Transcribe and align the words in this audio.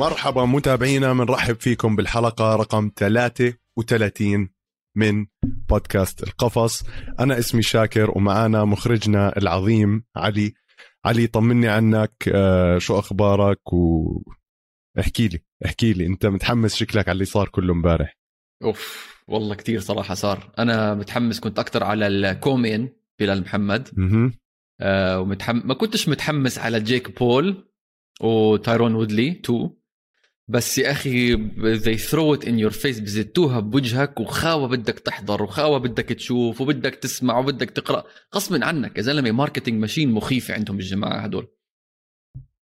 مرحبا 0.00 0.44
متابعينا 0.44 1.12
بنرحب 1.12 1.60
فيكم 1.60 1.96
بالحلقة 1.96 2.56
رقم 2.56 2.90
33 2.96 4.48
من 4.96 5.26
بودكاست 5.68 6.22
القفص. 6.22 6.84
أنا 7.20 7.38
اسمي 7.38 7.62
شاكر 7.62 8.10
ومعانا 8.10 8.64
مخرجنا 8.64 9.36
العظيم 9.36 10.04
علي. 10.16 10.54
علي 11.04 11.26
طمني 11.26 11.68
عنك 11.68 12.12
آه، 12.34 12.78
شو 12.78 12.98
أخبارك؟ 12.98 13.72
و 13.72 14.22
احكي 15.00 15.28
لي 15.28 15.38
احكي 15.64 15.92
لي 15.92 16.06
أنت 16.06 16.26
متحمس 16.26 16.74
شكلك 16.74 17.08
على 17.08 17.12
اللي 17.12 17.24
صار 17.24 17.48
كله 17.48 17.72
امبارح. 17.72 18.16
أوف 18.64 19.14
والله 19.28 19.54
كثير 19.54 19.80
صراحة 19.80 20.14
صار. 20.14 20.52
أنا 20.58 20.94
متحمس 20.94 21.40
كنت 21.40 21.58
أكثر 21.58 21.84
على 21.84 22.06
الكومين 22.06 22.88
بلال 23.20 23.40
محمد. 23.40 23.88
أها 23.98 24.32
آه 24.80 25.20
ومتحم... 25.20 25.60
ما 25.64 25.74
كنتش 25.74 26.08
متحمس 26.08 26.58
على 26.58 26.80
جيك 26.80 27.18
بول 27.18 27.68
وتايرون 28.20 28.94
وودلي 28.94 29.34
too. 29.34 29.79
بس 30.50 30.78
يا 30.78 30.90
أخي 30.90 31.36
they 31.80 31.98
throw 31.98 32.36
it 32.38 32.44
in 32.44 32.58
your 32.64 32.80
face 32.82 33.00
بزتّوها 33.00 33.60
بوجهك 33.60 34.20
وخاوة 34.20 34.68
بدك 34.68 34.98
تحضر 34.98 35.42
وخاوة 35.42 35.78
بدك 35.78 36.04
تشوف 36.04 36.60
وبدك 36.60 36.94
تسمع 36.94 37.38
وبدك 37.38 37.70
تقرأ. 37.70 38.04
غصب 38.34 38.62
عنك 38.62 38.96
يا 38.98 39.02
زلمة 39.02 39.30
marketing 39.30 39.80
ماشين 39.80 40.12
مخيفه 40.12 40.54
عندهم 40.54 40.76
الجماعة 40.76 41.20
هدول. 41.20 41.48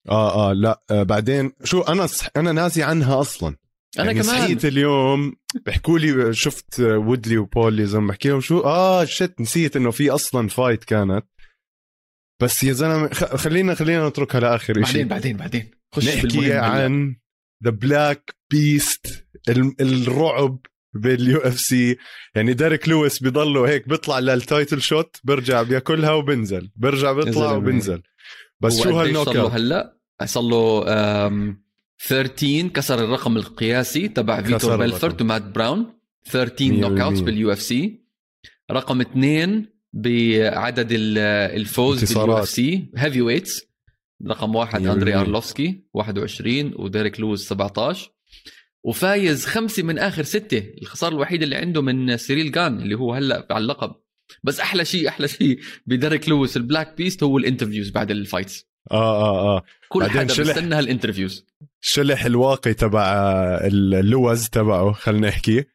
آه 0.10 0.50
آه 0.50 0.54
لا 0.54 0.84
آه 0.92 1.04
بعدين 1.04 1.52
شو 1.64 1.82
أنا 1.82 2.06
صح 2.08 2.28
أنا 2.38 2.52
ناسي 2.52 2.84
عنها 2.84 3.22
أصلا. 3.22 3.56
أنا 4.00 4.06
يعني 4.06 4.24
كمان. 4.24 4.38
صحيت 4.38 4.66
اليوم 4.66 5.36
بيحكوا 5.66 6.00
لي 6.00 6.34
شفت 6.34 6.80
وودلي 6.80 7.38
وبول 7.38 7.80
يا 7.80 7.86
زلمة 7.86 8.08
بحكي 8.08 8.30
لهم 8.30 8.42
شو؟ 8.42 8.60
آه 8.60 9.06
shit 9.06 9.42
نسيت 9.42 9.76
إنه 9.76 9.92
في 9.92 10.10
أصلا 10.10 10.48
fight 10.48 10.84
كانت. 10.84 11.26
بس 12.42 12.64
يا 12.64 12.74
زلمة 12.74 13.14
خلينا 13.14 13.76
خلينا 13.76 14.10
نتركها 14.10 14.40
لآخر 14.40 14.74
بعدين 14.74 14.94
شيء 14.94 15.06
بعدين 15.06 15.38
بعدين. 15.38 15.72
خش 15.96 16.08
نحكي. 16.08 16.54
عن 16.54 17.16
ذا 17.64 17.70
Black 17.70 18.36
Beast 18.52 19.26
الرعب 19.82 20.60
بال 20.94 21.38
UFC 21.40 21.98
يعني 22.36 22.54
ديريك 22.54 22.90
لويس 22.90 23.24
بيضله 23.24 23.70
هيك 23.70 23.88
بيطلع 23.88 24.20
لل 24.20 24.37
title 24.37 24.82
shot 24.82 25.18
بيرجع 25.24 25.64
بياكلها 25.64 26.12
وبنزل. 26.12 26.72
بيرجع 26.76 27.12
بيطلع. 27.12 27.52
وبنزل. 27.52 28.02
بس 28.60 28.82
شو 28.84 28.90
هال 29.00 29.07
knock 29.07 29.26
صار 29.26 29.34
له 29.36 29.42
out 29.42 29.52
هلأ؟ 29.52 29.98
صار 30.26 30.44
له 30.44 30.84
آم، 30.88 31.64
13 32.08 32.68
كسر 32.68 33.04
الرقم 33.04 33.38
القياسي 33.38 34.08
تبع 34.08 34.42
فيتور 34.42 34.74
الرقم. 34.76 34.90
بيلفورت 34.90 35.22
ومات 35.22 35.42
براون. 35.42 35.94
13 36.26 36.72
مية 36.72 36.82
knockouts 36.82 37.20
بالمية. 37.20 37.26
بال 37.26 37.52
UFC 37.52 38.04
رقم 38.72 39.02
اثنين 39.02 39.66
بعدد 39.94 40.92
ال- 40.92 41.18
الفوز 41.60 42.14
بال 42.14 42.38
UFC 42.38 42.90
heavyweights 42.98 43.62
رقم 44.28 44.56
واحد 44.56 44.88
أندري. 44.88 45.16
أرلوفسكي 45.16 45.84
21 45.94 46.74
وديريك 46.76 47.20
لويس 47.20 47.48
17 47.48 48.12
وفايز 48.84 49.46
خمسه 49.46 49.84
من 49.84 50.00
آخر 50.00 50.24
ستة 50.24 50.64
الخسارة 50.82 51.14
الوحيدة 51.14 51.44
اللي 51.44 51.56
عنده 51.56 51.82
من 51.82 52.18
سيريل 52.18 52.52
جان 52.52 52.82
اللي 52.82 52.96
هو 52.96 53.14
هلأ 53.14 53.48
على 53.52 53.62
اللقب. 53.62 53.96
بس 54.44 54.60
أحلى 54.60 54.86
شيء 54.86 55.08
أحلى 55.08 55.28
شيء 55.28 55.60
بديريك 55.86 56.30
لويس 56.30 56.58
ال 56.58 56.64
Black 56.64 56.98
Beast 56.98 57.24
هو 57.24 57.38
ال 57.38 57.42
interviews 57.42 57.90
بعد 57.90 58.12
ال 58.12 58.19
fights. 58.19 58.68
آه 58.92 59.22
آه 59.22 59.58
آه. 59.58 59.64
كل 59.90 60.04
حدا. 60.04 60.24
بيستنى 60.24 60.76
هال 60.76 60.87
interviews. 60.87 61.46
شلح 61.82 62.26
الواقي 62.26 62.74
تبع 62.74 63.04
اللوز 63.64 64.50
تبعه 64.50 64.92
خلينا 64.92 65.28
نحكي. 65.28 65.66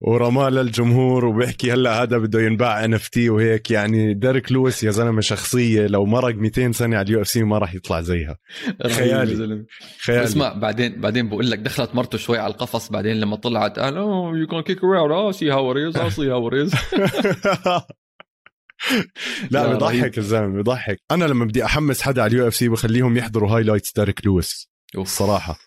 ورماه 0.00 0.48
للجمهور 0.48 1.24
وبيحكي 1.24 1.72
هلا 1.72 2.02
هذا 2.02 2.18
بده 2.18 2.40
ينباع 2.40 2.84
NFT 2.84 3.30
وهيك 3.30 3.70
يعني 3.70 4.14
ديريك 4.14 4.52
لويس 4.52 4.84
يا 4.84 4.90
زلمة 4.90 5.20
شخصية 5.20 5.86
لو 5.86 6.04
مرق 6.04 6.34
200 6.34 6.72
سنة 6.72 6.96
على 6.96 7.06
ال 7.06 7.20
UFC 7.20 7.42
ما 7.42 7.58
راح 7.58 7.74
يطلع 7.74 8.00
زيها. 8.00 8.38
خيالي. 8.86 9.64
خيالي. 10.00 10.24
اسمع 10.24 10.52
بعدين 10.52 11.00
بعدين 11.00 11.28
بقول 11.28 11.50
لك 11.50 11.58
دخلت 11.58 11.94
مرته 11.94 12.18
شوي 12.18 12.38
على 12.38 12.52
القفص 12.52 12.90
بعدين 12.90 13.20
لما 13.20 13.36
طلعت 13.36 13.78
قال 13.78 13.96
oh 13.96 14.38
you 14.38 14.46
can 14.46 14.60
kick 14.60 14.84
out 14.84 15.10
آه 15.10 15.32
see 15.32 15.50
how 15.50 15.72
آه 15.72 16.08
see 16.08 16.30
how 16.30 16.50
لا 19.50 19.64
رهيب. 19.78 20.18
الزلمه 20.18 20.62
بضحك. 20.62 21.00
أنا 21.10 21.24
لما 21.24 21.44
بدي 21.44 21.64
أحمس 21.64 22.02
حدا 22.02 22.22
على 22.22 22.32
ال 22.32 22.48
UFC 22.48 22.68
بخليهم 22.68 23.16
يحضروا 23.16 23.50
highlights 23.50 23.92
ديريك 23.96 24.26
لويس 24.26 24.70
الصراحة. 24.98 25.58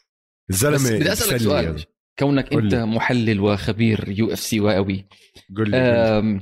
الزلمة 0.50 1.00
بدي 1.00 1.12
أسألك 1.14 1.38
سؤال. 1.38 1.86
كونك 2.20 2.54
أنت 2.54 2.74
لي. 2.74 2.86
محلل 2.86 3.40
وخبير 3.40 4.06
UFC 4.08 4.60
وقوي 4.60 5.06
قول 5.58 5.70
لي 5.72 6.42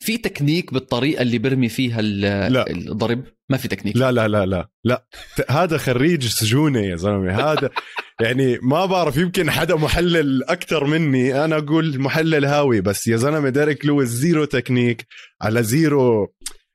في 0.00 0.18
تكنيك 0.18 0.72
بالطريقة 0.72 1.22
اللي 1.22 1.38
برمي 1.38 1.68
فيها 1.68 2.02
لا. 2.02 2.70
الضرب؟ 2.70 3.24
ما 3.50 3.56
في 3.56 3.68
تكنيك. 3.68 3.96
لا 3.96 4.12
لا 4.12 4.28
لا 4.28 4.46
لا 4.46 4.68
لا. 4.84 5.06
هذا 5.50 5.78
خريج 5.78 6.26
سجون 6.26 6.80
يا 6.80 6.96
زلمة. 6.96 7.52
هذا 7.52 7.70
يعني 8.22 8.58
ما 8.62 8.86
بعرف 8.86 9.16
يمكن 9.16 9.50
حدا 9.50 9.76
محلل 9.76 10.44
أكثر 10.44 10.84
مني. 10.84 11.44
أنا 11.44 11.56
أقول 11.58 12.00
محلل 12.00 12.44
هاوي 12.44 12.80
بس 12.80 13.08
يا 13.08 13.16
زلمة 13.16 13.48
ديريك 13.48 13.86
لويس 13.86 14.08
zero 14.08 14.44
technique 14.44 15.06
على 15.42 15.62
zero 15.62 16.34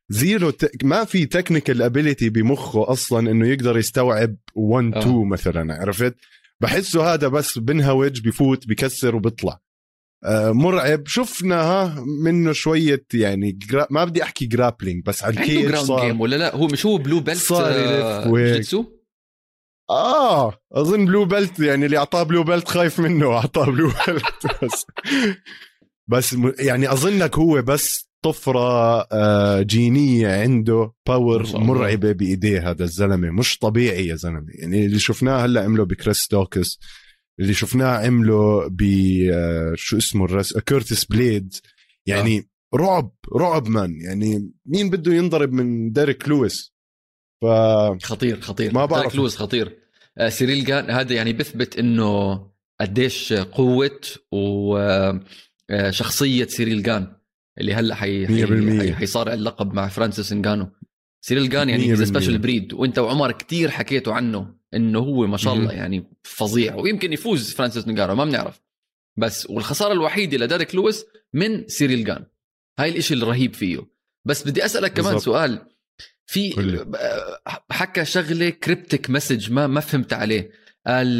zero 0.09 0.49
ت... 0.49 0.83
ما 0.83 1.03
في 1.03 1.25
technical 1.25 1.81
ability 1.81 2.29
بمخه 2.29 2.91
أصلا 2.91 3.31
إنه 3.31 3.47
يقدر 3.47 3.77
يستوعب 3.77 4.35
1 4.55 4.93
آه. 4.95 4.99
2 4.99 5.29
مثلا 5.29 5.73
عرفت؟ 5.73 6.15
بحسه 6.63 7.13
هذا 7.13 7.27
بس 7.27 7.57
بنهوج 7.57 8.21
بفوت 8.21 8.67
بكسر 8.67 9.15
وبيطلع 9.15 9.59
آه، 10.25 10.51
مرعب. 10.51 11.07
شفنا 11.07 11.61
ها 11.61 12.05
منه 12.23 12.51
شوية 12.51 13.05
يعني 13.13 13.51
جرا... 13.51 13.87
ما 13.89 14.05
بدي 14.05 14.23
أحكي 14.23 14.45
grappling 14.45 15.05
بس 15.05 15.23
على 15.23 15.29
عنده 15.29 15.41
ال 15.41 15.47
cage 15.47 15.67
ground 15.67 15.87
صار 15.87 16.05
game 16.05 16.21
ولا 16.21 16.35
لا؟ 16.35 16.55
هو 16.55 16.67
مش 16.67 16.85
هو 16.85 16.97
blue 16.97 17.19
belt 17.19 17.37
صار 17.37 17.71
آه،. 17.71 18.53
jitsu 18.53 18.85
آه 19.89 20.53
أظن 20.73 21.05
blue 21.05 21.25
belt 21.25 21.59
يعني 21.59 21.85
اللي 21.85 21.97
أعطاه 21.97 22.23
blue 22.23 22.43
belt 22.43 22.67
خايف 22.67 22.99
منه 22.99 23.27
واعطاه 23.27 23.65
بلو 23.65 23.91
بيلت 24.07 24.63
بس. 24.63 24.85
بس 26.07 26.35
يعني 26.59 26.91
أظنك 26.91 27.37
هو 27.37 27.61
بس 27.61 28.09
طفرة 28.23 29.01
آه، 29.01 29.61
جينية 29.61 30.27
عنده 30.27 30.93
power. 31.07 31.57
مرعبة 31.57 32.11
بإيديه 32.11 32.69
هذا 32.69 32.83
الزلمة. 32.83 33.31
مش 33.31 33.57
طبيعي 33.57 34.07
يا 34.07 34.15
زلمة. 34.15 34.45
يعني 34.49 34.85
اللي 34.85 34.99
شفناه 34.99 35.45
هلأ 35.45 35.63
عمله 35.63 35.83
بكريس 35.85 36.27
دوكاس 36.31 36.79
اللي 37.39 37.53
شفناه 37.53 38.05
عمله 38.05 38.67
ب 38.67 38.81
آه، 39.33 39.73
شو 39.75 39.97
اسمه 39.97 40.25
الرس 40.25 40.57
كيرتس 40.57 41.05
بليدز. 41.05 41.53
يعني 42.05 42.49
رعب 42.75 43.11
رعب 43.35 43.67
man 43.67 44.01
يعني 44.01 44.51
مين 44.65 44.89
بده 44.89 45.13
ينضرب 45.13 45.51
من 45.51 45.91
ديريك 45.91 46.29
لويس؟ 46.29 46.73
ف 47.41 47.45
خطير 48.03 48.41
خطير. 48.41 48.73
ما 48.73 48.85
بعرف. 48.85 49.01
ديريك 49.03 49.15
لويس 49.15 49.35
خطير. 49.35 49.77
آه، 50.17 50.29
سيريل 50.29 50.65
جان 50.65 50.89
هذا 50.89 51.13
يعني 51.13 51.33
بيثبت 51.33 51.79
إنه 51.79 52.39
قديش 52.81 53.33
قوة 53.33 53.99
وشخصيه 55.71 56.45
سيريل 56.45 56.83
جان. 56.83 57.22
اللي 57.59 57.73
هلا 57.73 57.95
حي 57.95 58.93
حيصارع 58.93 59.33
اللقب 59.33 59.73
مع 59.73 59.87
فرانسيس 59.87 60.31
انجانو 60.31 60.69
سيريل 61.21 61.49
جان 61.49 61.69
يعني. 61.69 62.05
special 62.05 62.37
breed 62.37 62.73
وإنت 62.73 62.99
وعمر 62.99 63.31
كتير 63.31 63.71
حكيتوا 63.71 64.13
عنه 64.13 64.55
إنه 64.73 64.99
هو 64.99 65.27
ما 65.27 65.37
شاء 65.37 65.53
الله. 65.53 65.71
يعني 65.71 66.03
فظيع. 66.23 66.75
ويمكن 66.75 67.13
يفوز 67.13 67.53
فرانسيس 67.53 67.87
انجانو 67.87 68.15
ما 68.15 68.25
بنعرف. 68.25 68.61
بس 69.17 69.47
والخسارة 69.49 69.93
الوحيدة 69.93 70.37
لديريك 70.37 70.75
لويس 70.75 71.05
من 71.33 71.67
سيريل 71.67 72.03
جان 72.03 72.25
هاي 72.79 72.89
الإشي 72.89 73.13
الرهيب 73.13 73.53
فيه. 73.53 73.79
بس 74.25 74.47
بدي 74.47 74.65
أسألك 74.65 74.93
كمان 74.93 75.13
بالضبط. 75.13 75.25
سؤال. 75.25 75.59
في. 76.25 76.85
حكى 77.71 78.05
شغلة 78.05 78.49
cryptic 78.49 79.09
message 79.09 79.51
ما 79.51 79.67
ما 79.67 79.79
فهمت 79.79 80.13
عليه. 80.13 80.51
قال 80.87 81.17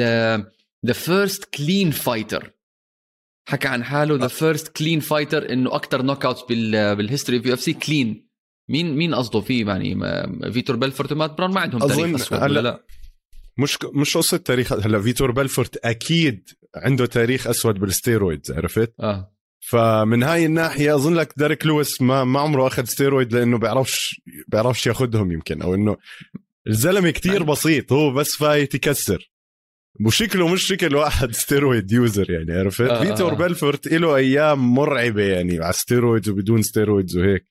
the 0.86 0.94
first 0.94 1.46
clean 1.46 1.92
fighter 1.92 2.54
حكى 3.46 3.68
عن 3.68 3.84
حاله. 3.84 4.16
the 4.16 4.28
first 4.28 4.68
clean 4.68 5.00
fighter 5.00 5.54
إنه 5.54 5.76
أكثر 5.76 6.02
knockouts 6.02 6.26
بال 6.26 6.42
history 6.50 7.42
في 7.42 7.54
UFC 7.54 7.74
clean 7.74 8.28
مين 8.70 8.96
مين 8.98 9.16
قصده 9.16 9.42
فيه 9.42 9.66
يعني؟ 9.68 9.96
فيتور 10.54 10.76
بيلفورت 10.76 11.12
ومات 11.12 11.38
براون 11.38 11.54
ما 11.54 11.62
عندهم 11.62 11.84
أظن 11.84 11.96
تاريخ 11.96 12.16
اسود 12.22 12.38
هلا- 12.40 12.46
ولا 12.46 12.60
لا؟ 12.60 12.84
مش 13.58 13.78
مش 13.94 14.18
قصة 14.18 14.38
تاريخ 14.38 14.74
هلا 14.74 15.02
فيتور 15.02 15.32
بلفورت 15.32 15.78
أكيد 15.78 16.50
عنده 16.76 17.06
تاريخ 17.06 17.48
أسود 17.48 17.76
بال 17.80 17.94
steroids 17.94 18.52
عرفت؟ 18.52 18.94
آه. 19.00 19.34
فمن 19.60 20.24
هاي 20.24 20.46
الناحية 20.46 20.96
أظن 20.96 21.14
لك 21.14 21.34
ديريك 21.38 21.66
لويس 21.66 22.02
ما 22.02 22.24
ما 22.24 22.40
عمره 22.40 22.68
أخذ 22.68 22.84
ستيرويد 22.86 23.34
لأنه 23.34 23.58
بيعرفش 23.58 24.22
بيعرفش 24.48 24.88
ياخذهم 24.88 25.32
يمكن 25.32 25.62
أو 25.62 25.76
إنه 25.76 25.98
الزلمة 26.68 27.10
كتير 27.10 27.34
يعني- 27.34 27.46
بسيط 27.46 27.92
هو 27.94 28.14
بس 28.14 28.32
fight 28.36 28.76
يكسر. 28.76 29.32
وشكله 30.06 30.48
مش 30.48 30.64
شكل 30.64 30.96
واحد 30.96 31.32
steroid 31.36 31.92
user 31.92 32.32
يعني 32.32 32.54
عرفت؟ 32.60 32.82
آه، 32.82 33.02
آه، 33.02 33.04
فيتور 33.04 33.32
آه. 33.32 33.36
بلفورت 33.36 33.88
له 33.88 34.16
أيام 34.16 34.74
مرعبة 34.74 35.24
يعني 35.24 35.64
على 35.64 35.74
steroids 35.74 36.30
وبدون 36.30 36.62
steroids 36.62 37.18
وهيك. 37.18 37.48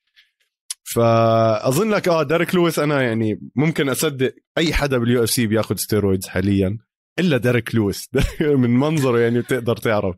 فأظن 0.84 1.90
لك 1.90 2.08
آه 2.08 2.22
ديريك 2.22 2.54
لويس 2.54 2.78
أنا 2.78 3.02
يعني 3.02 3.40
ممكن 3.56 3.88
أصدق 3.88 4.34
أي 4.58 4.72
حدا 4.74 4.98
بال 4.98 5.24
UFC 5.24 5.46
بياخذ 5.46 5.76
steroids 5.76 6.26
حاليا 6.26 6.78
إلا 7.18 7.36
ديريك 7.36 7.74
لويس 7.74 8.08
من 8.40 8.70
منظره 8.70 9.18
يعني 9.18 9.40
بتقدر 9.40 9.76
تعرف. 9.76 10.16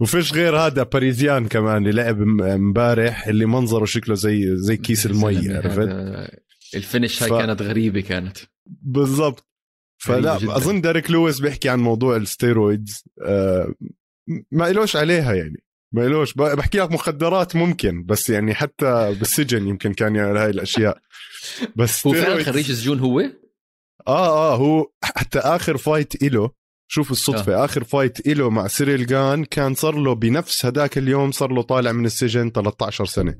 وفيش 0.00 0.32
غير 0.32 0.56
هذا 0.56 0.82
باريزيان 0.82 1.48
كمان 1.48 1.76
اللي 1.86 2.02
لعب 2.02 2.22
امبارح 2.42 3.26
اللي 3.26 3.46
منظره 3.46 3.84
شكله 3.84 4.14
زي 4.14 4.56
زي 4.56 4.76
كيس 4.76 5.06
المي 5.06 5.54
عرفت؟ 5.54 5.88
ال 6.74 6.81
finish 6.81 7.22
هاي 7.22 7.30
ف- 7.30 7.32
كانت 7.34 7.62
غريبة 7.62 8.00
كانت. 8.00 8.38
بالضبط. 8.66 9.51
فلا 10.02 10.38
جداً. 10.38 10.56
أظن 10.56 10.80
ديريك 10.80 11.10
لويس 11.10 11.40
بيحكي 11.40 11.68
عن 11.68 11.80
موضوع 11.80 12.16
ال 12.16 12.26
steroids 12.26 13.04
آه، 13.26 13.74
ما 14.50 14.70
إلوش 14.70 14.96
عليها 14.96 15.34
يعني. 15.34 15.62
ما 15.94 16.06
إلوش 16.06 16.34
بحكي 16.34 16.78
لك 16.78 16.92
مخدرات 16.92 17.56
ممكن 17.56 18.04
بس 18.04 18.30
يعني 18.30 18.54
حتى 18.54 19.14
بالسجن 19.18 19.66
يمكن 19.68 19.92
كان 19.92 20.16
يعمل 20.16 20.36
هاي 20.36 20.50
الأشياء. 20.50 20.98
بس 21.76 22.06
هو 22.06 22.12
فعلا 22.12 22.44
خريج 22.44 22.72
سجون 22.72 22.98
هو؟ 22.98 23.20
آه 23.20 23.32
آه 24.52 24.56
هو 24.56 24.86
حتى 25.04 25.38
آخر 25.38 25.76
fight 25.76 26.22
إله 26.22 26.50
شوف 26.90 27.10
الصدفة 27.10 27.54
آه. 27.54 27.64
آخر 27.64 27.84
fight 27.84 28.26
إله 28.26 28.50
مع 28.50 28.66
سيريل 28.66 29.06
جان 29.06 29.44
كان 29.44 29.74
صار 29.74 29.94
له 29.96 30.14
بنفس 30.14 30.66
هداك 30.66 30.98
اليوم 30.98 31.32
صار 31.32 31.52
له 31.52 31.62
طالع 31.62 31.92
من 31.92 32.06
السجن 32.06 32.50
13 32.50 33.04
سنة. 33.04 33.38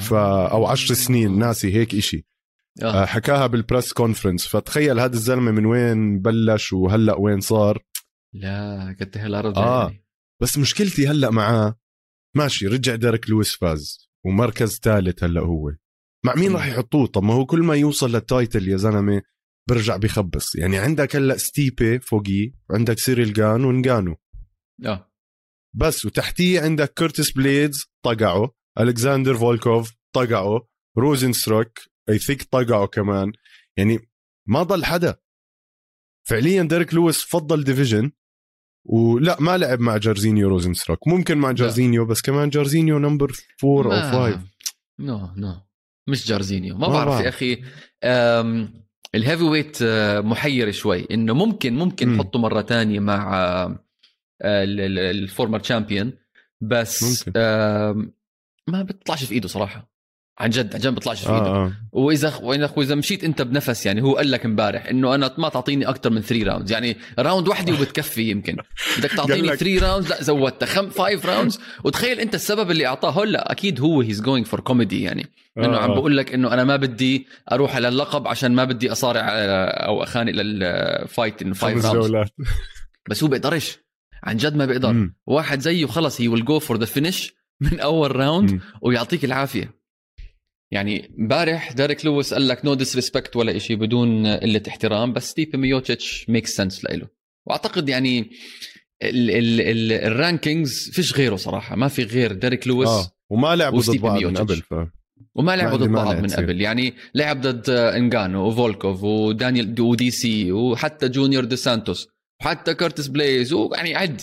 ف 0.00 0.14
أو 0.14 0.66
10 0.66 0.94
سنين 0.94 1.38
ناسي 1.38 1.74
هيك 1.74 1.94
إشي. 1.94 2.26
آه. 2.82 3.02
آه. 3.02 3.04
حكاها 3.06 3.46
بال 3.46 3.59
press 3.59 3.92
conference 3.92 4.46
فتخيل 4.46 5.00
هذا 5.00 5.14
الزلمة 5.14 5.50
من 5.50 5.66
وين 5.66 6.20
بلش 6.20 6.72
وهلأ 6.72 7.14
وين 7.18 7.40
صار 7.40 7.82
لا 8.34 8.96
قد 9.00 9.18
هالارض 9.18 9.58
آه. 9.58 9.82
يعني. 9.82 10.04
بس 10.42 10.58
مشكلتي 10.58 11.08
هلأ 11.08 11.30
معاه 11.30 11.78
ماشي 12.36 12.66
رجع 12.66 12.94
ديريك 12.94 13.30
لويس 13.30 13.56
فاز 13.56 14.10
ومركز 14.26 14.80
ثالث 14.82 15.24
هلأ 15.24 15.40
هو 15.40 15.72
مع 16.24 16.34
مين. 16.34 16.52
راح 16.52 16.66
يحطوه 16.66 17.06
طب 17.06 17.22
ما 17.22 17.34
هو 17.34 17.46
كل 17.46 17.62
ما 17.62 17.74
يوصل 17.74 18.12
لل 18.12 18.28
title 18.28 18.68
يا 18.68 18.76
زلمة 18.76 19.22
برجع 19.68 19.96
بخبص 19.96 20.54
يعني 20.54 20.78
عندك 20.78 21.16
هلأ 21.16 21.36
ستيبي 21.36 21.98
فوقيه 21.98 22.52
عندك 22.70 22.98
سيريل 22.98 23.32
جان 23.32 23.64
ونجانو 23.64 24.16
آه 24.86 25.10
بس 25.76 26.04
وتحتيه 26.04 26.60
عندك 26.60 26.92
كيرتس 26.98 27.32
بليدز 27.32 27.84
طقعه 28.04 28.54
ألكساندر 28.80 29.34
فولكوف 29.34 29.92
طقعه 30.14 30.68
روزن 30.98 31.32
ستروك 31.32 31.78
I 32.10 32.18
think 32.18 32.42
طقعه 32.42 32.86
كمان. 32.86 33.32
يعني 33.76 33.98
ما 34.46 34.62
ضل 34.62 34.84
حدا. 34.84 35.16
فعليا 36.28 36.62
ديريك 36.62 36.94
لويس 36.94 37.22
فضل 37.24 37.64
division. 37.64 38.12
ولا 38.84 39.40
ما 39.40 39.58
لعب 39.58 39.80
مع 39.80 39.96
جارزينيو 39.96 40.48
روزن 40.48 40.74
ستروك 40.74 41.08
ممكن 41.08 41.38
مع 41.38 41.52
جارزينيو 41.52 42.06
بس 42.06 42.20
كمان 42.22 42.48
جارزينيو 42.48 42.98
number 42.98 43.32
four 43.58 43.84
أو 43.86 43.90
ما- 43.90 44.12
five 44.12 44.40
no 45.00 45.28
no 45.36 45.54
مش 46.08 46.26
جارزينيو. 46.26 46.74
ما, 46.74 46.86
ما 46.88 46.92
بعرف 46.92 47.08
بعرف. 47.08 47.24
يا 47.24 47.28
أخي 47.28 47.62
ال 49.14 49.42
heavyweight 49.42 49.78
آه، 49.82 50.20
محير 50.20 50.70
شوي. 50.72 51.06
إنه 51.10 51.34
ممكن 51.34 51.74
ممكن 51.76 52.08
مم. 52.08 52.14
نحطه 52.14 52.38
مرة 52.38 52.60
تانية 52.60 53.00
مع 53.00 53.34
آه، 53.34 53.78
ال- 54.44 54.80
ال- 54.80 54.98
ال 54.98 55.07
former 55.07 55.58
champion 55.60 56.12
بس 56.60 57.02
ممكن. 57.02 57.40
ما 58.68 58.82
بيطلعش 58.82 59.24
في 59.24 59.34
إيده 59.34 59.48
صراحة. 59.48 59.90
عن 60.40 60.50
جد 60.50 60.74
عن 60.74 60.80
جد 60.80 60.86
ما 60.86 60.94
بيطلعش 60.94 61.22
في 61.22 61.28
ايده 61.28 61.46
آه 61.46 61.64
آه. 61.64 61.72
وإذا 61.92 62.36
وإذا 62.42 62.70
واذا 62.76 62.94
مشيت 62.94 63.24
أنت 63.24 63.42
بنفس 63.42 63.86
يعني 63.86 64.02
هو 64.02 64.16
قال 64.16 64.30
لك 64.30 64.44
إمبارح 64.44 64.86
إنه 64.86 65.14
أنا 65.14 65.34
ما 65.38 65.48
تعطيني 65.48 65.88
أكثر 65.88 66.10
من 66.10 66.20
3 66.20 66.44
rounds 66.44 66.72
يعني 66.72 66.96
round 67.18 67.48
واحدة 67.48 67.72
وبتكفي 67.72 68.22
يمكن. 68.22 68.56
بدك 68.98 69.10
تعطيني 69.10 69.48
لك. 69.48 69.54
3 69.54 69.86
rounds 69.86 70.10
لا 70.10 70.22
زودتها. 70.22 70.66
خم 70.66 70.90
5 70.90 71.28
rounds 71.28 71.60
وتخيل 71.84 72.20
أنت 72.20 72.34
السبب 72.34 72.70
اللي 72.70 72.86
أعطاه. 72.86 73.22
هلا 73.22 73.52
أكيد 73.52 73.80
هو 73.80 74.00
he's 74.00 74.22
going 74.22 74.46
for 74.46 74.60
comedy 74.60 75.02
يعني. 75.02 75.26
إنه 75.58 75.76
آه، 75.76 75.80
عم 75.80 75.90
آه. 75.90 75.94
بقول 75.94 76.16
لك 76.16 76.34
إنه 76.34 76.52
أنا 76.52 76.64
ما 76.64 76.76
بدي 76.76 77.26
أروح 77.52 77.74
على 77.76 77.88
اللقب 77.88 78.28
عشان 78.28 78.54
ما 78.54 78.64
بدي 78.64 78.92
أصارع 78.92 79.28
آه، 79.30 79.86
أو 79.86 80.02
أخانق 80.02 80.32
لل 80.32 80.63
fight 80.63 81.42
انه 81.42 81.54
5 81.54 81.74
خمس 81.74 81.84
راوندز 81.84 82.06
جولات. 82.06 82.30
بس 83.10 83.22
هو 83.22 83.28
بيقدرش. 83.28 83.78
عن 84.22 84.36
جد 84.36 84.56
ما 84.56 84.66
بيقدر. 84.66 85.10
واحد 85.26 85.60
زيه 85.60 85.86
خلص 85.86 86.20
he 86.20 86.28
will 86.28 86.44
go 86.44 86.58
for 86.58 86.78
the 86.78 86.84
finish 86.86 87.32
من 87.60 87.80
أول 87.80 88.16
round. 88.16 88.60
ويعطيك 88.82 89.24
العافية. 89.24 89.79
يعني 90.72 91.14
امبارح 91.18 91.72
ديريك 91.72 92.04
لويس 92.04 92.34
قال 92.34 92.48
لك 92.48 92.64
no 92.64 92.74
disrespect 92.74 93.36
ولا 93.36 93.58
شيء 93.58 93.76
بدون 93.76 94.26
قلة 94.26 94.62
احترام 94.68 95.12
بس 95.12 95.30
ستيبي 95.30 95.58
ميوتشيتش 95.58 96.28
make 96.28 96.46
sense 96.46 96.84
لإله 96.84 97.08
وأعتقد 97.46 97.88
يعني 97.88 98.30
ال 99.02 99.30
ال 99.30 99.60
ال 99.60 99.92
ال 99.92 100.03
rankings 100.03 100.90
فيش 100.92 101.14
غيره 101.14 101.36
صراحة 101.36 101.76
ما 101.76 101.88
في 101.88 102.02
غير 102.02 102.32
ديريك 102.32 102.68
لويس 102.68 102.88
آه 102.88 103.10
وما 103.30 103.56
لعبوا 103.56 103.80
ضد 103.80 104.00
بعض 104.00 104.24
من. 104.24 104.36
قبل 104.36 104.56
ف 104.56 104.74
وما 105.34 105.56
لعبوا 105.56 105.72
عندي 105.72 105.84
ضد 105.84 105.92
بعض 105.92 106.16
من. 106.16 106.30
قبل 106.30 106.60
يعني 106.60 106.94
لعب 107.14 107.40
ضد 107.40 107.70
انجانو 107.70 108.48
وفولكوف 108.48 109.02
ودانيال 109.02 109.80
ودي 109.80 110.10
سي 110.10 110.52
وحتى 110.52 111.08
جونيور 111.08 111.44
دي 111.44 111.56
سانتوس 111.56 112.08
وحتى 112.40 112.74
كورتس 112.74 113.06
بليز 113.06 113.52
ويعني 113.52 113.94
عد 113.94 114.22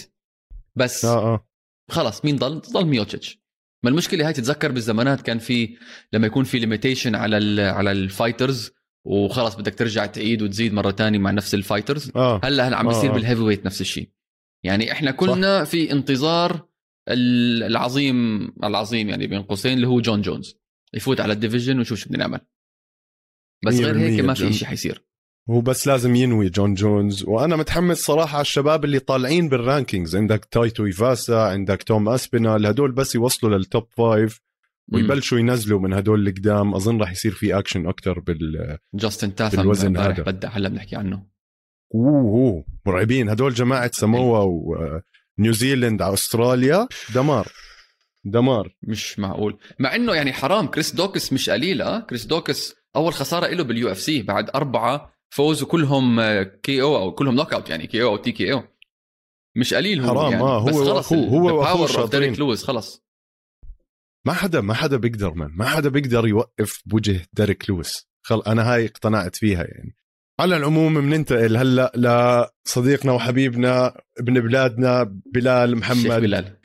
بس 0.75 1.05
آه 1.05 1.33
آه 1.33 1.47
خلص 1.91 2.25
مين 2.25 2.35
ضل؟ 2.35 2.59
ضل 2.59 2.85
ميوتشيتش 2.85 3.39
ما 3.83 3.89
المشكلة 3.89 4.27
هاي 4.27 4.33
تتذكر 4.33 4.71
بالزمانات 4.71 5.21
كان 5.21 5.39
في 5.39 5.77
لما 6.13 6.27
يكون 6.27 6.43
في 6.43 6.59
limitation 6.59 7.15
على 7.15 7.37
ال 7.37 7.59
على 7.59 7.91
ال 7.91 8.00
fighters 8.00 8.71
وخلص 9.05 9.55
بدك 9.55 9.75
ترجع 9.75 10.05
تعيد 10.05 10.41
وتزيد 10.41 10.73
مرة 10.73 10.91
تانية 10.91 11.19
مع 11.19 11.31
نفس 11.31 11.53
ال 11.55 11.62
fighters 11.62 12.11
آه. 12.15 12.41
هلأ 12.43 12.67
هلأ 12.67 12.77
عم 12.77 12.87
آه، 12.87 12.93
بيصير 12.93 13.09
آه. 13.11 13.13
بال 13.13 13.41
heavyweight 13.41 13.65
نفس 13.65 13.81
الشيء. 13.81 14.09
يعني 14.63 14.91
إحنا 14.91 15.11
كلنا 15.11 15.63
في 15.63 15.91
انتظار 15.91 16.67
ال- 17.09 17.63
العظيم 17.63 18.47
العظيم 18.63 19.09
يعني 19.09 19.27
بين 19.27 19.41
قوسين 19.41 19.73
اللي 19.73 19.87
هو 19.87 20.01
جون 20.01 20.21
جونز 20.21 20.55
يفوت 20.93 21.19
على 21.21 21.33
ال 21.33 21.38
division 21.38 21.77
ونشوف 21.77 21.99
شو 21.99 22.09
بدنا 22.09 22.17
نعمل. 22.17 22.39
بس 23.65 23.75
غير 23.75 23.97
هيك 23.99 24.19
100% 24.21 24.23
ما 24.25 24.33
في. 24.33 24.53
شيء 24.53 24.67
حيصير. 24.67 25.03
هو 25.49 25.61
بس 25.61 25.87
لازم 25.87 26.15
ينوي 26.15 26.49
جون 26.49 26.73
جونز. 26.73 27.23
وأنا 27.23 27.55
متحمس 27.55 27.97
صراحة 27.97 28.35
على 28.35 28.41
الشباب 28.41 28.85
اللي 28.85 28.99
طالعين 28.99 29.49
بال 29.49 29.61
rankings. 29.61 30.15
عندك 30.15 30.45
تايتو 30.51 30.85
إيفاسا 30.85 31.33
عندك 31.33 31.83
توم 31.83 32.09
أسبينال 32.09 32.65
هدول 32.65 32.91
بس 32.91 33.15
يوصلوا 33.15 33.57
لل 33.57 33.69
top 33.69 33.87
five 33.89 34.41
ويبلشوا 34.93 35.39
ينزلوا 35.39 35.79
من 35.79 35.93
هدول 35.93 36.27
القدام. 36.27 36.75
أظن 36.75 36.99
راح 36.99 37.11
يصير 37.11 37.31
في 37.31 37.57
اكشن 37.57 37.87
أكثر 37.87 38.19
بال 38.19 38.77
جاستن 38.93 39.35
تاثم 39.35 39.57
بالوزن 39.57 39.97
هذا. 39.97 40.23
بدع 40.23 40.49
هلا 40.49 40.69
بنحكي 40.69 40.95
عنه. 40.95 41.23
أوه 41.95 42.65
مرعبين. 42.85 43.29
هدول 43.29 43.53
جماعة 43.53 43.91
سموا 43.93 44.61
ونيوزيلند 45.39 46.01
على 46.01 46.13
أستراليا. 46.13 46.87
دمار 47.15 47.47
دمار. 48.25 48.75
مش 48.83 49.19
معقول. 49.19 49.57
مع 49.79 49.95
إنه 49.95 50.13
يعني 50.13 50.33
حرام 50.33 50.67
كريس 50.67 50.95
دوكس 50.95 51.33
مش 51.33 51.49
قليل 51.49 51.81
آه 51.81 51.99
كريس 51.99 52.25
دوكس 52.25 52.75
أول 52.95 53.13
خسارة 53.13 53.47
له 53.47 53.63
بال 53.63 53.91
UFC 53.91 54.21
بعد 54.21 54.49
أربعة 54.55 55.16
فوز 55.29 55.63
وكلهم 55.63 56.41
كي 56.43 56.81
أو 56.81 56.97
أو 56.97 57.11
كلهم 57.11 57.35
نوك 57.35 57.53
اوت 57.53 57.69
يعني 57.69 57.87
كي 57.87 58.03
أو 58.03 58.09
أو 58.09 58.17
تي 58.17 58.31
كي 58.31 58.53
أو. 58.53 58.63
مش 59.57 59.73
قليل 59.73 60.01
هو 60.01 60.07
حرام، 60.07 60.31
يعني. 60.31 60.43
آه، 60.43 60.59
هو 60.59 60.65
بس 60.65 60.75
خلص 60.75 61.13
هو 61.13 61.63
power 61.63 61.87
شاطرين. 61.87 62.21
ديريك 62.21 62.39
لويس 62.39 62.63
خلص 62.63 63.03
ما 64.27 64.33
حدا 64.33 64.61
ما 64.61 64.73
حدا 64.73 64.97
بيقدر 64.97 65.33
من 65.33 65.47
ما 65.47 65.65
حدا 65.65 65.89
بيقدر 65.89 66.27
يوقف 66.27 66.81
بوجه 66.85 67.21
ديريك 67.33 67.69
لويس 67.69 68.07
خل 68.25 68.41
أنا 68.47 68.73
هاي 68.73 68.85
اقتنعت 68.85 69.35
فيها 69.35 69.63
يعني. 69.63 69.95
على 70.39 70.57
العموم 70.57 70.93
بننتقل 71.01 71.57
هلأ 71.57 72.51
لصديقنا 72.67 73.11
وحبيبنا 73.11 74.01
ابن 74.19 74.39
بلادنا 74.39 75.03
بلال 75.33 75.77
محمد. 75.77 75.97
الشيخ 75.97 76.17
بلال. 76.19 76.57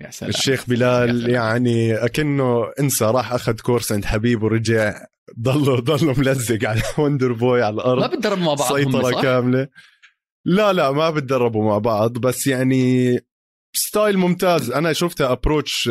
يا 0.00 0.10
سلام. 0.10 0.30
الشيخ 0.30 0.60
يا 0.60 0.66
بلال 0.74 1.20
سلام. 1.20 1.30
يعني 1.30 1.94
أكنه 1.94 2.72
إنسى 2.80 3.04
راح 3.04 3.32
أخذ 3.32 3.60
كورس 3.60 3.92
عند 3.92 4.04
حبيب 4.04 4.42
ورجع 4.42 5.06
ضله 5.40 5.80
ضله 5.80 6.18
ملزق 6.18 6.68
على 6.68 6.82
وندر 6.98 7.32
بوي 7.32 7.62
على 7.62 7.76
ما 7.76 7.82
الأرض 7.82 8.10
بتدربوا 8.16 8.44
مع 8.44 8.54
بعض 8.54 8.76
سيطرة 8.76 9.10
صح؟ 9.10 9.22
كاملة. 9.22 9.68
لا 10.46 10.72
لا 10.72 10.90
ما 10.90 11.10
بتدربوا 11.10 11.64
مع 11.64 11.78
بعض 11.78 12.18
بس 12.18 12.46
يعني 12.46 13.18
style 13.76 14.18
ممتاز. 14.18 14.70
أنا 14.70 14.92
شفتها 14.92 15.32
approach 15.32 15.90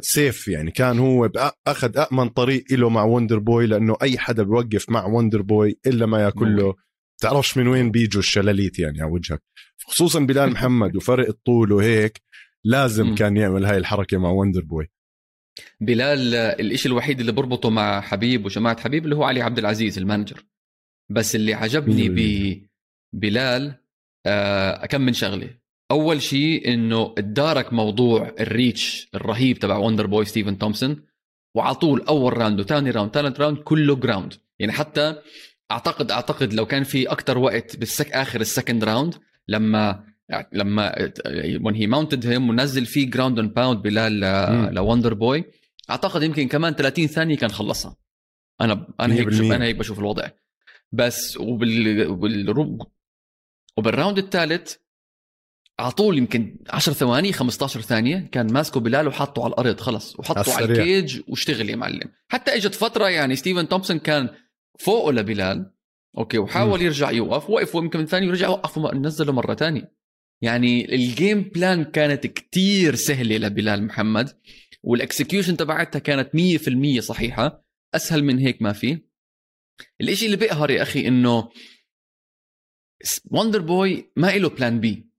safe 0.00 0.48
يعني. 0.48 0.70
كان 0.70 0.98
هو 0.98 1.30
أخذ 1.66 2.04
امن 2.12 2.28
طريق 2.28 2.64
له 2.70 2.88
مع 2.88 3.04
وندر 3.04 3.38
بوي 3.38 3.66
لأنه 3.66 3.96
أي 4.02 4.18
حدا 4.18 4.42
بيوقف 4.42 4.90
مع 4.90 5.06
وندر 5.06 5.42
بوي 5.42 5.78
إلا 5.86 6.06
ما 6.06 6.22
يأكل 6.22 6.56
له. 6.56 6.74
تعرفش 7.20 7.56
من 7.56 7.68
وين 7.68 7.90
بيجوا 7.90 8.20
الشلاليت 8.20 8.78
يعني 8.78 9.02
على 9.02 9.10
وجهك. 9.10 9.42
خصوصا 9.86 10.20
بلال 10.20 10.50
محمد 10.50 10.96
وفرق 10.96 11.28
الطول 11.28 11.72
وهيك 11.72 12.22
لازم. 12.64 13.14
كان 13.14 13.36
يعمل 13.36 13.64
هاي 13.64 13.76
الحركة 13.78 14.18
مع 14.18 14.30
وندر 14.30 14.60
بوي 14.60 14.90
بلال 15.80 16.34
الإشي 16.34 16.88
الوحيد 16.88 17.20
اللي 17.20 17.32
بربطه 17.32 17.70
مع 17.70 18.00
حبيب 18.00 18.44
وجماعة 18.44 18.80
حبيب 18.80 19.04
اللي 19.04 19.16
هو 19.16 19.24
علي 19.24 19.42
عبد 19.42 19.58
العزيز 19.58 19.98
ال 19.98 20.03
manager. 20.03 20.44
بس 21.10 21.34
اللي 21.36 21.54
عجبني 21.54 22.08
مية 22.08 22.70
ببلال 23.12 23.74
آه، 24.26 24.86
كم 24.86 25.00
من 25.00 25.12
شغلة. 25.12 25.60
أول 25.90 26.22
شيء 26.22 26.74
إنه 26.74 27.14
ادارك 27.18 27.72
موضوع 27.72 28.34
ال 28.40 28.51
reach 28.51 29.08
الرهيب 29.14 29.58
تبع 29.58 29.76
وندر 29.76 30.06
بوي 30.06 30.24
ستيفن 30.24 30.58
تومسون 30.58 31.02
وعلى 31.56 31.74
طول 31.74 32.02
أول 32.02 32.38
round 32.38 32.60
وثاني 32.60 32.90
round 32.90 33.10
ثالث 33.10 33.40
round 33.40 33.58
كله 33.58 33.96
ground 33.96 34.34
يعني 34.58 34.72
حتى 34.72 35.14
أعتقد 35.70 36.10
أعتقد 36.10 36.54
لو 36.54 36.66
كان 36.66 36.84
في 36.84 37.06
أكتر 37.06 37.38
وقت 37.38 37.76
بال 37.76 37.85
second 37.85 38.12
آخر 38.12 38.40
ال 38.40 38.46
second 38.46 38.84
round 38.84 39.14
لما 39.48 40.04
لما 40.52 41.12
when 41.58 41.74
he 41.74 41.86
mounted 41.86 42.24
him 42.24 42.48
ونزل 42.48 42.86
فيه 42.86 43.10
ground 43.10 43.38
and 43.38 43.54
pound 43.54 43.82
بلال 43.82 44.20
لوندر 44.74 45.14
بوي 45.14 45.44
أعتقد 45.90 46.22
يمكن 46.22 46.48
كمان 46.48 46.74
30 46.74 47.06
ثانية 47.06 47.36
كان 47.36 47.50
خلصها. 47.50 47.96
أنا 48.60 48.86
أنا 49.00 49.14
هيك 49.14 49.26
100%. 49.26 49.30
بشوف 49.30 49.52
أنا 49.52 49.64
هيك 49.64 49.76
بشوف 49.76 49.98
الوضع. 49.98 50.28
بس 50.92 51.36
وبال, 51.36 52.06
وبال... 52.06 52.78
وبال 53.76 53.92
round 53.92 54.18
الثالث 54.18 54.74
على 55.78 55.90
طول 55.90 56.18
يمكن 56.18 56.58
10 56.70 56.92
ثواني 56.92 57.32
15 57.32 57.80
ثانية 57.80 58.28
كان 58.32 58.52
ماسكه 58.52 58.80
بلال 58.80 59.08
وحطه 59.08 59.44
على 59.44 59.50
الأرض 59.50 59.80
خلص. 59.80 60.18
وحطه 60.18 60.54
على. 60.54 60.64
ال 60.64 60.75
cage 60.75 61.20
واشتغل 61.28 61.70
يا 61.70 61.76
معلم. 61.76 62.10
حتى 62.28 62.56
إجت 62.56 62.74
فترة 62.74 63.08
يعني 63.08 63.36
ستيفن 63.36 63.68
تومسون 63.68 63.98
كان 63.98 64.28
فوقه 64.78 65.12
لبلال. 65.12 65.70
أوكي 66.18 66.38
وحاول 66.38 66.82
يرجع 66.82 67.10
يوقف. 67.10 67.50
وقف 67.50 67.74
ويمكن 67.74 67.98
من 67.98 68.06
ثاني 68.06 68.28
ورجع 68.28 68.48
وقف 68.48 68.78
نزله 68.78 69.32
مرة 69.32 69.54
ثانية. 69.54 69.99
يعني 70.42 70.94
ال 70.94 71.04
game 71.04 71.42
plan 71.42 71.84
كانت 71.84 72.26
كتير 72.26 72.94
سهلة 72.94 73.36
لبلال 73.36 73.86
محمد 73.86 74.36
وال 74.82 74.96
execution 74.96 75.56
تبعتها 75.56 75.98
كانت 75.98 76.30
100% 76.98 77.00
صحيحة 77.00 77.64
أسهل 77.94 78.24
من 78.24 78.38
هيك 78.38 78.62
ما 78.62 78.72
في. 78.72 78.98
الإشي 80.00 80.26
اللي 80.26 80.36
بيقهر 80.36 80.70
يا 80.70 80.82
أخي 80.82 81.08
إنه 81.08 81.48
وندر 83.30 83.60
بوي 83.60 84.12
ما 84.16 84.36
له 84.36 84.48
plan 84.48 84.80
B 84.80 85.10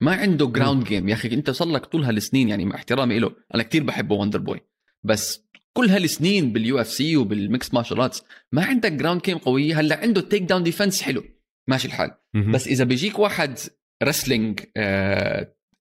ما 0.00 0.14
عنده 0.14 0.46
ground 0.46 0.84
game 0.84 1.08
يا 1.08 1.14
أخي 1.14 1.28
أنت 1.32 1.50
صار 1.50 1.68
لك 1.68 1.86
طول 1.86 2.04
هالسنين 2.04 2.48
يعني 2.48 2.64
مع 2.64 2.74
احترامي 2.74 3.18
له 3.18 3.36
أنا 3.54 3.62
كتير 3.62 3.82
بحبه 3.82 4.14
وندر 4.14 4.38
بوي 4.38 4.60
بس 5.02 5.44
كل 5.72 5.88
هالسنين 5.88 6.52
بال 6.52 6.80
UFC 6.80 7.16
وبال 7.16 7.38
mixed 7.38 7.74
martial 7.74 8.00
arts 8.00 8.22
ما 8.52 8.64
عندك 8.64 8.92
ground 8.92 9.22
game 9.22 9.38
قوية 9.38 9.80
هلأ 9.80 10.00
عنده 10.00 10.20
takedown 10.20 10.62
defense 10.62 11.02
حلو. 11.02 11.24
ماشي 11.68 11.88
الحال. 11.88 12.10
بس 12.52 12.66
إذا 12.68 12.84
بيجيك 12.84 13.18
واحد 13.18 13.58
wrestling 14.02 14.60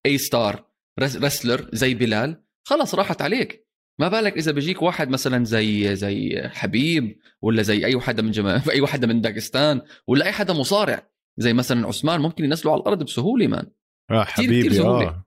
A 0.06 0.18
star 0.18 0.66
wrestler 1.00 1.70
زي 1.74 1.94
بلال 1.94 2.44
خلص 2.68 2.96
راحت 2.96 3.22
عليك. 3.22 3.68
ما 4.00 4.08
بالك 4.08 4.38
إذا 4.38 4.52
بيجيك 4.52 4.82
واحد 4.82 5.10
مثلا 5.10 5.46
زي 5.46 5.96
زي 5.96 6.42
حبيب 6.50 7.18
ولا 7.42 7.62
زي 7.62 7.86
أي 7.86 8.00
حدا 8.00 8.22
من 8.22 8.32
جما... 8.32 8.62
أي 8.70 8.88
حدا 8.88 9.08
من 9.08 9.22
داغستان 9.22 9.82
ولا 10.08 10.26
أي 10.26 10.32
حدا 10.32 10.54
مصارع. 10.54 11.08
زي 11.38 11.54
مثلا 11.54 11.88
عثمان 11.88 12.22
ممكن 12.22 12.44
ينزلوا 12.44 12.74
على 12.74 12.82
الأرض 12.82 13.04
بسهولة 13.04 13.48
man 13.48 13.66
آه 14.12 14.24
حبيبي 14.24 14.70
كتير 14.70 14.86
آه. 14.86 15.02
آه. 15.02 15.26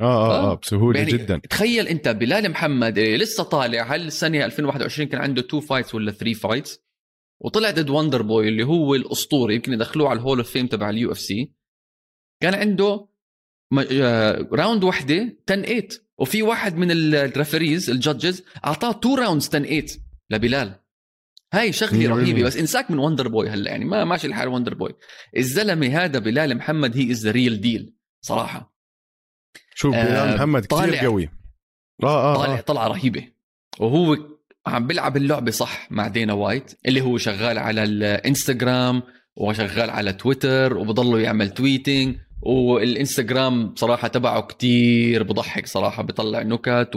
آه 0.00 0.30
آه 0.30 0.52
آه. 0.52 0.54
بسهولة 0.62 0.98
يعني 0.98 1.12
جدا. 1.12 1.40
تخيل 1.50 1.88
أنت 1.88 2.08
بلال 2.08 2.50
محمد 2.50 2.98
لسه 2.98 3.44
طالع 3.44 3.94
هالسنه 3.94 4.44
2021 4.44 5.08
كان 5.08 5.20
عنده 5.20 5.42
two 5.42 5.60
fights 5.60 5.94
ولا 5.94 6.12
three 6.12 6.34
fights 6.34 6.84
وطلع 7.40 7.70
ضد 7.70 7.90
وندر 7.90 8.22
بوي 8.22 8.48
اللي 8.48 8.64
هو 8.64 8.94
الأسطوري 8.94 9.54
يمكن 9.54 9.72
يدخلوه 9.72 10.08
على 10.08 10.18
ال 10.18 10.22
hall 10.22 10.38
of 10.38 10.50
fame 10.50 10.66
تبع 10.66 10.90
ال 10.90 11.12
UFC 11.12 11.52
كان 12.44 12.54
عنده 12.54 13.06
round 14.52 14.84
وحدة 14.84 15.14
10 15.14 15.36
8 15.46 15.88
وفي 16.18 16.42
واحد 16.42 16.76
من 16.76 16.90
ال 16.90 17.01
referees 17.01 17.90
ال 17.90 17.98
judges 17.98 18.44
أعطاه 18.64 18.92
two 18.92 19.14
rounds 19.14 19.48
10 19.48 19.58
8 19.58 19.86
لبلال. 20.30 20.80
هاي 21.52 21.72
شغلة 21.72 22.08
رهيبة 22.08 22.42
بس 22.42 22.56
إنساك 22.56 22.90
من 22.90 22.98
وندر 22.98 23.28
بوي 23.28 23.48
هلأ 23.48 23.70
يعني 23.70 23.84
ما 23.84 24.04
ماشي 24.04 24.26
الحال 24.26 24.48
وندر 24.48 24.74
بوي 24.74 24.94
الزلمة 25.36 25.86
هذا 25.86 26.18
بلال 26.18 26.56
محمد 26.56 26.96
he 26.96 27.10
is 27.10 27.24
the 27.24 27.30
real 27.30 27.60
deal 27.60 27.94
صراحة. 28.20 28.74
شوف 29.74 29.94
بلال 29.94 30.16
آه 30.16 30.34
محمد 30.34 30.66
كثير 30.66 30.96
قوي. 30.96 31.30
آه 32.02 32.34
طالع 32.34 32.58
آه. 32.58 32.60
طلعه 32.60 32.88
رهيبة. 32.88 33.28
وهو 33.80 34.16
عم 34.66 34.86
بيلعب 34.86 35.16
اللعبة 35.16 35.50
صح 35.50 35.92
مع 35.92 36.08
دينا 36.08 36.32
وايت 36.32 36.78
اللي 36.86 37.00
هو 37.00 37.18
شغال 37.18 37.58
على 37.58 37.82
الانستغرام 37.82 39.02
وشغال 39.36 39.90
على 39.90 40.12
تويتر 40.12 40.76
وبضله 40.76 41.20
يعمل 41.20 41.50
tweeting 41.50 42.16
والإنستغرام 42.42 43.68
بصراحه 43.68 44.08
تبعه 44.08 44.40
كتير 44.40 45.22
بضحك 45.22 45.66
صراحة 45.66 46.02
بيطلع 46.02 46.42
نكت 46.42 46.90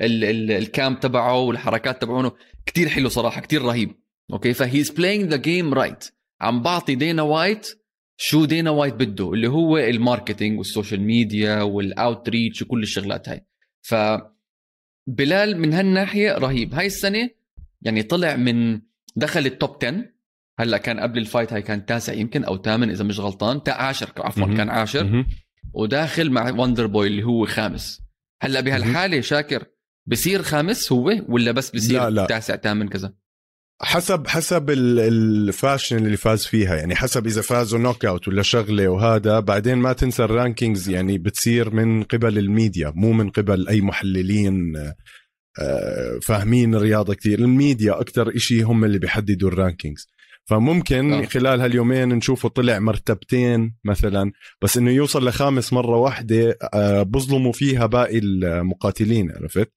وال 0.00 0.38
cam 0.38 0.94
تبعه 0.94 1.38
والحركات 1.40 2.02
تبعونه 2.02 2.32
كتير 2.66 2.88
حلو 2.88 3.08
صراحة 3.08 3.40
كتير 3.40 3.62
رهيب. 3.62 3.90
أوكي؟ 4.32 4.52
ف 4.54 4.61
he's 4.61 4.90
playing 4.90 5.30
the 5.30 5.36
game 5.36 5.74
right 5.74 6.04
عم 6.40 6.62
بعطي 6.62 6.94
دينا 6.94 7.22
وايت 7.22 7.68
شو 8.16 8.44
دينا 8.44 8.70
وايت 8.70 8.94
بده 8.94 9.32
اللي 9.32 9.48
هو 9.48 9.78
ال 9.78 9.86
marketing 9.86 10.58
وال 10.58 10.68
social 10.68 11.00
media 11.00 11.62
وال 11.62 11.82
outreach 11.82 12.62
وكل 12.62 12.82
الشغلات 12.82 13.28
هاي. 13.28 13.46
ف 13.82 13.94
بلال 15.06 15.58
من 15.60 15.72
هالناحية 15.72 16.32
رهيب. 16.32 16.74
هاي 16.74 16.86
السنة 16.86 17.30
يعني 17.82 18.02
طلع 18.02 18.36
من 18.36 18.80
دخل 19.16 19.46
ال 19.46 19.53
top 19.53 19.76
10 19.84 20.04
هلا 20.60 20.78
كان 20.78 21.00
قبل 21.00 21.18
ال 21.18 21.24
fight 21.24 21.52
هاي 21.52 21.62
كان 21.62 21.86
تاسع 21.86 22.12
يمكن 22.12 22.44
أو 22.44 22.62
ثامن 22.62 22.90
إذا 22.90 23.04
مش 23.04 23.20
غلطان 23.20 23.60
عاشر 23.68 24.12
عفوا 24.16 24.56
كان 24.56 24.68
عاشر. 24.68 25.24
وداخل 25.74 26.30
مع 26.30 26.50
وندر 26.50 26.86
بوي 26.86 27.06
اللي 27.06 27.22
هو 27.22 27.46
خامس. 27.46 28.02
هلا 28.42 28.60
بهالحالة 28.60 29.20
شاكر 29.20 29.64
بصير 30.06 30.42
خامس 30.42 30.92
هو 30.92 31.12
ولا 31.28 31.52
بس 31.52 31.70
بصير 31.70 32.02
لا 32.02 32.10
لا. 32.10 32.26
تاسع 32.26 32.56
ثامن 32.56 32.88
كذا؟ 32.88 33.14
حسب 33.82 34.26
حسب 34.26 34.70
ال 34.70 34.87
fashion 34.87 36.06
اللي 36.06 36.16
فاز 36.16 36.44
فيها 36.44 36.76
يعني 36.76 36.94
حسب 36.94 37.26
إذا 37.26 37.42
فازوا 37.42 37.78
knockout 37.78 38.28
ولا 38.28 38.42
شغلة 38.42 38.88
وهذا 38.88 39.40
بعدين 39.40 39.78
ما 39.78 39.92
تنسى 39.92 40.24
ال 40.24 40.31
rankings 40.31 40.88
يعني 40.88 41.18
بتصير 41.18 41.74
من 41.74 42.02
قبل 42.02 42.38
الميديا 42.38 42.92
مو 42.96 43.12
من 43.12 43.30
قبل 43.30 43.68
أي 43.68 43.80
محللين 43.80 44.76
آه، 45.60 46.18
فاهمين 46.22 46.74
الرياضة 46.74 47.14
كثير 47.14 47.38
الميديا 47.38 48.00
أكثر 48.00 48.36
إشي 48.36 48.62
هم 48.62 48.84
اللي 48.84 48.98
بيحددوا 48.98 49.48
ال 49.48 49.54
rankings 49.54 50.06
فممكن 50.50 51.12
أوه. 51.12 51.26
خلال 51.26 51.60
هاليومين 51.60 52.08
نشوفه 52.08 52.48
طلع 52.48 52.78
مرتبتين 52.78 53.74
مثلا 53.84 54.32
بس 54.62 54.76
إنه 54.76 54.90
يوصل 54.90 55.28
لخامس 55.28 55.72
مرة 55.72 55.96
واحدة 55.96 56.58
آه، 56.74 57.02
بظلموا 57.02 57.52
فيها 57.52 57.86
باقي 57.86 58.18
المقاتلين 58.18 59.30
عرفت؟ 59.30 59.72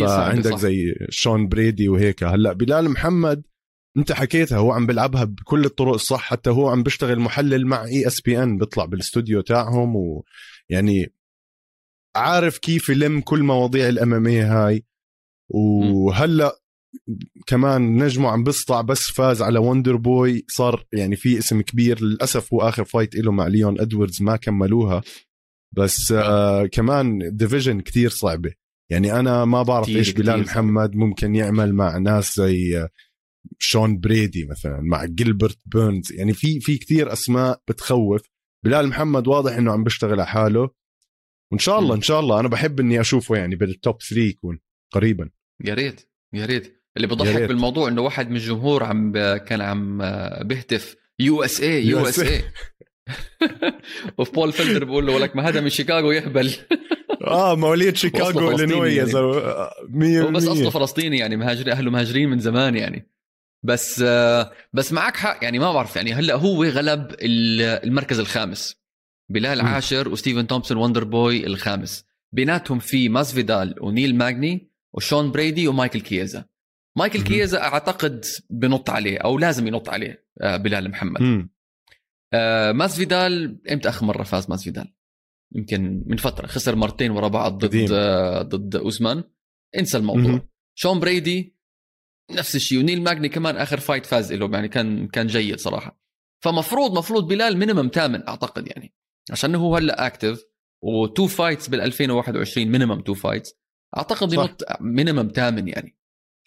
فعندك 0.00 0.56
زي 0.56 0.94
شون 1.10 1.48
بريدي 1.48 1.88
وهيك. 1.88 2.24
هلأ 2.24 2.52
بلال 2.52 2.90
محمد 2.90 3.42
أنت 3.96 4.12
حكيتها 4.12 4.58
هو 4.58 4.72
عم 4.72 4.86
بيلعبها 4.86 5.24
بكل 5.24 5.64
الطرق 5.64 5.92
الصح 5.94 6.20
حتى 6.20 6.50
هو 6.50 6.68
عم 6.68 6.82
بيشتغل 6.82 7.20
محلل 7.20 7.66
مع 7.66 7.84
ESPN 7.84 8.58
بيطلع 8.58 8.84
بالاستوديو 8.84 9.40
تاعهم 9.40 9.96
ويعني 9.96 11.12
عارف 12.16 12.58
كيف 12.58 12.88
يلم 12.88 13.20
كل 13.20 13.42
مواضيع 13.42 13.88
ال 13.88 14.08
MMA 14.08 14.66
هاي. 14.66 14.84
وهلأ 15.48 16.52
كمان 17.46 18.04
نجمه 18.04 18.28
عم 18.28 18.44
بيسطع 18.44 18.80
بس 18.80 19.10
فاز 19.10 19.42
على 19.42 19.58
وندر 19.58 19.96
بوي 19.96 20.44
صار 20.48 20.86
يعني 20.92 21.16
في 21.16 21.38
اسم 21.38 21.60
كبير 21.60 22.02
للأسف 22.02 22.54
هو 22.54 22.60
آخر 22.60 22.84
fight 22.84 23.14
له 23.14 23.32
مع 23.32 23.46
ليون 23.46 23.80
ادواردز 23.80 24.22
ما 24.22 24.36
كملوها. 24.36 25.02
بس 25.76 26.12
آه 26.12 26.66
كمان 26.66 27.36
division 27.36 27.80
كتير 27.80 28.10
صعبة. 28.10 28.52
يعني 28.90 29.12
أنا 29.20 29.44
ما 29.44 29.62
بعرف 29.62 29.88
إيش 29.88 30.10
بلال 30.10 30.40
محمد 30.40 30.96
ممكن 30.96 31.34
يعمل 31.34 31.74
مع 31.74 31.98
ناس 31.98 32.36
زي 32.36 32.78
آه، 32.78 32.88
شون 33.58 34.00
بريدي 34.00 34.46
مثلا 34.46 34.80
مع 34.80 35.04
جيلبرت 35.04 35.58
بيرنز 35.66 36.12
يعني 36.12 36.32
في 36.32 36.60
في 36.60 36.78
كثير 36.78 37.12
أسماء 37.12 37.62
بتخوف. 37.68 38.22
بلال 38.64 38.88
محمد 38.88 39.28
واضح 39.28 39.56
إنه 39.56 39.72
عم 39.72 39.84
بيشتغل 39.84 40.12
على 40.12 40.26
حاله. 40.26 40.70
وإن 41.52 41.58
شاء 41.58 41.78
الله 41.78 41.94
إن 41.94 42.02
شاء 42.02 42.20
الله 42.20 42.40
أنا 42.40 42.48
بحب 42.48 42.80
إني 42.80 43.00
أشوفه 43.00 43.36
يعني 43.36 43.56
بال 43.56 43.74
top 43.74 44.02
3 44.02 44.20
يكون 44.22 44.58
قريبا. 44.92 45.30
يا 45.64 45.74
ريت 45.74 46.00
يا 46.32 46.46
ريت. 46.46 46.77
اللي 46.98 47.06
بضحك 47.06 47.42
بالموضوع 47.42 47.88
إنه 47.88 48.02
واحد 48.02 48.30
من 48.30 48.36
الجمهور 48.36 48.84
عم 48.84 49.12
كان 49.36 49.60
عم 49.60 49.98
بيهتف. 50.42 50.96
يو 51.18 51.44
إس 51.44 51.60
اي 51.60 51.86
يو 51.86 52.06
إس 52.06 52.20
اي 52.20 52.44
وفي 54.18 54.32
بول 54.32 54.52
فيلدر 54.52 54.84
بقول 54.84 55.06
له 55.06 55.14
ولك 55.14 55.36
ما 55.36 55.48
هذا 55.48 55.60
من 55.60 55.68
شيكاغو 55.68 56.12
يهبل. 56.12 56.52
آه 57.26 57.56
مواليد 57.56 57.96
شيكاغو 57.96 58.50
إلينوي 58.50 58.94
يا 58.94 59.04
زلمة. 59.04 59.70
100 59.88 60.22
هو 60.22 60.30
بس 60.30 60.46
أصله 60.46 60.70
فلسطيني 60.70 61.18
يعني 61.18 61.36
مهاجر 61.36 61.72
أهله 61.72 61.90
مهاجرين 61.90 62.28
من 62.28 62.38
زمان 62.38 62.76
يعني. 62.76 63.10
بس 63.62 64.02
بس 64.72 64.92
معك 64.92 65.16
حق 65.16 65.38
يعني 65.42 65.58
ما 65.58 65.72
بعرف 65.72 65.96
يعني 65.96 66.12
هلأ 66.14 66.34
هو 66.34 66.64
غلب 66.64 67.14
المركز 67.20 68.18
الخامس. 68.18 68.76
بلال 69.30 69.60
عاشر 69.60 70.08
وستيفن 70.08 70.46
تومسون 70.46 70.76
وندر 70.76 71.04
بوي 71.04 71.46
الخامس. 71.46 72.04
بيناتهم 72.32 72.78
في 72.78 73.08
ماسفيدال 73.08 73.74
ونيل 73.80 74.14
ماجني 74.16 74.68
وشون 74.94 75.30
بريدي 75.30 75.68
ومايكل 75.68 76.00
كييزا 76.00 76.44
مايكل 76.98 77.22
كييزا 77.22 77.62
أعتقد 77.62 78.24
بنط 78.50 78.90
عليه 78.90 79.18
أو 79.18 79.38
لازم 79.38 79.66
ينط 79.66 79.88
عليه 79.88 80.26
آه، 80.40 80.56
بلال 80.56 80.90
محمد. 80.90 81.48
آه 82.34 82.72
ماسفيدال 82.72 83.60
إمتى 83.72 83.88
آخر 83.88 84.06
مرة 84.06 84.22
فاز 84.22 84.50
ماسفيدال 84.50 84.94
يمكن 85.54 86.02
من 86.06 86.16
فترة 86.16 86.46
خسر 86.46 86.76
مرتين 86.76 87.10
ورا 87.10 87.28
بعض 87.28 87.64
ضد 87.64 87.92
آه 87.92 88.42
ضد 88.42 88.76
اوزمان 88.76 89.24
انسى 89.78 89.96
الموضوع. 89.98 90.32
مم. 90.32 90.48
شون 90.74 91.00
بريدي 91.00 91.56
نفس 92.30 92.56
الشيء. 92.56 92.78
ونيل 92.78 93.02
ماجني 93.02 93.28
كمان 93.28 93.56
آخر 93.56 93.80
fight 93.80 94.06
فاز 94.06 94.32
له 94.32 94.50
يعني 94.52 94.68
كان 94.68 95.08
كان 95.08 95.26
جيد 95.26 95.60
صراحة. 95.60 96.00
فمفروض 96.44 96.98
مفروض 96.98 97.28
بلال 97.28 97.58
minimum 97.58 97.90
ثامن 97.94 98.28
أعتقد 98.28 98.66
يعني. 98.68 98.94
عشان 99.30 99.54
هو 99.54 99.76
هلا 99.76 100.06
active 100.06 100.44
و 100.84 100.95
two 100.95 101.26
fights 101.26 101.68
بال 101.68 101.80
2021 101.80 102.66
minimum 102.66 103.00
two 103.00 103.14
fights 103.14 103.54
أعتقد 103.96 104.32
ينط 104.32 104.62
minimum 104.80 105.32
ثامن 105.34 105.68
يعني. 105.68 105.97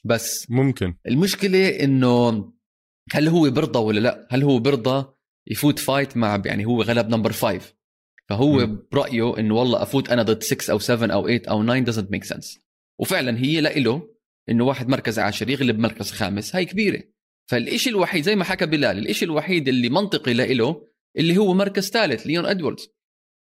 بس 0.03 0.47
ممكن. 0.49 0.95
المشكلة 1.07 1.67
إنه 1.69 2.51
هل 3.11 3.27
هو 3.27 3.49
برضى 3.49 3.79
ولا 3.79 3.99
لا؟ 3.99 4.27
هل 4.31 4.43
هو 4.43 4.59
برضى 4.59 5.13
يفوت 5.47 5.79
fight 5.79 6.17
مع 6.17 6.41
يعني 6.45 6.65
هو 6.65 6.81
غلب 6.81 7.09
number 7.09 7.31
5 7.31 7.73
فهو 8.29 8.67
م. 8.67 8.85
برأيه 8.91 9.37
إنه 9.39 9.55
والله 9.55 9.81
أفوت 9.81 10.09
أنا 10.09 10.23
ضد 10.23 10.43
6 10.43 10.71
أو 10.71 10.79
7 10.79 11.13
أو 11.13 11.27
8 11.27 11.41
أو 11.49 11.63
9 11.63 11.85
doesn't 11.85 12.07
make 12.09 12.35
sense. 12.35 12.59
وفعلا 12.99 13.39
هي 13.39 13.61
لإله 13.61 14.09
إنه 14.49 14.63
واحد 14.63 14.87
مركز 14.87 15.19
عاشر 15.19 15.49
يغلب 15.49 15.79
مركز 15.79 16.11
خامس. 16.11 16.55
هاي 16.55 16.65
كبيرة. 16.65 17.03
فالإشي 17.49 17.89
الوحيد 17.89 18.23
زي 18.23 18.35
ما 18.35 18.43
حكى 18.43 18.65
بلال 18.65 18.97
الإشي 18.97 19.25
الوحيد 19.25 19.67
اللي 19.67 19.89
منطقي 19.89 20.33
لإله 20.33 20.87
اللي 21.17 21.37
هو 21.37 21.53
مركز 21.53 21.89
ثالث 21.89 22.27
ليون 22.27 22.45
إدواردز. 22.45 22.87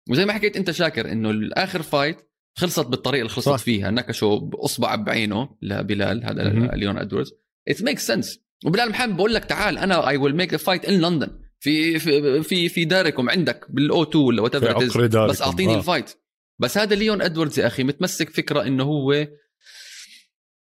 وزي 0.09 0.25
ما 0.25 0.33
حكيت 0.33 0.57
أنت 0.57 0.71
شاكر 0.71 1.11
إنه 1.11 1.29
الآخر 1.29 1.81
fight 1.81 2.17
خلصت 2.57 2.85
بالطريقة 2.85 3.21
اللي 3.21 3.29
خلصت 3.29 3.49
صح. 3.49 3.57
فيها. 3.57 3.91
نكشوا 3.91 4.39
بأصبع 4.39 4.95
بعينه 4.95 5.49
لبلال 5.61 6.25
هذا 6.25 6.49
ليون 6.75 6.97
ادواردز 6.97 7.33
it 7.67 7.81
make 7.81 7.99
sense 7.99 8.39
وبلال 8.65 8.89
محمد 8.89 9.15
بقول 9.15 9.33
لك 9.33 9.45
تعال 9.45 9.77
أنا 9.77 10.07
I 10.07 10.17
will 10.17 10.35
make 10.35 10.51
the 10.51 10.57
fight 10.57 10.85
in 10.85 11.01
London 11.01 11.39
في 11.59 11.99
في 11.99 12.43
في 12.43 12.69
في 12.69 12.85
داركم 12.85 13.29
عندك 13.29 13.65
بال 13.69 14.03
O2 14.03 14.25
ولا 14.25 14.41
what 14.41 14.55
بس 14.55 15.41
أعطيني 15.41 15.73
آه. 15.73 15.77
ال 15.77 15.83
fight 15.83 16.13
بس 16.59 16.77
هذا 16.77 16.95
ليون 16.95 17.21
ادواردز 17.21 17.59
يا 17.59 17.67
أخي 17.67 17.83
متمسك 17.83 18.29
فكرة 18.29 18.61
إنه 18.67 18.83
هو 18.83 19.27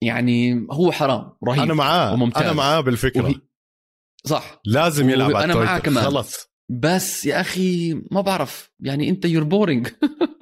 يعني 0.03 0.67
هو 0.71 0.93
حرام 0.93 1.33
رهيب 1.49 1.63
أنا 1.63 1.75
معاه 1.75 2.13
وممتاز. 2.13 2.43
أنا 2.43 2.53
معاه 2.53 2.81
بالفكرة. 2.81 3.23
وهي... 3.23 3.35
صح. 4.27 4.61
لازم 4.65 5.11
يلعب 5.11 5.37
على 5.37 5.45
أنا 5.45 5.55
معاه 5.55 5.79
كمان. 5.79 6.05
خلص 6.05 6.55
بس 6.69 7.27
يا 7.27 7.41
أخي 7.41 7.95
ما 8.11 8.21
بعرف 8.21 8.71
يعني 8.81 9.09
أنت 9.09 9.25
you're 9.25 9.45
boring 9.45 9.89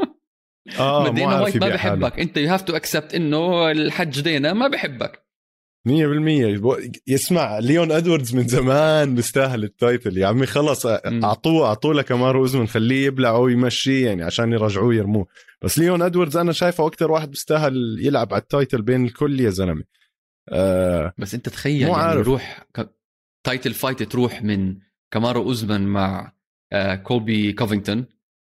آه 0.78 1.09
دينا 1.09 1.40
وايت 1.40 1.57
ما 1.57 1.69
بحبك. 1.69 2.21
أنت 2.21 2.37
you 2.37 2.49
have 2.50 2.62
to 2.62 2.76
accept 2.76 3.14
إنه 3.14 3.71
الحج 3.71 4.21
دينا 4.21 4.52
ما 4.52 4.69
بحبك. 4.69 5.23
100% 5.88 5.90
يسمع 7.07 7.59
ليون 7.59 7.92
ادواردز 7.92 8.35
من 8.35 8.49
زمان 8.49 9.14
بيستاهل 9.14 9.64
ال 9.64 9.72
title. 9.72 10.18
يا 10.19 10.26
عمي 10.26 10.47
خلص 10.47 10.87
أعطوه 10.87 11.66
أعطوه 11.66 11.95
لكامارو 11.95 12.40
اوزمن 12.40 12.66
خليه 12.66 13.07
يبلعه 13.07 13.38
ويمشيه 13.38 14.07
يعني 14.07 14.23
عشان 14.23 14.52
يرجعوه 14.52 14.95
يرموه. 14.95 15.26
بس 15.62 15.78
ليون 15.78 16.02
ادواردز 16.02 16.37
أنا 16.37 16.52
شايفه 16.52 16.87
أكثر 16.87 17.11
واحد 17.11 17.31
بيستاهل 17.31 17.99
يلعب 18.00 18.35
على 18.35 18.42
ال 18.42 18.49
title 18.49 18.82
بين 18.83 19.04
الكل 19.04 19.40
يا 19.40 19.50
زلمة. 19.50 19.85
آه 20.49 21.12
بس 21.19 21.35
أنت 21.35 21.49
تخيل 21.49 21.87
مو 21.87 21.92
يعني 21.92 22.02
عارف. 22.02 22.21
يروح 22.21 22.66
title 23.46 23.75
fight 23.75 24.02
تروح 24.02 24.42
من 24.42 24.76
كامارو 25.11 25.42
اوزمان 25.42 25.87
مع 25.87 26.33
آه 26.73 26.95
كولبي 26.94 27.52
كوفينغتون 27.52 28.07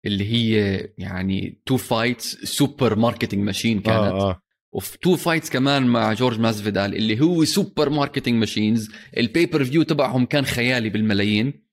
اللي 0.06 0.32
هي 0.32 0.78
يعني 0.98 1.60
two 1.66 1.76
fights 1.76 2.36
super 2.36 2.98
marketing 2.98 3.44
machine 3.44 3.80
كانت 3.80 3.98
آه 3.98 4.30
آه. 4.30 4.42
وفي 4.72 4.98
two 4.98 5.16
fights 5.16 5.50
كمان 5.50 5.86
مع 5.86 6.12
جورج 6.12 6.40
ماسفيدال 6.40 6.94
اللي 6.94 7.20
هو 7.20 7.44
super 7.44 7.90
marketing 7.90 8.40
machines 8.40 8.90
ال 9.16 9.64
pay-per-view 9.64 9.82
تبعهم 9.82 10.26
كان 10.26 10.44
خيالي 10.44 10.90
بالملايين 10.90 11.66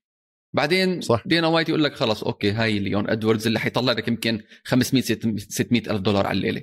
بعدين 0.54 1.02
صح. 1.02 1.24
دينا 1.26 1.48
وايت 1.48 1.70
يقول 1.70 1.84
لك 1.84 1.96
خلص 1.96 2.24
okay 2.24 2.52
هاي 2.52 2.80
ليون 2.80 3.10
إدواردز 3.10 3.48
اللي 3.48 3.60
حيطلع 3.60 3.94
لك 3.94 4.08
يمكن 4.08 4.42
500 4.64 5.04
600 5.04 5.82
ألف 5.82 6.02
دولار 6.02 6.28
على 6.28 6.38
الليلة 6.38 6.62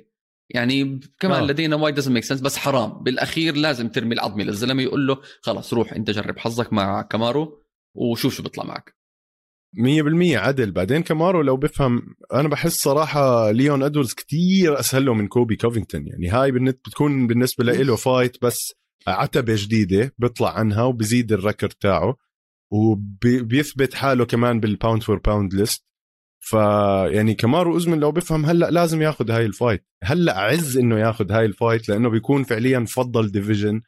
يعني 0.49 0.99
كمان 1.19 1.41
آه. 1.41 1.45
لدينا 1.45 1.75
وايت 1.75 1.95
doesn't 1.95 2.13
make 2.13 2.23
sense 2.23 2.41
بس 2.41 2.57
حرام 2.57 3.03
بالأخير 3.03 3.55
لازم 3.55 3.89
ترمي 3.89 4.15
العظمه 4.15 4.43
للزلمة 4.43 4.83
يقول 4.83 5.07
له 5.07 5.17
خلص 5.41 5.73
روح 5.73 5.93
أنت 5.93 6.09
جرب 6.09 6.39
حظك 6.39 6.73
مع 6.73 7.01
كامارو 7.01 7.63
وشوف 7.95 8.35
شو 8.35 8.43
بيطلع 8.43 8.63
معك 8.63 9.00
100% 9.73 10.37
عدل. 10.37 10.71
بعدين 10.71 11.01
كامارو 11.01 11.41
لو 11.41 11.57
بفهم 11.57 12.01
أنا 12.33 12.47
بحس 12.47 12.73
صراحة 12.73 13.51
ليون 13.51 13.83
إدوردز 13.83 14.13
كتير 14.13 14.79
اسهل 14.79 15.05
له 15.05 15.13
من 15.13 15.27
كولبي 15.27 15.55
كوفينغتون. 15.55 16.07
يعني 16.07 16.29
هاي 16.29 16.51
بتكون 16.51 17.27
بالنسبة 17.27 17.63
له 17.63 17.95
fight 17.95 18.37
بس 18.43 18.73
عتبة 19.07 19.55
جديدة 19.57 20.13
بيطلع 20.17 20.59
عنها 20.59 20.83
وبزيد 20.83 21.31
ال 21.31 21.36
record 21.36 21.69
تاعه 21.69 22.15
وبيثبت 22.71 23.93
حاله 23.93 24.25
كمان 24.25 24.59
بال 24.59 24.72
pound 24.72 25.03
for 25.03 25.19
pound 25.19 25.53
list 25.53 25.85
فيعني 26.39 27.33
كمارو 27.33 27.73
اوزمن 27.73 27.99
لو 27.99 28.11
بفهم 28.11 28.45
هلأ 28.45 28.71
لازم 28.71 29.01
ياخذ 29.01 29.31
هاي 29.31 29.45
ال 29.45 29.51
fight. 29.51 29.85
هلأ 30.03 30.39
عز 30.39 30.77
إنه 30.77 30.99
ياخذ 30.99 31.31
هاي 31.31 31.45
ال 31.45 31.52
fight 31.52 31.89
لأنه 31.89 32.09
بيكون 32.09 32.43
فعليا 32.43 32.85
فضى 32.85 33.19
ال 33.19 33.31
division 33.31 33.81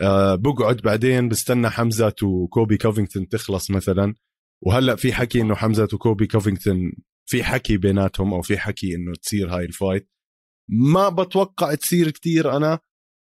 آه 0.00 0.34
بقعد 0.34 0.76
بعدين 0.76 1.28
بستنى 1.28 1.70
حمزة 1.70 2.14
وكولبي 2.22 2.76
كوفينغتون 2.76 3.28
تخلص 3.28 3.70
مثلا. 3.70 4.14
وهلأ 4.62 4.96
في 4.96 5.12
حكي 5.12 5.40
إنه 5.40 5.54
حمزة 5.54 5.88
وكولبي 5.92 6.26
كوفينغتون 6.26 6.92
في 7.26 7.44
حكي 7.44 7.76
بيناتهم 7.76 8.34
أو 8.34 8.42
في 8.42 8.58
حكي 8.58 8.94
إنه 8.94 9.14
تصير 9.22 9.56
هاي 9.56 9.64
ال 9.64 9.71
fight. 9.71 10.10
ما 10.68 11.08
بتوقع 11.08 11.74
تصير 11.74 12.10
كتير 12.10 12.56
أنا 12.56 12.78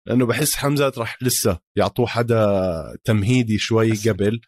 لأنه 0.06 0.26
بحس 0.26 0.56
حمزة 0.56 0.92
راح 0.98 1.22
لسه 1.22 1.58
يعطوه 1.76 2.06
حدا 2.06 2.46
تمهيدي 3.04 3.58
شوي 3.58 3.92
قبل. 3.92 4.40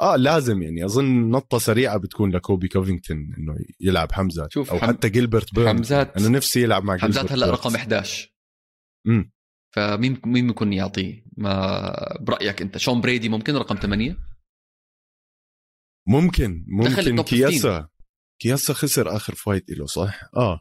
آه 0.00 0.16
لازم 0.16 0.62
يعني 0.62 0.84
أظن 0.84 1.30
نطة 1.30 1.58
سريعة 1.58 1.96
بتكون 1.96 2.30
لكولبي 2.30 2.68
كوفينغتون 2.68 3.16
إنه 3.38 3.56
يلعب 3.80 4.12
حمزة 4.12 4.48
أو 4.56 4.64
حم... 4.64 4.86
حتى 4.86 5.08
جيلبرت 5.08 5.54
بيرن. 5.54 5.68
حمزات 5.68 6.16
أنا 6.16 6.28
نفسي 6.28 6.62
يلعب 6.62 6.84
مع 6.84 6.98
حمزات 6.98 7.32
هلأ 7.32 7.50
رقم 7.50 7.74
11 7.74 8.32
امم 9.06 9.32
فمين 9.74 10.20
مين 10.24 10.46
ممكن 10.46 10.72
يعطيه؟ 10.72 11.24
ما 11.36 12.18
برأيك 12.20 12.62
أنت. 12.62 12.78
شون 12.78 13.00
بريدي 13.00 13.28
ممكن 13.28 13.56
رقم 13.56 13.76
8 13.76 14.16
ممكن 16.08 16.64
ممكن 16.68 17.22
كياسا 17.22 17.88
كياسا 18.42 18.72
خسر 18.72 19.16
آخر 19.16 19.34
فايت 19.34 19.70
له 19.70 19.86
صح؟ 19.86 20.20
آه. 20.36 20.60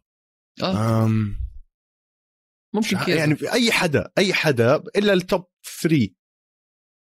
آه. 0.63 1.05
أم... 1.05 1.39
ممكن 2.75 2.97
كياسا. 2.97 3.15
يعني 3.19 3.35
في 3.35 3.51
أي 3.53 3.71
حدا 3.71 4.11
أي 4.17 4.33
حدا 4.33 4.75
إلا 4.75 5.13
ال 5.13 5.21
top 5.21 5.45
3 5.81 6.07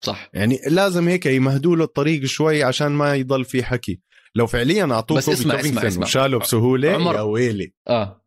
صح. 0.04 0.30
يعني 0.34 0.60
لازم 0.68 1.08
هيك 1.08 1.26
يمهدوا 1.26 1.76
له 1.76 1.84
الطريق 1.84 2.26
شوي 2.26 2.64
عشان 2.64 2.92
ما 2.92 3.16
يضل 3.16 3.46
في 3.46 3.64
حكي. 3.64 4.02
لو 4.36 4.48
فعليا 4.48 4.94
أعطوه 4.94 5.18
بس 5.18 5.30
اسمع 5.30 5.60
اسمع, 5.60 5.88
اسمع. 5.88 6.06
وشاله 6.06 6.40
بسهولة 6.40 6.92
عمر 6.92 7.16
يا 7.16 7.22
ويلي. 7.22 7.74
آه. 7.88 8.26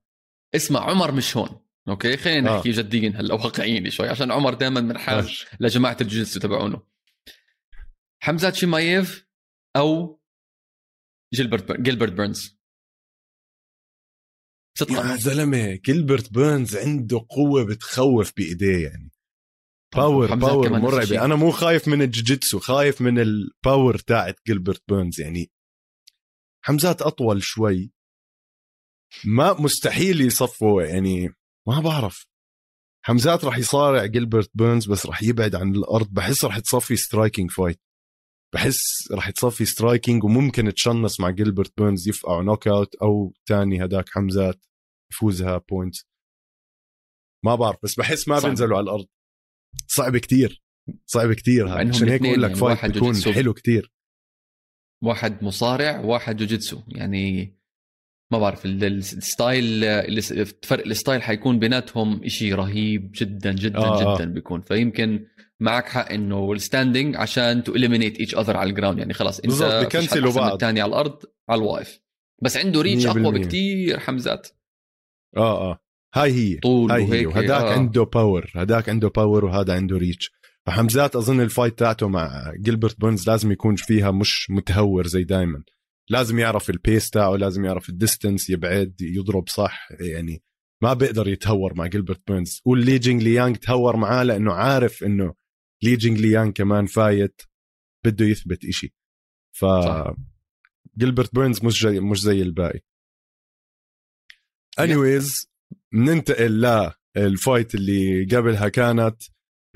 اسمع 0.54 0.80
عمر 0.90 1.12
مش 1.12 1.36
هون. 1.36 1.60
أوكي؟ 1.88 2.16
خلينا 2.16 2.56
نحكي 2.56 2.70
آه. 2.70 2.72
جديا 2.72 3.12
هلأ 3.16 3.34
واقعيين 3.34 3.90
شوي 3.90 4.08
عشان 4.08 4.30
عمر 4.30 4.54
دائما 4.54 4.80
منحاز 4.80 5.44
لجماعة 5.60 5.96
الجوجيتسو 6.00 6.40
تبعونه. 6.40 6.82
حمزات 8.22 8.54
شيمايف 8.54 9.30
أو 9.76 10.20
جيلبرت 11.35 11.80
جيلبرت 11.80 12.12
بيرنز. 12.12 12.61
يا 14.90 15.16
زلمة 15.16 15.74
جيلبرت 15.74 16.33
بيرنز 16.33 16.76
عنده 16.76 17.26
قوة 17.30 17.66
بتخوف 17.66 18.33
بإيديه 18.37 18.88
يعني. 18.88 19.11
power 19.94 20.35
power 20.35 20.79
مرعبة. 20.78 21.24
أنا 21.24 21.35
مو 21.35 21.50
خايف 21.50 21.88
من 21.88 22.02
الجوجيتسو 22.02 22.59
خايف 22.59 23.00
من 23.00 23.18
ال 23.18 23.32
power 23.32 23.98
تاعت 23.98 24.37
جيلبرت 24.46 24.83
بيرنز 24.88 25.20
يعني. 25.20 25.50
حمزات 26.64 27.02
أطول 27.02 27.42
شوي. 27.42 27.92
ما 29.24 29.61
مستحيل 29.61 30.20
يصفوا 30.20 30.83
يعني. 30.83 31.28
ما 31.68 31.80
بعرف. 31.80 32.26
حمزات 33.04 33.44
راح 33.44 33.59
يصارع 33.59 34.06
جيلبرت 34.06 34.50
بيرنز 34.54 34.87
بس 34.87 35.06
راح 35.06 35.22
يبعد 35.22 35.54
عن 35.54 35.74
الأرض. 35.74 36.09
بحس 36.12 36.44
راح 36.44 36.59
تصفي 36.59 36.96
striking 36.96 37.50
fight 37.50 37.81
بحس 38.54 39.12
راح 39.12 39.30
تصفي 39.30 39.64
striking 39.64 40.24
وممكن 40.24 40.74
تشنص 40.74 41.20
مع 41.20 41.30
جيلبرت 41.30 41.72
بيرنز 41.76 42.08
يفقعوا 42.08 42.42
knockout 42.42 42.94
أو 42.94 43.34
تاني 43.46 43.84
هداك 43.84 44.08
حمزات 44.08 44.66
يفوزها 45.12 45.58
point 45.70 45.96
ما 47.44 47.54
بعرف 47.54 47.76
بس 47.82 47.94
بحس 47.94 48.28
ما 48.28 48.40
بينزلوا 48.40 48.76
على 48.76 48.84
الأرض. 48.84 49.06
صعب 49.86 50.16
كتير 50.16 50.62
صعب 51.06 51.32
كتير. 51.32 51.68
هاي 51.68 51.88
عشان 51.88 52.08
هيك 52.08 52.22
بقول 52.22 52.42
لك 52.42 52.50
يعني 52.50 52.76
fight 52.76 52.92
بيكون 52.92 53.14
حلو 53.34 53.54
كتير. 53.54 53.92
واحد 55.04 55.44
مصارع 55.44 56.00
واحد 56.00 56.36
جوجيتسو. 56.36 56.82
يعني 56.88 57.56
ما 58.32 58.38
بعرف 58.38 58.66
ال 58.66 58.86
style 58.86 59.83
فرق 60.62 60.86
ال 60.87 60.92
style 60.92 61.22
حيكون 61.22 61.58
بيناتهم 61.58 62.24
إشي 62.24 62.54
رهيب 62.54 63.10
جدا 63.14 63.52
جدا 63.52 63.78
آه, 63.78 64.12
آه. 64.12 64.16
جدا 64.16 64.32
بيكون. 64.32 64.60
فيمكن 64.60 65.26
معك 65.61 65.88
حق 65.88 66.12
إنه 66.12 66.53
ال 66.53 66.60
standing 66.60 67.16
عشان 67.16 67.64
to 67.64 67.74
eliminate 67.74 68.20
each 68.20 68.35
other 68.35 68.57
على 68.57 68.70
ال 68.70 68.74
ground 68.74 68.98
يعني 68.99 69.12
خلاص 69.12 69.40
انت 69.40 69.62
بكنسلوا 69.62 70.33
بعض. 70.33 70.53
الثاني 70.53 70.81
على 70.81 70.88
الأرض 70.88 71.23
على 71.49 71.59
الواقف. 71.59 72.01
بس 72.42 72.57
عنده 72.57 72.81
reach 72.83 73.07
أقوى 73.07 73.38
بكتير 73.38 73.99
حمزات. 74.01 74.49
آه 75.37 75.70
آه. 75.70 75.79
هاي 76.14 76.33
هي 76.33 76.57
طول 76.57 76.92
هاي 76.92 77.05
هي. 77.05 77.27
وهداك 77.27 77.62
آه. 77.64 77.73
عنده 77.73 78.03
power 78.03 78.50
هداك 78.55 78.88
عنده 78.88 79.09
power 79.09 79.44
وهذا 79.44 79.75
عنده 79.75 79.96
reach 79.96 80.31
فحمزات 80.66 81.16
أظن 81.16 81.40
ال 81.40 81.47
fight 81.47 81.79
تاعته 81.79 82.09
مع 82.09 82.53
جيلبرت 82.57 83.01
بيرنز 83.00 83.31
لازم 83.31 83.53
يكون 83.53 83.77
فيها 83.77 84.11
مش 84.11 84.51
متهور 84.51 85.07
زي 85.07 85.25
دايما. 85.25 85.62
لازم 86.11 86.38
يعرف 86.38 86.70
ال 86.70 86.79
pace 86.79 87.11
تاعه 87.11 87.37
لازم 87.37 87.64
يعرف 87.64 87.88
ال 87.88 87.95
distance 87.95 88.50
يبعد 88.51 88.94
يضرب 89.01 89.49
صح 89.49 89.88
يعني 90.01 90.42
ما 90.83 90.92
بيقدر 90.92 91.29
يتهور 91.29 91.75
مع 91.75 91.87
جيلبرت 91.87 92.20
بيرنز 92.29 92.61
قول 92.64 92.85
لي 92.85 92.99
جينغ 92.99 93.23
ليانج 93.23 93.57
تهور 93.57 93.96
معاه 93.96 94.23
لأنه 94.23 94.53
عارف 94.53 95.05
إنه 95.05 95.35
لي 95.83 95.97
جينغ 95.97 96.19
ليانج 96.21 96.53
كمان 96.53 96.87
fight 96.87 97.42
بده 98.05 98.25
يثبت 98.25 98.64
إشي. 98.64 98.95
ف 99.53 99.64
جيلبرت 100.99 101.35
بيرنز 101.35 101.64
مش 101.64 101.83
زي 101.83 102.01
مش 102.01 102.21
زي 102.21 102.43
الباقي. 102.43 102.81
anyways 104.81 105.47
ننتقل 105.93 106.90
لل 107.16 107.33
fight 107.33 107.74
اللي 107.75 108.25
قبلها 108.25 108.69
كانت. 108.69 109.16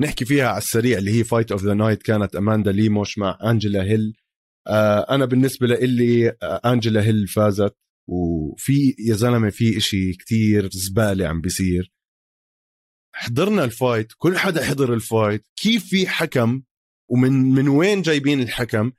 نحكي 0.01 0.25
فيها 0.25 0.49
على 0.49 0.59
السريع 0.59 0.99
اللي 0.99 1.11
هي 1.19 1.25
fight 1.25 1.53
of 1.53 1.65
the 1.65 1.75
night 1.75 2.03
كانت 2.03 2.37
أماندا 2.37 2.73
ليموس 2.73 3.19
مع 3.19 3.39
أنجلا 3.45 3.83
هيل. 3.83 4.17
آه 4.67 5.15
أنا 5.15 5.25
بالنسبة 5.25 5.67
لي 5.67 6.29
آه 6.43 6.61
أنجلا 6.65 7.05
هيل 7.05 7.27
فازت 7.29 7.77
وفي 8.09 8.95
يا 8.99 9.15
زلمة 9.15 9.51
في 9.51 9.77
إشي 9.77 10.13
كتير 10.13 10.69
زبالة 10.71 11.27
عم 11.29 11.41
بيصير. 11.41 11.93
حضرنا 13.17 13.65
ال 13.65 13.73
fight 13.73 14.13
كل 14.19 14.39
حدا 14.39 14.65
حضر 14.65 14.95
ال 14.95 15.03
fight 15.03 15.47
كيف 15.57 15.85
في 15.87 16.09
حكم 16.09 16.63
ومن 17.11 17.33
من 17.33 17.69
وين 17.69 18.03
جايبين 18.03 18.41
الحكم؟ 18.43 18.93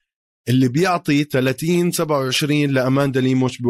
اللي 0.50 0.68
بيعطي 0.68 1.24
30 1.24 1.92
27 1.92 2.66
لأماندا 2.66 3.22
ليموس 3.22 3.62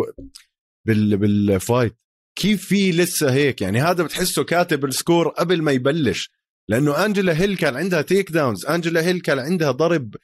بال 0.86 1.18
بال 1.18 1.37
fight. 1.37 1.96
كيف 2.36 2.66
في 2.66 2.92
لسه 2.92 3.34
هيك؟ 3.34 3.62
يعني 3.62 3.82
هذا 3.82 4.04
بتحسه 4.04 4.44
كاتب 4.44 4.86
ال 4.86 4.93
score 4.93 5.28
قبل 5.28 5.62
ما 5.62 5.72
يبلش 5.72 6.32
لأنه 6.70 7.06
أنجلا 7.06 7.38
هيل 7.42 7.58
كان 7.58 7.76
عندها 7.76 8.02
takedowns 8.02 8.66
أنجلا 8.66 9.02
هيل 9.02 9.22
كان 9.22 9.40
عندها 9.40 9.72
ضرب 9.72 10.16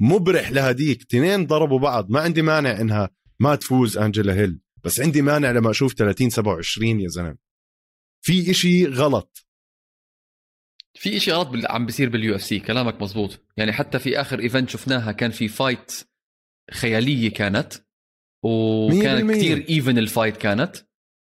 مبرح 0.00 0.50
لهديك 0.50 1.04
تنين 1.04 1.46
ضربوا 1.46 1.78
بعض 1.78 2.10
ما 2.10 2.20
عندي 2.20 2.42
مانع 2.42 2.80
إنها 2.80 3.10
ما 3.40 3.54
تفوز 3.54 3.98
أنجلا 3.98 4.34
هيل 4.34 4.60
بس 4.84 5.00
عندي 5.00 5.22
مانع 5.22 5.50
لما 5.50 5.70
أشوف 5.70 5.94
30 5.94 6.30
27 6.30 7.00
يا 7.00 7.08
زلمة. 7.08 7.36
في 8.22 8.50
إشي 8.50 8.86
غلط. 8.86 9.46
في 10.94 11.16
إشي 11.16 11.32
غلط 11.32 11.48
بال- 11.48 11.66
عم 11.72 11.86
بيصير 11.86 12.08
بال 12.08 12.34
UFC 12.34 12.58
كلامك 12.58 13.02
مزبوط. 13.02 13.40
يعني 13.56 13.72
حتى 13.72 13.98
في 13.98 14.20
آخر 14.20 14.38
event 14.40 14.70
شفناها 14.70 15.12
كان 15.12 15.30
في 15.30 15.48
fight 15.48 15.92
خيالية 16.72 17.30
كانت 17.30 17.72
وكانت 18.42 19.30
100%. 19.30 19.34
كثير 19.36 19.66
even 19.68 19.98
ال 19.98 20.04
fight 20.04 20.36
كانت 20.36 20.76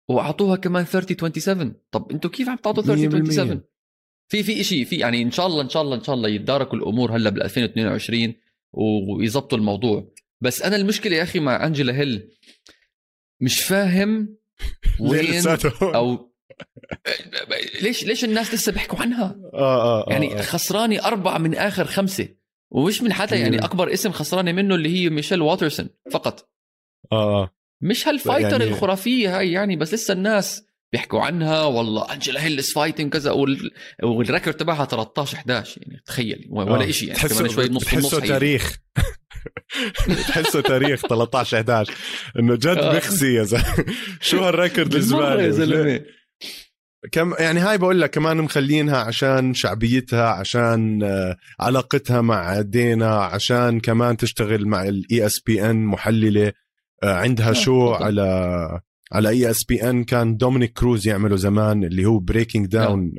وأعطوها 0.09 0.57
كمان 0.57 0.85
30 0.85 1.17
27 1.17 1.75
طب 1.91 2.13
إنتوا 2.13 2.31
كيف 2.31 2.49
عم 2.49 2.57
تعطوا 2.57 2.83
30 2.83 3.11
27 3.11 3.63
في 4.29 4.43
في 4.43 4.65
شيء 4.65 4.85
في 4.85 4.97
يعني 4.97 5.23
إن 5.23 5.31
شاء 5.31 5.47
الله 5.47 5.63
إن 5.63 5.69
شاء 5.69 5.83
الله 5.83 5.97
إن 5.97 6.03
شاء 6.05 6.15
الله 6.15 6.29
يتداركوا 6.29 6.79
الأمور 6.79 7.17
هلأ 7.17 7.31
بال 7.31 7.43
2022 7.43 8.35
ويظبطوا 8.73 9.59
الموضوع. 9.59 10.13
بس 10.41 10.63
أنا 10.63 10.77
المشكلة 10.77 11.17
يا 11.17 11.23
أخي 11.23 11.41
مع 11.41 11.67
أنجلا 11.67 11.97
هيل 11.97 12.29
مش 13.43 13.61
فاهم 13.61 14.37
وين؟ 15.01 15.43
أو 15.83 16.33
ليش 17.83 18.05
ليش 18.05 18.25
الناس 18.25 18.55
لسه 18.55 18.73
بيحكوا 18.73 18.99
عنها؟ 19.01 19.37
آه 19.55 20.03
آه 20.05 20.07
يعني 20.11 20.39
آه. 20.39 20.43
خسرانة 20.43 21.05
أربعة 21.07 21.39
من 21.39 21.55
آخر 21.55 21.85
خمسة. 21.85 22.29
ومش 22.71 23.03
من 23.03 23.13
حدا 23.13 23.37
يعني. 23.37 23.59
أكبر 23.65 23.93
اسم 23.93 24.13
خسرانة 24.13 24.53
منه 24.53 24.75
اللي 24.75 24.89
هي 25.01 25.11
ميشيل 25.11 25.43
واترسون 25.43 25.89
فقط. 26.13 26.51
آه 27.13 27.43
آه. 27.43 27.51
مش 27.83 28.09
هال 28.09 28.18
fighter 28.18 28.51
يعني- 28.61 28.65
الخرافية 28.65 29.39
هاي 29.39 29.53
يعني 29.53 29.77
بس 29.77 29.95
لسه 29.95 30.13
الناس 30.15 30.63
بيحكوا 30.93 31.21
عنها. 31.21 31.63
والله 31.65 32.13
أنجلا 32.13 32.45
هيل 32.45 32.59
is 32.59 32.73
fighting 32.73 33.13
كذا 33.13 33.31
وال... 33.31 33.71
وال 34.03 34.16
record 34.16 34.57
تبعها 34.57 34.85
13 34.85 35.37
11 35.37 35.81
يعني 35.83 36.03
تخيل 36.07 36.47
ولا 36.51 36.85
آه. 36.85 36.91
شيء 36.91 37.09
يعني 37.09 37.21
تحسه 37.21 37.49
شوي 37.49 37.69
نص 37.69 37.85
تحسه. 37.85 38.21
تاريخ. 38.21 38.77
تحسه 40.29 40.61
تاريخ 40.61 41.01
13 41.01 41.57
11 41.61 41.95
إنه 42.39 42.55
جد 42.55 42.67
آه. 42.67 42.95
بخسي 42.97 43.35
يا 43.35 43.43
زلمة. 43.43 43.85
شو 44.21 44.39
هال 44.45 44.56
record 44.56 44.91
بالمرة 44.91 45.41
يا 45.43 45.47
الزبالة؟ 45.47 45.77
زلمة. 45.83 46.01
كم 47.13 47.35
يعني 47.39 47.61
هاي 47.61 47.79
بقول 47.79 48.01
لك 48.01 48.11
كمان 48.11 48.37
مخلينها 48.37 48.97
عشان 48.97 49.55
شعبيتها 49.55 50.29
عشان 50.29 51.03
آه، 51.03 51.37
علاقتها 51.61 52.21
مع 52.21 52.61
Dana 52.61 53.17
عشان 53.17 53.81
كمان 53.81 54.17
تشتغل 54.17 54.67
مع 54.69 54.83
ال 54.89 55.27
ESPN 55.27 55.85
محللة. 55.87 56.53
آه، 57.03 57.15
عندها 57.15 57.51
آه، 57.51 57.53
شو. 57.53 57.93
على 57.93 58.81
على 59.13 59.29
ESPN 59.29 60.05
كان 60.05 60.37
دومينيك 60.37 60.73
كروز 60.73 61.07
يعمله 61.09 61.37
زمان 61.37 61.85
اللي 61.85 62.05
هو 62.05 62.19
breaking 62.19 62.67
down 62.67 63.13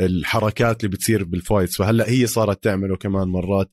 الحركات 0.00 0.84
اللي 0.84 0.96
بتصير 0.96 1.24
بال 1.24 1.37
fights 1.37 1.76
فهلأ 1.76 2.10
هي 2.10 2.26
صارت 2.26 2.62
تعمله 2.64 2.96
كمان 2.96 3.28
مرات. 3.28 3.70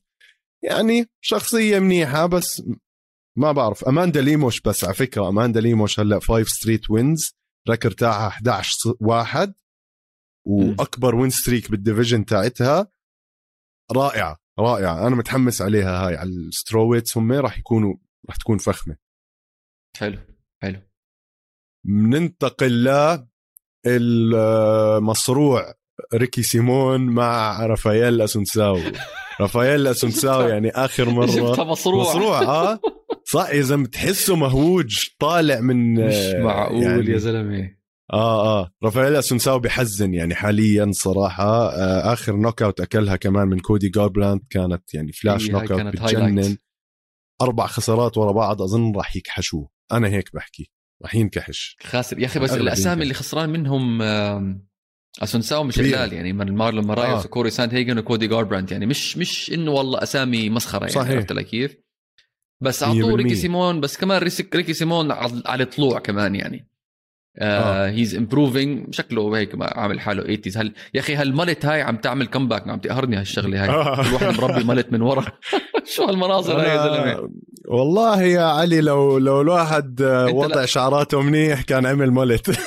يعني 0.62 1.06
شخصية 1.20 1.78
منيحة 1.78 2.26
بس 2.26 2.62
ما 3.36 3.52
بعرف. 3.52 3.84
أماندا 3.84 4.20
ليموس 4.20 4.60
بس 4.60 4.84
على 4.84 4.94
فكرة. 4.94 5.28
أماندا 5.28 5.60
ليموس 5.60 6.00
هلأ 6.00 6.20
5 6.20 6.44
straight 6.44 6.90
wins 6.90 7.36
record 7.70 7.94
تاعها 7.94 8.28
11 8.28 8.72
ص- 8.72 8.96
واحد 9.00 9.54
وأكبر 10.46 11.14
win 11.14 11.30
streak 11.30 11.70
بال 11.70 11.81
division 11.81 12.24
تاعتها 12.24 12.92
رائعة 13.92 14.38
رائعة. 14.58 15.06
أنا 15.06 15.16
متحمس 15.16 15.62
عليها 15.62 16.06
هاي 16.06 16.16
على 16.16 16.28
ال 16.30 16.37
strawweights 16.37 17.18
هم 17.18 17.32
راح 17.32 17.58
يكونوا 17.58 17.94
راح 18.28 18.36
تكون 18.36 18.58
فخمة. 18.58 18.96
حلو 19.96 20.18
حلو. 20.62 20.80
بننتقل 21.86 22.84
ل 22.84 23.18
المصروع 23.86 25.74
ريكي 26.14 26.42
سيمون 26.42 27.00
مع 27.00 27.66
رافائيل 27.66 28.20
اسونساو 28.22 28.78
رافائيل 29.40 29.86
اسونساو 29.86 30.48
يعني 30.48 30.70
آخر 30.70 31.10
مرة. 31.10 31.64
مصروع 31.64 32.00
مصروع 32.02 32.42
آه. 32.42 32.80
صح 33.32 33.50
يا 33.50 33.62
زلمة 33.62 33.86
تحسه 33.86 34.36
مهووج 34.36 35.06
طالع 35.18 35.60
من 35.60 35.94
مش 35.94 36.14
آه، 36.14 36.42
معقول 36.42 36.82
يعني 36.82 37.10
يا 37.10 37.18
زلمة 37.18 37.70
آه 38.12 38.60
آه 38.60 38.72
رافائيل 38.84 39.16
اسونساو 39.16 39.58
بحزن 39.58 40.14
يعني 40.14 40.34
حاليا 40.34 40.90
صراحة 40.92 41.68
آه 41.68 42.12
آخر 42.12 42.36
knockout 42.36 42.80
أكلها 42.80 43.16
كمان 43.16 43.48
من 43.48 43.58
كودي 43.58 43.88
جاربراند 43.88 44.40
كانت 44.50 44.94
يعني 44.94 45.12
flash 45.12 45.50
knockout 45.50 45.82
بتجنن. 45.82 46.56
أربع 47.42 47.66
خسارات 47.66 48.18
ورا 48.18 48.32
بعض 48.32 48.62
أظن 48.62 48.96
راح 48.96 49.16
يكحشوه 49.16 49.70
أنا 49.92 50.08
هيك 50.08 50.34
بحكي 50.34 50.70
راح 51.02 51.14
ينكحش 51.14 51.76
خاسر 51.82 52.18
يا 52.18 52.26
أخي 52.26 52.40
بس 52.40 52.52
الأسامي. 52.52 53.02
اللي 53.02 53.14
خسران 53.14 53.50
منهم 53.50 54.02
اسونساو 55.22 55.64
مش. 55.64 55.78
قلال 55.78 56.12
يعني 56.12 56.32
من 56.32 56.54
مارلون 56.54 56.86
مورايس 56.86 57.22
آه. 57.22 57.26
وكوري 57.26 57.50
ساندهيجن 57.50 57.98
وكودي 57.98 58.26
جاربراند 58.26 58.72
يعني 58.72 58.86
مش 58.86 59.16
مش 59.18 59.52
إنه 59.54 59.70
والله 59.70 60.02
أسامي 60.02 60.50
مسخرة 60.50 60.80
يعني 60.80 60.92
صحيح. 60.92 61.10
عرفت 61.10 61.32
كيف؟ 61.32 61.76
بس 62.62 62.82
اعطوه. 62.82 63.14
ريكي 63.14 63.34
سيمون 63.34 63.80
بس 63.80 63.96
كمان 63.96 64.22
risk 64.22 64.56
ريكي 64.56 64.72
سيمون 64.72 65.12
على 65.46 65.64
طلوع 65.64 65.98
كمان 65.98 66.34
يعني. 66.34 66.68
he's 67.40 68.14
improving 68.14 68.94
شكله 68.94 69.36
هيك 69.36 69.50
عامل 69.60 70.00
حاله 70.00 70.22
80 70.22 70.40
هل 70.56 70.72
يا 70.94 71.00
أخي 71.00 71.14
هال 71.14 71.27
mullet 71.27 71.66
هاي 71.66 71.82
عم 71.82 71.96
تعمل 71.96 72.26
comeback 72.26 72.68
عم 72.68 72.78
تقهرني 72.78 73.16
هالشغلة 73.16 73.62
هاي. 73.64 73.68
آه. 73.68 73.96
كل 74.02 74.14
واحد 74.14 74.40
مربي 74.40 74.64
mullet 74.64 74.92
من 74.92 75.02
ورا. 75.02 75.24
شو 75.94 76.04
هالمناظر 76.04 76.60
هاي 76.60 76.68
يا 76.68 76.82
زلمة؟ 76.82 77.30
والله 77.68 78.22
يا 78.22 78.42
علي 78.42 78.80
لو 78.80 79.18
لو 79.18 79.40
الواحد 79.40 80.02
آه، 80.02 80.26
وضع 80.26 80.60
لا. 80.60 80.66
شعراته 80.66 81.20
منيح 81.20 81.62
كان 81.62 81.86
عمل 81.86 82.10
ملت. 82.10 82.50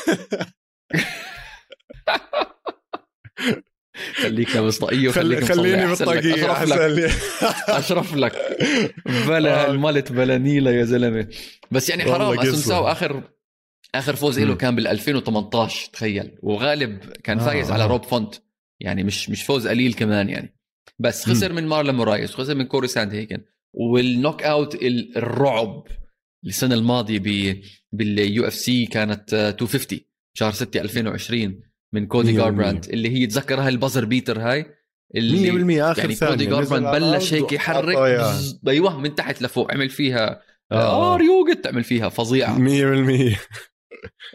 خليك 4.16 4.56
لابس 4.56 4.78
طاقيه 4.78 4.98
خل... 4.98 5.08
وخليك 5.10 5.44
خليني. 5.44 5.88
بالطاقية 5.88 6.34
أشرف 6.64 6.64
لك. 6.74 7.12
أشرف 7.80 8.16
لك 8.16 8.34
بلا 9.28 9.66
آه. 9.66 9.70
هالملت 9.70 10.12
بلا 10.12 10.38
نيلة 10.38 10.72
يا 10.72 10.84
زلمة 10.86 11.28
بس 11.72 11.90
يعني 11.90 12.04
حرام. 12.04 12.40
اسونساو 12.40 12.88
اخر 12.88 13.24
آخر 13.96 14.16
فوز 14.16 14.40
له. 14.40 14.56
كان 14.56 14.76
بال 14.76 14.88
2018 14.88 15.90
تخيل 15.94 16.38
وغالب 16.44 17.00
كان 17.24 17.40
آه، 17.40 17.46
فايز 17.46 17.70
آه. 17.70 17.74
على 17.74 17.88
روب 17.88 18.04
فونت 18.04 18.36
يعني 18.80 19.04
مش 19.04 19.30
مش 19.30 19.44
فوز 19.44 19.68
قليل 19.68 19.94
كمان 19.94 20.30
يعني 20.30 20.56
بس 21.00 21.30
خسر 21.30 21.54
من 21.54 21.68
مارلون 21.68 21.96
مورايس 21.96 22.32
خسر 22.34 22.56
من 22.56 22.66
كوري 22.66 22.88
ساند 22.88 23.14
هيكن 23.14 23.42
والنوك 23.74 24.44
اوت 24.44 24.76
ال- 24.76 25.18
الرعب 25.18 25.88
السنة 26.46 26.76
الماضية 26.76 27.20
ب 27.20 27.62
باليو 27.92 28.48
إف 28.48 28.54
سي 28.54 28.86
كانت 28.86 29.34
آه، 29.34 29.50
250 29.52 30.00
شهر 30.34 30.52
6 30.52 30.82
2020 30.82 31.62
من 31.96 32.08
كودي 32.08 32.34
جاربراند 32.34 32.86
اللي 32.86 33.10
هي 33.10 33.28
تذكرها 33.28 33.70
البازر 33.70 34.06
بيتر 34.06 34.40
هاي 34.40 34.66
اللي 35.16 35.78
100% 35.80 35.82
آخر 35.82 36.00
يعني 36.00 36.16
ثانية 36.16 36.32
كودي 36.32 36.46
جاربراند 36.46 36.86
بلش 36.86 37.34
هيك 37.34 37.52
يحرك 37.52 37.98
أيوه 38.68 39.00
من 39.00 39.16
تحت 39.16 39.42
لفوق 39.42 39.74
عمل 39.74 39.90
فيها 39.90 40.42
آه. 40.72 41.14
آه. 41.14 41.18
ريوجت 41.18 41.64
تعمل 41.64 41.84
فيها 41.84 42.10
فظيعة. 42.10 42.58
100% 42.58 43.38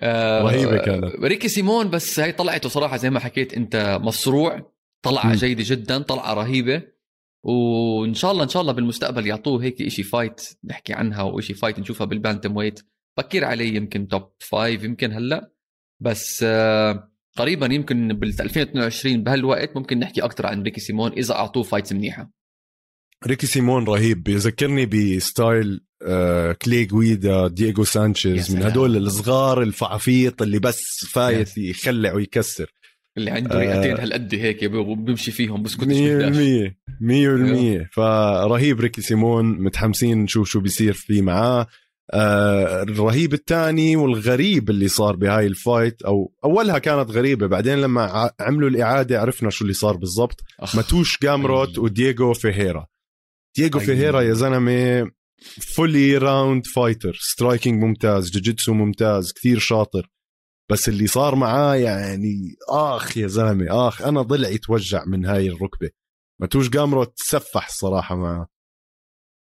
آه، 0.03 0.43
رهيبة 0.43 0.77
كانت. 0.77 1.15
ريكي 1.25 1.49
سيمون 1.49 1.91
بس 1.91 2.21
هي 2.21 2.33
طلعته 2.33 2.69
صراحة 2.69 2.97
زي 2.97 3.11
ما 3.11 3.21
حكيت 3.21 3.55
أنت 3.55 3.99
مصروع 4.03 4.73
طلعة. 5.03 5.35
جيدة 5.35 5.65
جدا 5.67 5.99
طلعة 5.99 6.35
رهيبة. 6.35 6.83
وإن 7.47 8.15
شاء 8.15 8.33
الله 8.33 8.45
إن 8.45 8.49
شاء 8.49 8.63
الله 8.63 8.73
بالمستقبل 8.73 9.27
يعطوه 9.27 9.63
هيك 9.63 9.89
شيء 9.89 10.05
فايت 10.05 10.41
نحكي 10.65 10.93
عنها 10.93 11.23
وشيء 11.23 11.57
فايت 11.57 11.79
نشوفها 11.79 12.05
بال 12.05 12.57
bantamweight. 12.57 12.81
بكير 13.19 13.45
عليه 13.45 13.75
يمكن 13.75 14.09
top 14.09 14.31
five 14.39 14.85
يمكن 14.85 15.13
هلأ. 15.13 15.51
بس 16.03 16.45
آه، 16.47 17.10
قريبا 17.37 17.67
يمكن 17.67 18.09
بال 18.09 18.41
2022 18.41 19.23
بهالوقت 19.23 19.77
ممكن 19.77 19.99
نحكي 19.99 20.21
أكثر 20.21 20.47
عن 20.47 20.63
ريكي 20.63 20.81
سيمون 20.81 21.13
إذا 21.13 21.35
أعطوه 21.35 21.63
fights 21.63 21.93
منيحة. 21.93 22.31
ريكي 23.27 23.47
سيمون 23.47 23.85
رهيب. 23.85 24.23
بيذكرني 24.23 24.87
ب 24.87 25.02
style 25.02 25.81
آه 26.03 26.53
كلي 26.53 26.85
جويدا 26.85 27.49
دييغو 27.49 27.85
سانشيز 27.85 28.57
من. 28.57 28.63
هدول 28.63 28.97
الصغار 28.97 29.63
الفعافيط 29.63 30.43
اللي 30.43 30.59
بس 30.59 31.07
فايت 31.09 31.59
يخلع 31.59 32.13
ويكسر. 32.13 32.73
اللي 33.17 33.31
عنده 33.31 33.55
آه. 33.55 33.59
رئتين 33.59 34.01
هالقد 34.01 34.35
هيك 34.35 34.65
بيمشي 34.65 35.31
فيهم 35.31 35.63
بسكتش 35.63 35.85
بداش 35.85 36.37
100% 36.37 36.75
100% 37.01 37.89
فرهيب 37.93 38.81
ريكي 38.81 39.03
سيمون. 39.03 39.63
متحمسين 39.63 40.19
نشوف 40.19 40.49
شو 40.49 40.61
بيصير 40.61 40.93
فيه 40.93 41.23
معاه. 41.23 41.67
آه 42.13 42.83
الرهيب 42.83 43.35
الثاني 43.35 43.97
والغريب 43.97 44.71
اللي 44.71 44.89
صار 44.89 45.17
بهاي 45.17 45.47
الفايت 45.47 46.03
أو 46.03 46.33
أولها 46.45 46.79
كانت 46.79 47.11
غريبة 47.11 47.47
بعدين 47.47 47.79
لما 47.79 48.31
عملوا 48.41 48.69
الإعادة 48.69 49.21
عرفنا 49.21 49.51
شو 49.51 49.65
اللي 49.65 49.75
صار 49.75 49.97
بالضبط. 49.97 50.41
ماتوش 50.75 51.19
جامروت 51.23 51.79
أي. 51.79 51.85
ودييغو 51.85 52.35
فيهيرا 52.35 52.87
دييغو 53.57 53.81
أي. 53.81 53.87
فيهيرا 53.87 54.21
يا 54.21 54.33
زلمة 54.35 55.11
fully-round 55.77 56.67
fighter 56.67 57.19
striking 57.21 57.83
ممتاز 57.83 58.31
جوجيتسو 58.31 58.75
ممتاز 58.75 59.33
كثير 59.33 59.59
شاطر 59.59 60.11
بس 60.71 60.89
اللي 60.89 61.07
صار 61.07 61.35
معاه 61.35 61.75
يعني 61.75 62.57
آخ 62.69 63.17
يا 63.17 63.27
زلمة 63.27 63.89
آخ 63.89 64.03
أنا 64.03 64.23
ضلعي 64.23 64.59
توجع 64.59 65.05
من 65.07 65.27
هاي 65.27 65.49
الركبة 65.49 65.91
ماتوش 66.41 66.69
جامروت 66.69 67.13
سفح 67.17 67.67
الصراحه 67.67 68.17
معه 68.17 68.41
هي 68.41 68.60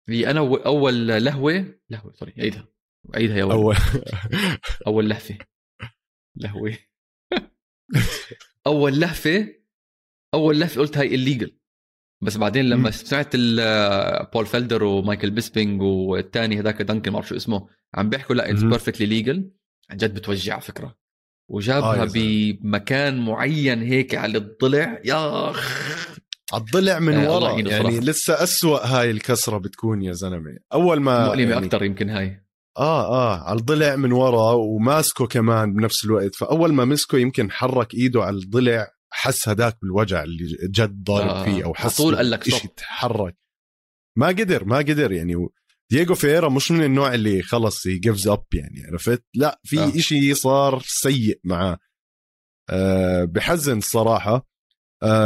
أنا 0.09 0.41
أول 0.41 1.07
لهوة 1.09 1.75
لهوة 1.91 2.13
sorry 2.13 2.33
عيدها 2.39 2.69
عيدها 3.15 3.37
يا 3.37 3.45
ولد. 3.45 3.57
أول. 3.57 3.77
أول 4.87 5.09
لهفة. 5.09 5.39
لهوة. 6.37 6.79
أول 8.67 9.01
لهفة 9.01 9.55
أول 10.35 10.61
لفه 10.61 10.81
قلت 10.81 10.99
هاي 10.99 11.15
illegal 11.15 11.59
بس 12.23 12.37
بعدين 12.37 12.65
لما. 12.69 12.91
سمعت 12.91 13.37
بول 14.35 14.47
فيلدر 14.47 14.85
ومايكل 14.85 15.31
بيسبينج 15.31 15.83
والثاني 15.83 16.59
هذاك 16.61 16.83
دانكن 16.83 17.11
ما 17.11 17.15
بعرف 17.15 17.29
شو 17.29 17.37
اسمه 17.37 17.69
عم 17.95 18.11
بيحكوا 18.11 18.35
لا 18.35 18.51
it's. 18.51 18.63
perfectly 18.63 19.07
legal 19.07 19.51
عن 19.91 19.97
جد 19.97 20.15
بتوجع 20.15 20.53
على 20.53 20.63
فكرة. 20.63 20.87
آه 20.87 20.97
وجابها 21.49 22.07
زلمة. 22.07 22.59
بمكان 22.63 23.25
معين 23.25 23.83
هيك 23.83 24.15
على 24.15 24.39
الضلع. 24.39 25.01
يا 25.05 25.53
الضلع 26.55 26.99
من 26.99 27.15
آه، 27.15 27.35
ورا 27.35 27.51
يعني 27.51 27.71
صراحة. 27.71 27.91
لسه 27.91 28.43
أسوأ 28.43 28.87
هاي 28.87 29.11
الكسرة 29.11 29.59
بتكون 29.59 30.03
يا 30.03 30.13
زلمة 30.13 30.59
أول 30.73 31.01
ما 31.01 31.27
مؤلمة 31.27 31.53
يعني 31.53 31.67
أكثر 31.67 31.85
يمكن 31.85 32.11
هاي 32.11 32.43
آه 32.79 33.07
آه 33.07 33.41
على 33.49 33.59
الضلع 33.59 33.97
من 33.97 34.13
ورا 34.13 34.53
وماسكه 34.53 35.27
كمان 35.27 35.75
بنفس 35.75 36.05
الوقت 36.05 36.35
فأول 36.35 36.73
ما 36.73 36.85
مسكه 36.85 37.19
يمكن 37.19 37.51
حرك 37.51 37.95
إيده 37.95 38.23
على 38.23 38.37
الضلع 38.37 38.89
حس 39.11 39.49
هداك 39.49 39.79
بالوجع 39.83 40.23
اللي 40.23 40.45
جد 40.71 41.05
ضارب 41.05 41.29
آه. 41.29 41.45
فيه 41.45 41.65
أو 41.65 41.75
حس 41.75 41.97
طول 41.97 42.17
قال 42.17 42.31
لك 42.31 42.45
شيء. 42.51 42.71
تحرك 42.77 43.37
ما 44.19 44.27
قدر 44.27 44.65
ما 44.65 44.77
قدر 44.79 45.13
يعني 45.13 45.35
دييغو 45.91 46.15
فييرا 46.15 46.49
مش 46.49 46.71
من 46.71 46.85
النوع 46.85 47.15
اللي 47.15 47.43
خلص 47.43 47.89
gives 47.89 48.29
up 48.29 48.45
يعني 48.55 48.83
عرفت 48.91 49.25
لا 49.35 49.61
في 49.65 49.81
آه. 49.81 49.91
شيء 49.91 50.35
صار 50.35 50.83
سيء 50.87 51.41
معاه 51.45 51.79
أه 52.71 53.25
بحزن 53.25 53.79
الصراحه 53.79 54.52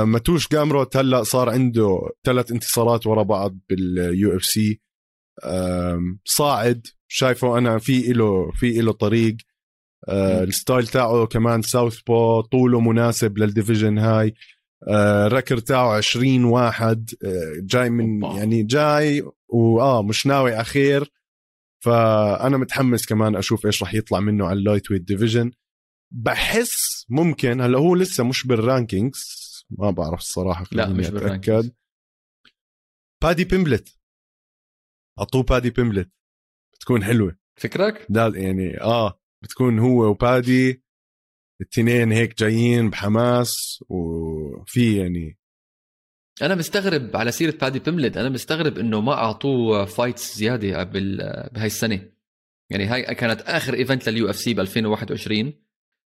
ماتوش 0.04 0.48
جامروت 0.48 0.96
هلا 0.96 1.22
صار 1.22 1.50
عنده 1.50 1.98
ثلاث 2.24 2.52
انتصارات 2.52 3.06
ورا 3.06 3.22
بعض 3.22 3.58
بال 3.68 4.36
UFC. 4.36 4.80
صاعد 6.24 6.86
شايفه 7.08 7.58
أنا 7.58 7.78
في 7.78 8.12
له 8.12 8.50
في 8.50 8.72
له 8.72 8.92
طريق. 8.92 9.36
آه. 10.08 10.42
ال 10.44 10.51
style 10.51 10.86
تاعه 10.86 11.26
كمان 11.26 11.62
southpaw 11.62 12.40
طوله 12.40 12.80
مناسب 12.80 13.38
لل 13.38 13.50
division 13.50 13.98
هاي. 13.98 14.34
آه 14.88 15.28
record 15.28 15.58
تاعه 15.58 15.96
20 15.96 16.44
واحد. 16.44 17.10
آه 17.24 17.52
جاي 17.60 17.90
من. 17.90 18.22
يعني 18.22 18.62
جاي 18.62 19.22
واه 19.48 20.02
مش 20.02 20.26
ناوي 20.26 20.54
على 20.54 20.64
خير 20.64 21.12
فأنا 21.84 22.56
متحمس 22.56 23.06
كمان 23.06 23.36
أشوف 23.36 23.66
إيش 23.66 23.82
راح 23.82 23.94
يطلع 23.94 24.20
منه 24.20 24.46
على 24.46 24.58
ال 24.58 24.90
lightweight 24.90 25.02
division 25.02 25.50
بحس 26.10 27.04
ممكن 27.08 27.60
هلا 27.60 27.78
هو 27.78 27.94
لسه 27.94 28.24
مش 28.24 28.46
بال 28.46 28.66
rankings 28.66 29.45
ما 29.70 29.90
بعرف 29.90 30.18
الصراحة 30.20 30.66
لا 30.72 30.88
مش. 30.88 31.08
بال 31.08 31.20
rankings. 31.20 31.72
بادي 33.22 33.44
بيمبلت 33.44 33.98
اعطوه 35.18 35.42
بادي 35.42 35.70
بيمبلت 35.70 36.10
بتكون 36.74 37.04
حلوة 37.04 37.36
فكرك؟ 37.56 38.06
ده 38.10 38.32
يعني 38.34 38.80
آه 38.80 39.20
بتكون 39.42 39.78
هو 39.78 40.10
وبادي 40.10 40.82
التنين 41.60 42.12
هيك 42.12 42.38
جايين 42.38 42.90
بحماس 42.90 43.84
وفي 43.88 44.96
يعني 44.98 45.38
أنا 46.42 46.54
مستغرب 46.54 47.16
على 47.16 47.32
سيرة 47.32 47.56
بادي 47.58 47.78
بيملد 47.78 48.18
أنا 48.18 48.28
مستغرب 48.28 48.78
إنه 48.78 49.00
ما 49.00 49.12
أعطوه 49.12 49.84
fights 49.84 50.36
زيادة 50.36 50.82
بال- 50.84 51.50
بهاي 51.52 51.66
السنة 51.66 52.10
يعني 52.70 52.84
هاي 52.84 53.14
كانت 53.14 53.40
آخر 53.40 53.74
event 53.74 54.08
لل 54.08 54.30
UFC 54.30 54.54
ب 54.54 54.60
2021 54.60 55.65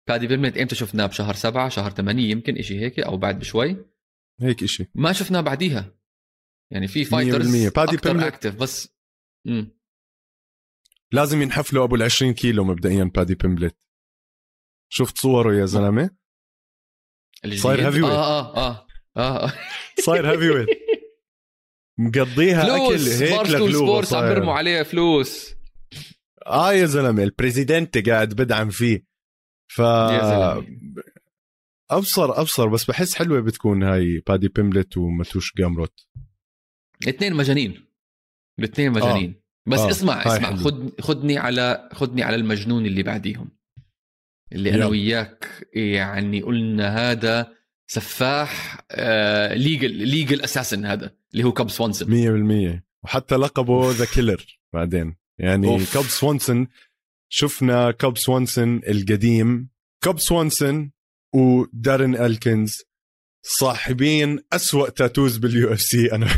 بادي 0.08 0.28
بيملد 0.28 0.58
إمتى 0.58 0.76
شفناه؟ 0.76 1.06
بشهر 1.06 1.34
سبعة 1.34 1.70
شهر 1.70 1.92
ثمانية 1.92 2.30
يمكن 2.32 2.58
إشي 2.58 2.80
هيك 2.80 3.00
أو 3.00 3.18
بعد 3.18 3.40
بشوي. 3.40 3.86
هيك 4.42 4.64
إشي. 4.64 4.86
ما 4.96 5.14
شفناه 5.14 5.42
بعديها. 5.42 5.98
يعني 6.72 6.88
في 6.88 7.06
100% 7.06 7.08
fighters 7.10 7.68
بادي 7.68 7.96
أكثر 7.96 8.14
بيملت- 8.14 8.24
active 8.24 8.56
بس 8.56 8.96
امم 9.48 9.78
لازم 11.12 11.42
ينحفلوا 11.42 11.84
أبو 11.84 11.96
ال 11.96 12.04
20 12.04 12.34
كيلو 12.34 12.64
مبدئيا 12.64 13.04
بادي 13.04 13.36
بيمبلت 13.36 13.78
شفت 14.90 15.18
صوره 15.18 15.56
يا 15.56 15.66
زلمة؟ 15.66 16.10
صاير 17.56 17.92
heavyweight. 17.92 18.06
آه 18.06 18.58
آه 18.58 18.88
آه 19.18 19.46
آه 19.46 19.54
صاير 20.06 20.32
heavyweight 20.32 20.68
مقضيها 22.00 22.64
أكل 22.76 23.00
فلوس 23.00 23.22
هيك 23.22 23.32
بارستول 23.38 23.60
لغلوبه 23.72 23.98
عم 23.98 24.02
صاير. 24.04 24.34
بيرموا 24.34 24.54
عليها 24.54 24.84
فلوس. 24.84 25.54
آه 26.48 26.74
يا 26.74 26.86
زلمة 26.86 27.24
ال 27.24 27.32
president 27.32 28.10
قاعد 28.10 28.30
بدعم 28.34 28.70
فيه. 28.70 29.06
ف. 29.68 29.82
ابصر 31.92 32.40
أبصر 32.42 32.68
بس 32.68 32.86
بحس 32.86 33.16
حلوة 33.16 33.40
بتكون 33.42 33.84
هاي 33.84 34.24
بادي 34.28 34.48
بيمبلت 34.48 34.98
وماتوش 34.98 35.54
جامروت 35.58 36.08
الاثنين 37.04 37.34
مجانين 37.34 37.86
الاثنين 38.60 38.92
مجانين 38.92 39.42
بس 39.68 39.80
آه. 39.80 39.90
اسمع 39.90 40.22
اسمع. 40.26 40.56
خد 40.56 41.02
خدني 41.02 41.38
على 41.38 41.90
خدني 41.94 42.24
على 42.24 42.36
المجنون 42.36 42.86
اللي 42.86 43.04
بعديهم 43.04 43.50
اللي 44.52 44.74
أنا. 44.74 44.86
وياك 44.86 45.68
يعني 45.74 46.42
قلنا 46.42 47.12
هذا 47.12 47.54
سفاح 47.88 48.82
آه 48.92 49.54
legal 49.54 49.92
legal 49.92 50.42
assassin 50.42 50.86
هذا 50.86 51.12
اللي 51.34 51.44
هو 51.44 51.52
كاب 51.52 51.70
سوانسون 51.70 52.78
100% 52.78 52.82
وحتى 53.04 53.36
لقبه 53.36 53.92
the 53.92 54.06
killer 54.06 54.60
بعدين 54.74 55.16
يعني 55.38 55.68
أوف. 55.68 55.94
كاب 55.94 56.06
سوانسون 56.06 56.68
شفنا 57.30 57.92
كاب 57.92 58.18
سوانسون 58.18 58.82
القديم. 58.88 59.70
كاب 60.04 60.20
سوانسون 60.20 60.92
ودارين 61.36 62.16
ألكنز 62.16 62.78
صاحبين 63.44 64.40
أسوأ 64.54 64.90
تاتوز 64.90 65.38
باليو 65.38 65.74
إف 65.74 65.82
سي. 65.82 66.12
أنا 66.12 66.28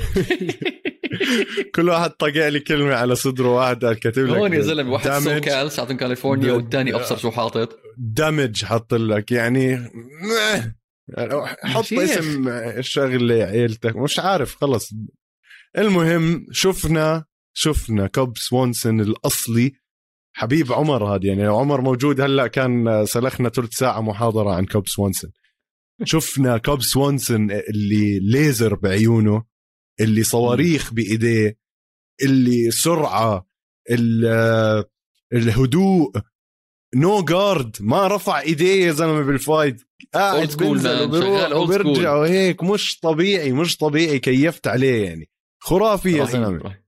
كل 1.75 1.89
واحد 1.89 2.09
طقع 2.09 2.47
لي 2.47 2.59
كلمة 2.59 2.93
على 2.93 3.15
صدره 3.15 3.55
واحد 3.55 3.85
كاتب 3.85 4.25
لك 4.25 4.37
هون 4.37 4.53
يا 4.53 4.61
زلمة 4.61 4.91
واحد 4.91 5.07
damage. 5.09 5.23
سو 5.23 5.41
كأل 5.41 5.71
ساعتين 5.71 5.97
كاليفورنيا 5.97 6.53
والثاني 6.53 6.95
أبصر 6.95 7.17
شو 7.17 7.31
حاطط. 7.31 7.79
دامج 7.97 8.65
حط 8.65 8.93
لك. 8.93 9.31
يعني 9.31 9.89
حط. 11.63 11.93
اسم 11.93 12.47
الشغلة 12.47 13.35
عيلتك. 13.43 13.95
مش 13.95 14.19
عارف 14.19 14.55
خلص. 14.55 14.89
المهم 15.77 16.45
شفنا 16.51 17.25
شفنا 17.53 18.07
كوب 18.07 18.37
سوانسون 18.37 19.01
الأصلي 19.01 19.73
حبيب 20.39 20.73
عمر 20.73 21.15
هذا 21.15 21.25
يعني 21.25 21.43
لو 21.43 21.57
عمر 21.57 21.81
موجود 21.81 22.21
هلأ 22.21 22.47
كان 22.47 23.05
سلخنا 23.05 23.49
ثلث 23.49 23.73
ساعة 23.73 24.01
محاضرة 24.01 24.53
عن 24.53 24.65
كوب 24.65 24.87
سوانسون 24.87 25.31
شفنا 26.03 26.57
كوب 26.57 26.81
سوانسون 26.81 27.51
اللي 27.51 28.19
ليزر 28.19 28.75
بعيونه 28.75 29.43
اللي 29.99 30.23
صواريخ 30.23 30.93
بإيديه 30.93 31.57
اللي 32.23 32.71
سرعة 32.71 33.47
ال- 33.91 34.83
الهدوء. 35.33 36.11
no 36.95 37.23
guard 37.23 37.77
ما 37.79 38.07
رفع 38.07 38.39
إيديه 38.41 38.85
يا 38.85 38.91
زلمة 38.91 39.21
بال 39.21 39.38
fight 39.38 39.81
قاعد 40.13 40.43
شغال 41.21 41.51
old 41.51 41.55
وبيرجع 41.55 42.13
وهيك 42.15 42.63
مش 42.63 42.99
طبيعي 42.99 43.51
مش 43.51 43.77
طبيعي 43.77 44.19
كيفت 44.19 44.67
عليه 44.67 45.05
يعني. 45.05 45.29
خرافي 45.61 46.09
يا 46.11 46.23
رهيب، 46.23 46.29
زلمه 46.29 46.57
رهيب. 46.57 46.83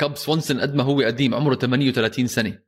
كاب 0.00 0.16
سوانسون 0.16 0.60
قد 0.60 0.74
ما 0.74 0.82
هو 0.82 1.00
قديم 1.00 1.34
عمره 1.34 1.54
38 1.54 2.26
سنة. 2.26 2.58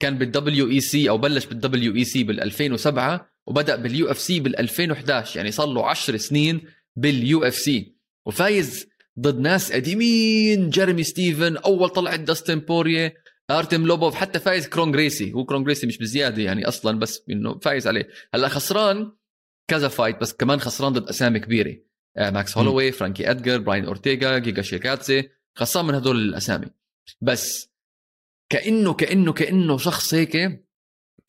كان 0.00 0.18
بالدبليو 0.18 0.70
اي 0.70 0.80
سي 0.80 1.08
أو 1.08 1.18
بلش 1.18 1.46
بالدبليو 1.46 1.94
اي 1.94 2.04
سي 2.04 2.24
بال 2.24 2.40
2007 2.40 3.30
وبدأ 3.46 3.76
بال 3.76 4.10
UFC 4.10 4.40
بال 4.40 4.58
2011 4.58 5.36
يعني 5.36 5.50
صار 5.50 5.66
له 5.66 5.86
10 5.86 6.16
سنين 6.16 6.60
بال 6.96 7.44
UFC 7.44 7.96
وفايز 8.26 8.86
ضد 9.20 9.38
ناس 9.38 9.72
قديمين 9.72 10.70
جيرمي 10.70 11.02
ستيفن 11.02 11.56
أول 11.56 11.88
طلعت 11.88 12.20
داستن 12.20 12.58
بوريه 12.58 13.14
ارتم 13.50 13.86
لوبوف 13.86 14.14
حتى 14.14 14.38
فايز 14.38 14.68
كرون 14.68 14.92
جريسي 14.92 15.32
هو 15.32 15.44
كرون 15.44 15.64
جريسي 15.64 15.86
مش 15.86 15.98
بزيادة 15.98 16.42
يعني 16.42 16.68
أصلا 16.68 16.98
بس 16.98 17.22
إنه 17.30 17.58
فايز 17.58 17.86
عليه. 17.86 18.08
هلأ 18.34 18.48
خسران 18.48 19.12
كذا 19.68 19.88
fight 19.88 20.20
بس 20.20 20.32
كمان 20.32 20.60
خسران 20.60 20.92
ضد 20.92 21.08
أسامي 21.08 21.40
كبيرة. 21.40 21.76
آه، 22.16 22.30
ماكس 22.30 22.58
هولوي 22.58 22.92
فرانكي 22.92 23.30
ادجر 23.30 23.58
براين 23.58 23.84
أورتيغا 23.84 24.38
جيجا 24.38 24.62
شيكاتسي. 24.62 25.28
خسران 25.56 25.86
من 25.86 25.94
هدول 25.94 26.16
الأسامي. 26.16 26.66
بس 27.20 27.70
كانه 28.52 28.94
كانه 28.94 29.32
كأنه 29.32 29.78
شخص 29.78 30.14
هيك 30.14 30.66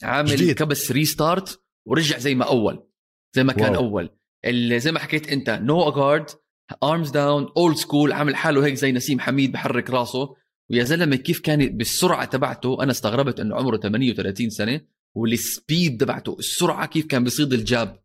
عامل 0.03 0.29
جديد. 0.29 0.55
كبس 0.55 0.91
restart 0.91 1.61
ورجع 1.87 2.17
زي 2.17 2.35
ما 2.35 2.45
أول. 2.45 2.87
زي 3.35 3.43
ما 3.43 3.53
كان 3.53 3.71
wow. 3.71 3.83
أول. 3.83 4.09
اللي 4.45 4.79
زي 4.79 4.91
ما 4.91 4.99
حكيت 4.99 5.27
أنت 5.27 5.49
no 5.49 5.91
guard 5.91 6.29
arms 6.83 7.09
down 7.09 7.47
old 7.57 7.77
school 7.77 8.11
عامل 8.11 8.35
حاله 8.35 8.65
هيك 8.65 8.73
زي 8.73 8.91
نسيم 8.91 9.19
حميد 9.19 9.51
بحرك 9.51 9.89
راسه. 9.89 10.35
ويا 10.71 10.83
زلمة 10.83 11.15
كيف 11.15 11.39
كان 11.39 11.77
بالسرعة 11.77 12.25
تبعته؟ 12.25 12.83
أنا 12.83 12.91
استغربت 12.91 13.39
إنه 13.39 13.55
عمره 13.55 13.77
38 13.77 14.49
سنة 14.49 14.81
وال 15.15 15.40
speed 15.40 16.01
تبعته 16.01 16.35
السرعة 16.39 16.85
كيف 16.85 17.05
كان 17.05 17.23
بيصيد 17.23 17.53
ال 17.53 17.63
jab. 17.63 18.03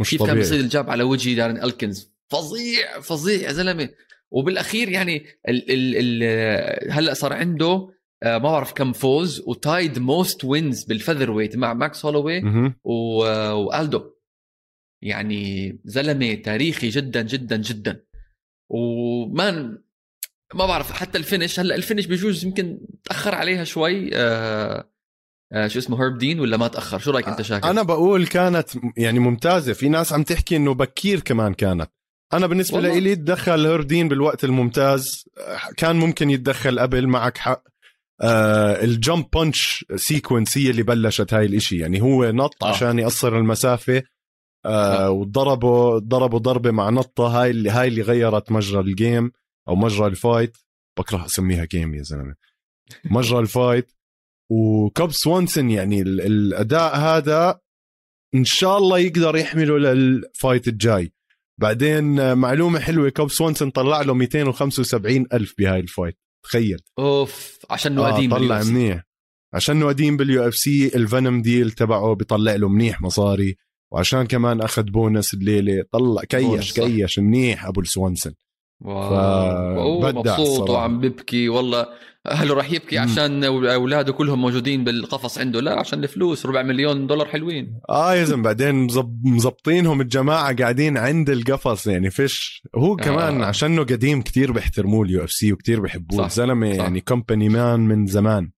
مش 0.00 0.10
كيف 0.10 0.18
كان 0.18 0.28
طبيعي. 0.28 0.42
بيصيد 0.42 0.60
ال 0.60 0.67
jab 0.67 0.90
على 0.90 1.02
وجه 1.02 1.34
دارين 1.34 1.62
ألكنز. 1.62 2.12
فظيع 2.28 3.00
فظيع 3.00 3.40
يا 3.40 3.52
زلمة. 3.52 3.88
وبالأخير 4.30 4.88
يعني 4.88 5.16
ال 5.48 5.70
ال 5.70 6.22
ال 6.22 6.92
هلأ 6.92 7.14
صار 7.14 7.32
عنده 7.32 7.88
آه، 8.22 8.38
ما 8.38 8.38
بعرف 8.38 8.72
كم 8.72 8.92
فوز 8.92 9.42
و 9.46 9.56
tied 9.56 9.98
most 9.98 10.44
wins 10.44 10.71
بال 10.71 10.84
featherweight 10.84 11.56
مع 11.56 11.74
ماكس 11.74 12.04
هولوي 12.04 12.42
وألدو. 12.84 14.10
يعني 15.02 15.78
زلمة 15.84 16.34
تاريخي 16.34 16.88
جدا 16.88 17.22
جدا 17.22 17.56
جدا. 17.56 18.04
وما 18.70 19.78
ما 20.54 20.66
بعرف 20.66 20.92
حتى 20.92 21.18
ال 21.18 21.24
finish 21.24 21.60
هلأ 21.60 21.74
ال 21.74 21.79
finish 21.79 22.06
بجوز 22.06 22.44
يمكن 22.44 22.80
تأخر 23.04 23.34
عليها 23.34 23.64
شوي 23.64 24.10
آه 24.14 24.90
آه 25.52 25.66
شو 25.66 25.78
اسمه 25.78 26.02
هيرب 26.02 26.18
دين 26.18 26.40
ولا 26.40 26.56
ما 26.56 26.68
تأخر؟ 26.68 26.98
شو 26.98 27.10
رأيك 27.10 27.28
أنت 27.28 27.42
شاكر؟ 27.42 27.70
أنا 27.70 27.82
بقول 27.82 28.26
كانت 28.26 28.68
يعني 28.96 29.18
ممتازة. 29.18 29.72
في 29.72 29.88
ناس 29.88 30.12
عم 30.12 30.22
تحكي 30.22 30.56
إنه 30.56 30.74
بكير 30.74 31.20
كمان 31.20 31.54
كانت. 31.54 31.90
أنا 32.32 32.46
بالنسبة 32.46 32.76
والله. 32.76 32.98
لي 32.98 33.16
تدخل 33.16 33.66
هيردين 33.66 34.08
بالوقت 34.08 34.44
الممتاز. 34.44 35.24
كان 35.76 35.96
ممكن 35.96 36.30
يتدخل 36.30 36.78
قبل 36.80 37.06
معك 37.06 37.38
حق. 37.38 37.62
آه 38.22 38.84
ال 38.84 38.92
jump 38.92 39.26
punch 39.32 39.84
sequence 39.96 40.58
هي 40.58 40.70
اللي 40.70 40.82
بلشت 40.82 41.34
هاي 41.34 41.46
الإشي. 41.46 41.78
يعني 41.78 42.00
هو 42.02 42.30
نط 42.30 42.64
آه. 42.64 42.68
عشان 42.68 42.98
يقصر 42.98 43.38
المسافة. 43.38 44.02
آه 44.66 45.06
آه. 45.06 45.10
وضربه 45.10 45.98
ضربه 45.98 46.38
ضربة 46.38 46.70
مع 46.70 46.90
نطة. 46.90 47.26
هاي 47.42 47.50
اللي 47.50 47.70
هاي 47.70 47.88
اللي 47.88 48.02
غيرت 48.02 48.52
مجرى 48.52 48.80
ال 48.80 48.90
game 48.90 49.32
أو 49.68 49.74
مجرى 49.76 50.06
ال 50.06 50.14
fight 50.14 50.56
بكره 50.98 51.26
أسميها 51.26 51.64
game 51.64 51.94
يا 51.94 52.02
زلمة. 52.02 52.34
مجرى 53.04 53.38
ال 53.46 53.54
fight 53.54 53.92
وكوب 54.50 55.12
سوانسون 55.12 55.70
يعني 55.70 56.02
ال- 56.02 56.20
الأداء 56.20 56.96
هذا 56.96 57.60
إن 58.34 58.44
شاء 58.44 58.78
الله 58.78 58.98
يقدر 58.98 59.36
يحمله 59.36 59.78
لل 59.78 60.04
fight 60.04 60.68
الجاي. 60.68 61.12
بعدين 61.60 62.20
آه، 62.20 62.34
معلومة 62.34 62.80
حلوة 62.80 63.08
كوب 63.08 63.30
سوانسون 63.30 63.70
طلع 63.70 64.00
له 64.02 64.14
275 64.14 65.26
ألف 65.32 65.54
بهاي 65.58 65.80
ال 65.80 65.85
fight. 65.85 66.18
تخيل. 66.44 66.78
أوف 66.98 67.58
عشان 67.70 67.92
انه 67.92 68.06
آه 68.08 68.12
قديم 68.12 68.30
طلع 68.30 68.62
بالUFC. 68.62 68.66
منيح. 68.66 69.02
عشان 69.54 69.76
انه 69.76 69.86
قديم 69.86 70.16
بال 70.16 70.48
UFC 70.48 70.54
ال 70.54 70.86
Venum 70.94 71.42
deal 71.42 71.70
تبعه 71.70 72.14
بيطلع 72.14 72.54
له 72.54 72.68
منيح 72.68 73.02
مصاري. 73.02 73.56
وعشان 73.92 74.26
كمان 74.26 74.60
أخذ 74.60 74.82
بونس 74.82 75.34
الليلة 75.34 75.84
طلع 75.92 76.22
cash. 76.22 76.72
cash 76.72 77.18
منيح 77.18 77.66
أبو 77.66 77.80
السوانسون 77.80 78.32
wow. 78.80 80.00
مبسوط. 80.00 80.70
وعم 80.70 81.00
بيبكي 81.00 81.48
والله. 81.48 81.86
اهله 82.26 82.54
راح 82.54 82.72
يبكي 82.72 82.96
مم. 82.98 83.02
عشان 83.02 83.44
أولاده 83.44 84.12
كلهم 84.12 84.40
موجودين 84.40 84.84
بالقفص 84.84 85.38
عنده 85.38 85.60
لا 85.60 85.78
عشان 85.80 86.02
الفلوس 86.04 86.46
ربع 86.46 86.62
مليون 86.62 87.06
دولار 87.06 87.26
حلوين 87.26 87.80
آه 87.90 88.14
يا 88.14 88.24
زلمة 88.24 88.42
بعدين 88.42 88.74
مزب- 88.86 89.20
مزبطينهم 89.26 90.00
الجماعة 90.00 90.54
قاعدين 90.56 90.98
عند 90.98 91.30
القفص 91.30 91.86
يعني 91.86 92.10
فيش 92.10 92.62
هو 92.76 92.96
كمان 92.96 93.42
آه. 93.42 93.46
عشانه 93.46 93.82
قديم 93.84 94.22
كتير 94.22 94.52
بيحترموه 94.52 95.04
ال 95.04 95.24
UFC 95.24 95.52
وكتير 95.52 95.80
بيحبوه 95.80 96.26
الزلمه 96.26 96.72
صح. 96.72 96.78
يعني 96.78 97.00
company 97.00 97.48
man 97.48 97.80
من 97.80 98.06
زمان 98.06 98.50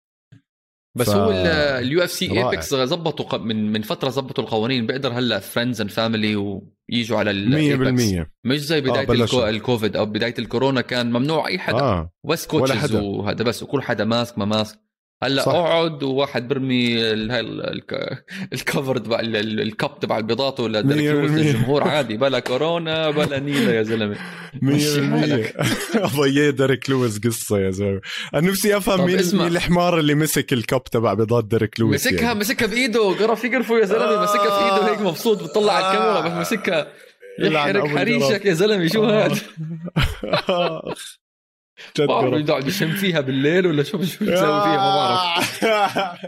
بس 0.95 1.11
ف- 1.11 1.15
هو 1.15 1.31
ال 1.79 2.05
UFC. 2.05 2.31
Apex 2.33 2.75
زبطوا 2.75 3.27
ق- 3.27 3.35
من 3.41 3.73
من 3.73 3.83
فترة 3.83 4.11
زبطوا 4.11 4.45
القوانين 4.45 4.87
بيقدر 4.87 5.13
هلأ 5.13 5.39
friends 5.39 5.81
and 5.81 5.91
family 5.91 6.37
ويجوا 6.37 7.19
على 7.19 7.31
ال 7.31 8.25
100% 8.25 8.27
مش 8.45 8.59
زي 8.61 8.81
بداية 8.81 9.07
بلشوا. 9.07 9.25
الكو... 9.25 9.49
الكوفيد 9.49 9.97
أو 9.97 10.07
بداية 10.07 10.35
الكورونا 10.39 10.81
كان 10.81 11.11
ممنوع 11.13 11.49
أي 11.49 11.59
حدا 11.59 11.81
آه 11.81 12.13
بس 12.25 12.47
coaches. 12.47 12.95
وهذا 12.95 13.45
بس 13.45 13.63
وكل 13.63 13.83
حدا 13.83 14.05
ماسك 14.05 14.39
ما 14.39 14.45
ماسك 14.45 14.79
هلا 15.23 15.43
صح. 15.43 15.53
اقعد 15.53 16.03
وواحد 16.03 16.49
برمي 16.49 16.99
هاي 17.03 17.13
ال- 17.41 17.61
الك- 17.73 18.25
الكفر 18.53 18.99
تبع 18.99 19.21
ال- 19.21 19.37
ال- 19.37 19.61
الكب 19.61 19.91
تبع 20.01 20.19
البيضات 20.19 20.61
ولا. 20.61 20.79
للجمهور 20.83 21.89
عادي 21.89 22.17
بلا 22.17 22.39
كورونا 22.39 23.11
بلا 23.11 23.39
نيله 23.39 23.73
يا 23.73 23.83
زلمه 23.83 24.17
مشي 24.63 25.01
100% 25.01 25.21
حالك. 25.21 25.57
ضيع 26.17 26.51
ديريك 26.51 26.91
لويس 26.91 27.19
قصه 27.19 27.59
يا 27.59 27.71
زلمه 27.71 28.01
أنا 28.35 28.51
نفسي 28.51 28.77
افهم 28.77 29.07
مين 29.07 29.19
اسمع. 29.19 29.45
مين 29.45 29.53
الحمار 29.57 29.99
اللي 29.99 30.15
مسك 30.15 30.53
الكب 30.53 30.85
تبع 30.85 31.15
بيضات 31.15 31.45
ديريك 31.45 31.81
لويس 31.81 32.07
مسكها 32.07 32.23
يعني. 32.23 32.39
مسكها 32.39 32.67
بايده 32.67 33.01
قرف 33.15 33.45
يقرفوا 33.45 33.79
يا 33.79 33.85
زلمه 33.85 34.05
آه. 34.05 34.23
مسكها 34.25 34.59
في 34.59 34.65
ايده 34.75 34.93
هيك 34.93 35.01
مبسوط 35.01 35.43
بتطلع 35.43 35.73
على 35.73 35.87
الكاميرا 35.87 36.21
بس 36.21 36.33
آه. 36.33 36.41
مسكها 36.41 36.87
يحرق 37.39 37.87
حريشك 37.87 38.47
يا 38.47 38.55
زلمه 38.55 38.87
شو 38.87 39.05
آه. 39.05 39.27
هذا 39.27 40.95
بعرف 41.99 42.35
قرف. 42.35 42.49
يقعد 42.49 42.69
يشم 42.69 42.91
فيها 42.93 43.21
بالليل 43.21 43.67
ولا 43.67 43.83
شو 43.83 43.91
شو 43.91 43.99
بتسوي 44.25 44.37
فيها؟ 44.37 44.77
ما 44.77 44.97
بعرف 44.97 45.63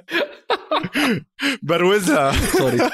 بروزها. 1.62 2.32
sorry 2.32 2.78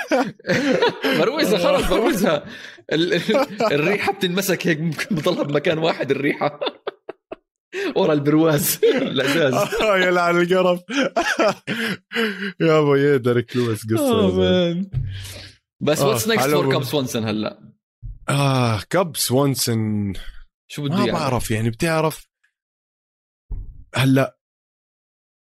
بروزها 1.21 1.59
خلص 1.59 1.89
بروزها. 1.91 2.45
ال- 2.93 3.15
ال- 3.15 3.63
الريحة 3.73 4.13
بتنمسك 4.13 4.67
هيك 4.67 4.81
ممكن 4.81 5.17
بضلها 5.17 5.43
بمكان 5.43 5.79
واحد 5.79 6.11
الريحة. 6.11 6.61
ورا 7.97 8.13
البرواز. 8.13 8.81
الأزاز. 8.85 9.55
آه، 9.55 9.97
يلعن 9.99 10.41
القرف. 10.41 10.81
يا 12.61 12.81
بوي 12.81 13.19
ديريك 13.19 13.57
لويس 13.57 13.81
قصة 13.93 14.25
يا 14.25 14.31
زلمة. 14.31 14.87
بس 15.83 16.01
آه، 16.01 16.09
what's 16.09 16.29
next 16.29 16.49
for. 16.49 16.73
كاب 16.73 16.83
سوانسون 16.85 17.25
هلا؟ 17.29 17.59
آه 18.29 18.81
كاب 18.91 19.17
سوانسون 19.17 20.13
شو 20.71 20.83
بده 20.83 20.95
ما 20.97 21.07
يعمل؟ 21.07 21.13
بعرف 21.13 21.51
يعني 21.51 21.71
بتعرف 21.71 22.27
هلا 23.95 24.39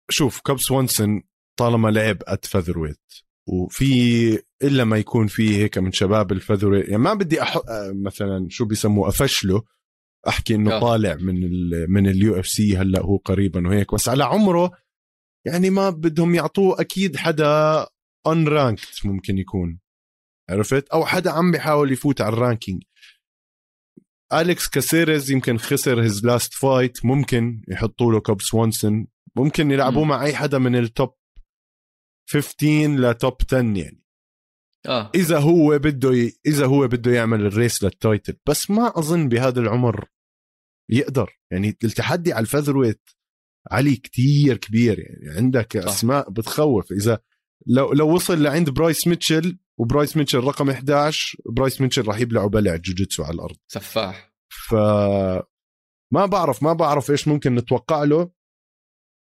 شوف 0.09 0.41
كاب 0.41 0.59
سوانسون 0.59 1.23
طالما 1.59 1.89
لعب 1.89 2.17
at 2.27 2.45
featherweight 2.45 3.13
وفي 3.47 4.43
إلا 4.63 4.83
ما 4.83 4.97
يكون 4.97 5.27
في 5.27 5.57
هيك 5.57 5.77
من 5.77 5.91
شباب 5.91 6.31
ال 6.31 6.35
featherweight 6.35 6.85
يعني 6.85 7.03
ما 7.03 7.13
بدي 7.13 7.41
أح... 7.41 7.57
آه، 7.57 7.91
مثلا 7.95 8.47
شو 8.49 8.65
بيسموه 8.65 9.09
أفشله 9.09 9.63
أحكي 10.27 10.55
إنه 10.55 10.73
آه. 10.75 10.79
طالع 10.79 11.15
من 11.15 11.43
ال 11.43 11.85
من 11.89 12.07
ال 12.07 12.39
UFC 12.39 12.77
هلا 12.77 13.01
هو 13.01 13.17
قريبا 13.17 13.67
وهيك 13.67 13.93
بس 13.93 14.09
على 14.09 14.23
عمره 14.23 14.71
يعني 15.45 15.69
ما 15.69 15.89
بدهم 15.89 16.35
يعطوه 16.35 16.81
أكيد 16.81 17.17
حدا 17.17 17.85
unranked 18.27 19.05
ممكن 19.05 19.37
يكون 19.37 19.79
عرفت 20.49 20.89
أو 20.89 21.05
حدا 21.05 21.31
عم 21.31 21.51
بيحاول 21.51 21.91
يفوت 21.91 22.21
على 22.21 22.33
ال 22.33 22.39
ranking 22.40 22.83
أليكس 24.33 24.69
كاسيريز 24.69 25.31
يمكن 25.31 25.57
خسر 25.57 26.03
his 26.03 26.25
last 26.25 26.53
fight 26.53 27.05
ممكن 27.05 27.61
يحطوا 27.67 28.11
له 28.11 28.19
كوب 28.19 28.41
سوانسون. 28.41 29.07
ممكن 29.35 29.71
يلعبوه. 29.71 30.03
مع 30.03 30.23
أي 30.23 30.35
حدا 30.35 30.57
من 30.57 30.75
ال 30.75 30.85
top 30.85 31.13
15 32.29 32.87
ل 32.87 32.99
top 32.99 33.33
10 33.47 33.57
يعني. 33.57 34.03
آه. 34.87 35.11
إذا 35.15 35.39
هو 35.39 35.79
بده 35.79 36.13
ي... 36.13 36.33
إذا 36.45 36.65
هو 36.65 36.87
بده 36.87 37.11
يعمل 37.11 37.45
ال 37.45 37.53
race 37.53 37.83
لل 37.83 37.97
title. 37.97 38.37
بس 38.45 38.71
ما 38.71 38.99
أظن 38.99 39.29
بهذا 39.29 39.59
العمر 39.59 40.05
يقدر. 40.89 41.39
يعني 41.51 41.77
التحدي 41.83 42.33
على 42.33 42.41
ال 42.41 42.46
featherweight 42.46 43.09
علي 43.71 43.95
كتير 43.95 44.57
كبير 44.57 44.99
يعني. 44.99 45.37
عندك 45.37 45.79
صح. 45.79 45.87
أسماء 45.87 46.29
بتخوف. 46.29 46.91
إذا 46.91 47.19
لو 47.67 47.93
لو 47.93 48.15
وصل 48.15 48.43
لعند 48.43 48.69
برايس 48.69 49.07
ميتشل 49.07 49.57
وبرايس 49.77 50.17
ميتشل 50.17 50.39
رقم 50.39 50.69
11 50.69 51.37
برايس 51.45 51.81
ميتشل 51.81 52.07
راح 52.07 52.19
يبلعوا 52.19 52.49
بلع 52.49 52.75
جوجيتسو 52.75 53.23
على 53.23 53.35
الأرض 53.35 53.55
سفاح 53.67 54.33
ف 54.49 54.73
ما 56.13 56.25
بعرف 56.25 56.63
ما 56.63 56.73
بعرف 56.73 57.11
إيش 57.11 57.27
ممكن 57.27 57.55
نتوقع 57.55 58.03
له 58.03 58.31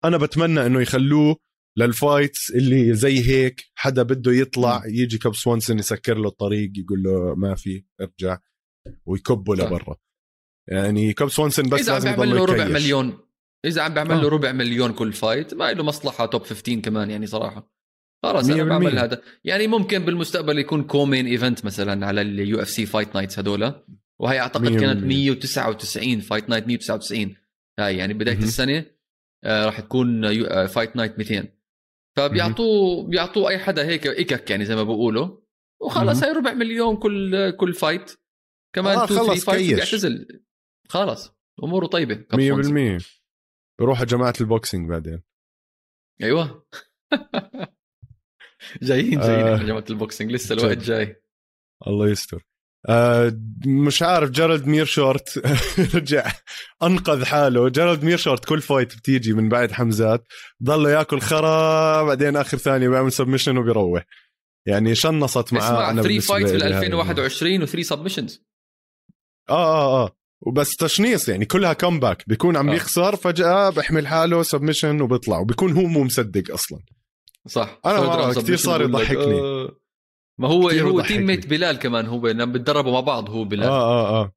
أنا 0.05 0.17
بتمنى 0.17 0.65
إنه 0.65 0.81
يخلوه 0.81 1.35
لل 1.77 1.96
fights 1.96 2.51
اللي 2.51 2.93
زي 2.93 3.29
هيك 3.29 3.71
حدا 3.75 4.03
بده 4.03 4.31
يطلع 4.31 4.83
يجي 4.85 5.17
كاب 5.17 5.35
سوانسون 5.35 5.79
يسكر 5.79 6.17
له 6.17 6.27
الطريق 6.27 6.71
يقول 6.75 7.03
له 7.03 7.35
ما 7.35 7.55
في 7.55 7.83
ارجع 8.01 8.37
ويكبه. 9.05 9.55
لبرا 9.55 9.95
يعني 10.69 11.13
كاب 11.13 11.29
سوانسون 11.29 11.69
بس 11.69 11.89
عم 11.89 11.93
لازم 11.93 12.15
بيعمل 12.15 12.35
له 12.35 12.45
ربع. 12.45 12.65
مليون 12.65 13.19
إذا 13.65 13.81
عم 13.81 13.93
بيعمل 13.93 14.11
آه. 14.11 14.21
له 14.21 14.29
ربع 14.29 14.51
مليون 14.51 14.93
كل 14.93 15.13
fight 15.13 15.53
ما 15.53 15.73
له 15.73 15.83
مصلحة 15.83 16.25
top 16.25 16.43
15 16.43 16.79
كمان 16.79 17.09
يعني 17.09 17.27
صراحة 17.27 17.71
خلاص 18.23 18.49
أنا 18.49 18.63
100%. 18.63 18.67
بعمل 18.67 18.99
هذا. 18.99 19.21
يعني 19.43 19.67
ممكن 19.67 19.99
بالمستقبل 20.05 20.59
يكون 20.59 20.83
co-main 20.83 21.27
event 21.27 21.65
مثلا 21.65 22.07
على 22.07 22.21
ال 22.21 22.61
UFC 22.61 22.85
fight 22.85 23.15
nights 23.15 23.39
هدول 23.39 23.73
وهي 24.19 24.39
أعتقد 24.39 24.65
100%. 24.77 24.79
كانت 24.79 25.03
199 25.03 26.19
fight 26.19 26.49
night 26.49 26.67
199 26.67 27.35
هاي 27.79 27.97
يعني 27.97 28.13
بداية 28.13 28.35
مهم. 28.35 28.43
السنة 28.43 28.85
آه 29.43 29.65
راح 29.65 29.79
تكون 29.79 30.25
آه، 30.25 30.65
fight 30.65 30.95
night 30.95 31.17
200 31.17 31.47
فبيعطوه 32.17 33.07
بيعطوه 33.07 33.49
أي 33.49 33.59
حدا 33.59 33.85
هيك 33.85 34.07
ايكك 34.07 34.49
يعني 34.49 34.65
زي 34.65 34.75
ما 34.75 34.83
بيقولوا 34.83 35.37
وخلص. 35.81 36.23
هي 36.23 36.31
ربع 36.31 36.53
مليون 36.53 36.95
كل 36.97 37.51
كل 37.51 37.73
fight 37.73 38.11
كمان 38.75 38.97
آه، 38.97 39.03
2 39.03 39.19
3 39.19 39.31
خلص 39.31 39.45
fight. 39.45 39.75
بيعتزل. 39.75 40.41
خلص 40.89 41.33
أموره 41.63 41.87
طيبة 41.87 42.25
100% 42.99 43.03
بروح 43.79 44.03
جماعة 44.03 44.33
boxing 44.41 44.89
بعدين. 44.89 45.21
أيوه. 46.23 46.65
جايين 48.81 49.19
جايين 49.19 49.47
آه. 49.47 49.57
جماعة 49.57 49.85
boxing 49.89 50.31
لسه 50.31 50.53
الوقت. 50.53 50.77
جاي. 50.77 51.15
الله 51.87 52.09
يستر. 52.09 52.45
آه 52.89 53.33
مش 53.65 54.01
عارف 54.03 54.29
جيرالد 54.29 54.67
ميرشورت. 54.67 55.41
رجع. 55.95 56.31
أنقذ 56.83 57.25
حاله. 57.25 57.69
جيرالد 57.69 58.03
ميرشورت 58.03 58.45
كل 58.45 58.61
fight 58.61 58.97
بتيجي 58.97 59.33
من 59.33 59.49
بعد 59.49 59.71
حمزات 59.71 60.27
ضله 60.63 60.91
ياكل 60.91 61.19
خرا 61.21 62.03
بعدين 62.03 62.37
آخر 62.37 62.57
ثانية 62.57 62.89
بيعمل 62.89 63.11
submission 63.11 63.57
وبيروح. 63.57 64.05
يعني 64.65 64.95
شنصت 64.95 65.53
معاه 65.53 65.67
اسمع 65.67 65.89
أنا 65.89 66.01
3 66.01 66.07
بالنسبة 66.07 66.33
فايت 66.33 66.51
بال 66.51 66.63
هاي. 66.63 66.77
2021 66.77 67.67
و3 67.67 67.81
سبمشنز 67.81 68.43
آه 69.49 69.53
آه 69.53 70.03
آه. 70.05 70.11
وبس 70.41 70.75
تشنيص 70.75 71.29
يعني 71.29 71.45
كلها 71.45 71.73
كومباك 71.73 72.23
بيكون 72.27 72.57
عم 72.57 72.69
آه. 72.69 72.73
بيخسر 72.73 73.15
فجأة 73.15 73.69
بيحمل 73.69 74.07
حاله 74.07 74.43
سبمشن 74.43 75.01
وبيطلع. 75.01 75.39
وبيكون 75.39 75.71
هو 75.71 75.81
مو 75.83 76.03
مصدق 76.03 76.53
أصلا. 76.53 76.79
صح 77.47 77.79
كتير 78.31 78.57
submission 78.57 78.59
صار 78.59 78.81
يضحكني. 78.81 79.39
آه. 79.41 79.75
ما 80.39 80.47
هو 80.47 80.69
هو. 80.69 81.01
تيم 81.01 81.25
ميت 81.25 81.47
بلال 81.47 81.79
كمان 81.79 82.05
هو 82.05 82.27
لما 82.27 82.45
بتدربوا 82.45 82.91
مع 82.91 82.99
بعض 82.99 83.29
هو 83.29 83.43
بلال 83.43 83.67
آه 83.67 83.81
آه 84.09 84.21
آه 84.21 84.33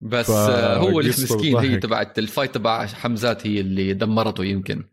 بس 0.00 0.26
ف- 0.26 0.30
آه، 0.30 0.76
هو 0.78 1.00
المسكين 1.00 1.56
هي. 1.56 1.76
تبعت 1.76 2.18
الفايت 2.18 2.54
تبع 2.54 2.86
حمزات 2.86 3.46
هي 3.46 3.60
اللي 3.60 3.92
دمرته 3.94 4.44
يمكن 4.44 4.84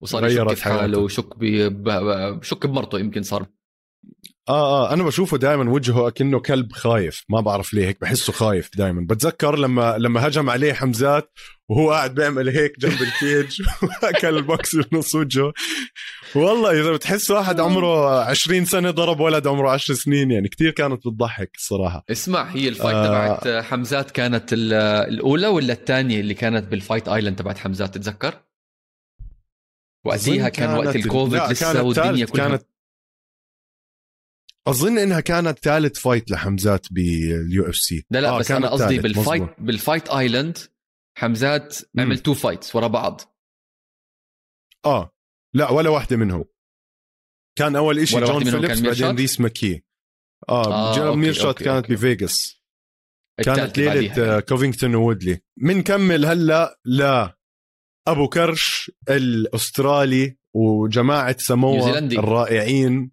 وصار 0.00 0.26
يشك 0.26 0.52
في 0.54 0.64
حاله. 0.64 0.98
وشك. 0.98 1.38
بشك 1.38 2.66
بمرته 2.66 2.98
يمكن 2.98 3.22
صار 3.22 3.46
آه 4.48 4.88
آه 4.88 4.92
أنا 4.92 5.02
بشوفه 5.02 5.38
دائما 5.38 5.70
وجهه 5.70 6.10
كأنه 6.10 6.40
كلب 6.40 6.72
خايف 6.72 7.24
ما 7.28 7.40
بعرف 7.40 7.74
ليه 7.74 7.86
هيك 7.86 8.00
بحسه 8.00 8.32
خايف 8.32 8.70
دائما 8.76 9.06
بتذكر 9.10 9.58
لما 9.58 9.98
لما 9.98 10.26
هجم 10.26 10.50
عليه 10.50 10.72
حمزات 10.72 11.32
وهو 11.68 11.92
قاعد 11.92 12.14
بيعمل 12.14 12.48
هيك 12.48 12.78
جنب 12.78 13.02
ال 13.02 13.14
cage 13.14 13.62
وأكل 14.02 14.36
ال 14.36 14.46
box 14.46 14.76
بنص 14.76 15.14
وجهه 15.14 15.52
والله 16.34 16.80
إذا 16.80 16.92
بتحس 16.92 17.30
واحد 17.30 17.60
عمره 17.60 18.24
20 18.24 18.64
سنة 18.64 18.90
ضرب 18.90 19.20
ولد 19.20 19.46
عمره 19.46 19.70
10 19.70 19.94
سنين 19.94 20.30
يعني 20.30 20.48
كتير 20.48 20.70
كانت 20.70 21.06
بتضحك 21.06 21.50
الصراحه 21.54 22.04
اسمع 22.10 22.42
هي 22.42 22.68
ال 22.68 22.72
fight 22.72 22.94
آه. 22.96 23.06
تبعت 23.06 23.64
حمزات 23.64 24.10
كانت 24.10 24.52
ال- 24.52 24.72
الأولى 25.14 25.46
ولا 25.46 25.72
الثانية 25.72 26.20
اللي 26.20 26.34
كانت 26.34 26.64
بال 26.68 26.79
Fight 26.79 27.08
Island 27.08 27.36
تبعت 27.36 27.58
حمزات 27.58 27.94
تتذكر؟ 27.94 28.34
وقتها 30.04 30.34
أظن 30.34 30.48
كان 30.48 30.74
وقت 30.74 30.96
الكوفيد 30.96 31.42
لسه 31.42 31.72
كانت 31.72 31.84
والدنيا 31.84 32.26
كلها 32.26 32.48
كانت 32.48 32.66
أظن 34.68 34.98
إنها 34.98 35.20
كانت 35.20 35.58
ثالث 35.58 35.98
fight 35.98 36.30
لحمزات 36.30 36.86
بال 36.92 37.68
UFC 37.68 38.06
لا 38.10 38.18
لا 38.20 38.28
آه 38.28 38.38
بس 38.38 38.50
أنا 38.50 38.68
قصدي 38.68 38.98
بال 38.98 39.11
fight 39.11 39.42
مزبوط. 39.42 39.56
بال 39.60 39.74
Fight 39.74 40.08
Island 40.08 40.58
حمزات. 41.18 41.76
عمل 41.98 42.18
two 42.18 42.34
fights 42.34 42.76
ورا 42.76 42.86
بعض 42.86 43.20
آه 44.86 45.10
لا 45.54 45.70
ولا 45.70 45.90
واحدة 45.90 46.16
منهم 46.16 46.44
كان 47.58 47.76
أول 47.76 47.96
ولا 48.14 48.26
جون 48.26 48.44
فيليبس 48.44 48.80
بعدين؟ 48.80 49.16
ريس 49.16 49.40
ماكي 49.40 49.84
آه, 50.48 51.10
آه، 51.10 51.14
ميرشوت 51.14 51.44
أوكي، 51.46 51.64
كانت 51.64 51.76
أوكي. 51.84 51.94
بفيغاس 51.94 52.62
كانت 53.44 53.80
بعديها. 53.80 54.36
آه، 54.36 54.40
كوفينغتون 54.40 54.94
وودلي 54.94 55.40
منكمل 55.56 56.26
هلا 56.26 56.80
لا 56.84 57.38
أبو 58.08 58.28
كرش 58.28 58.90
الأسترالي 59.10 60.36
سموا 61.40 61.76
نيوزيلندي. 61.76 62.18
الرائعين 62.18 63.10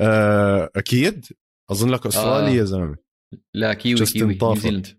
آه 0.00 0.70
أكيد. 0.76 1.26
أظن 1.70 1.90
لك 1.90 2.06
أسترالي 2.06 2.50
آه. 2.50 2.54
يا 2.54 2.64
زلمة. 2.64 2.96
لا 3.54 3.74
كيوي 3.74 3.94
جاستن 3.94 4.18
كيوي. 4.18 4.38
نيوزيلند 4.42 4.98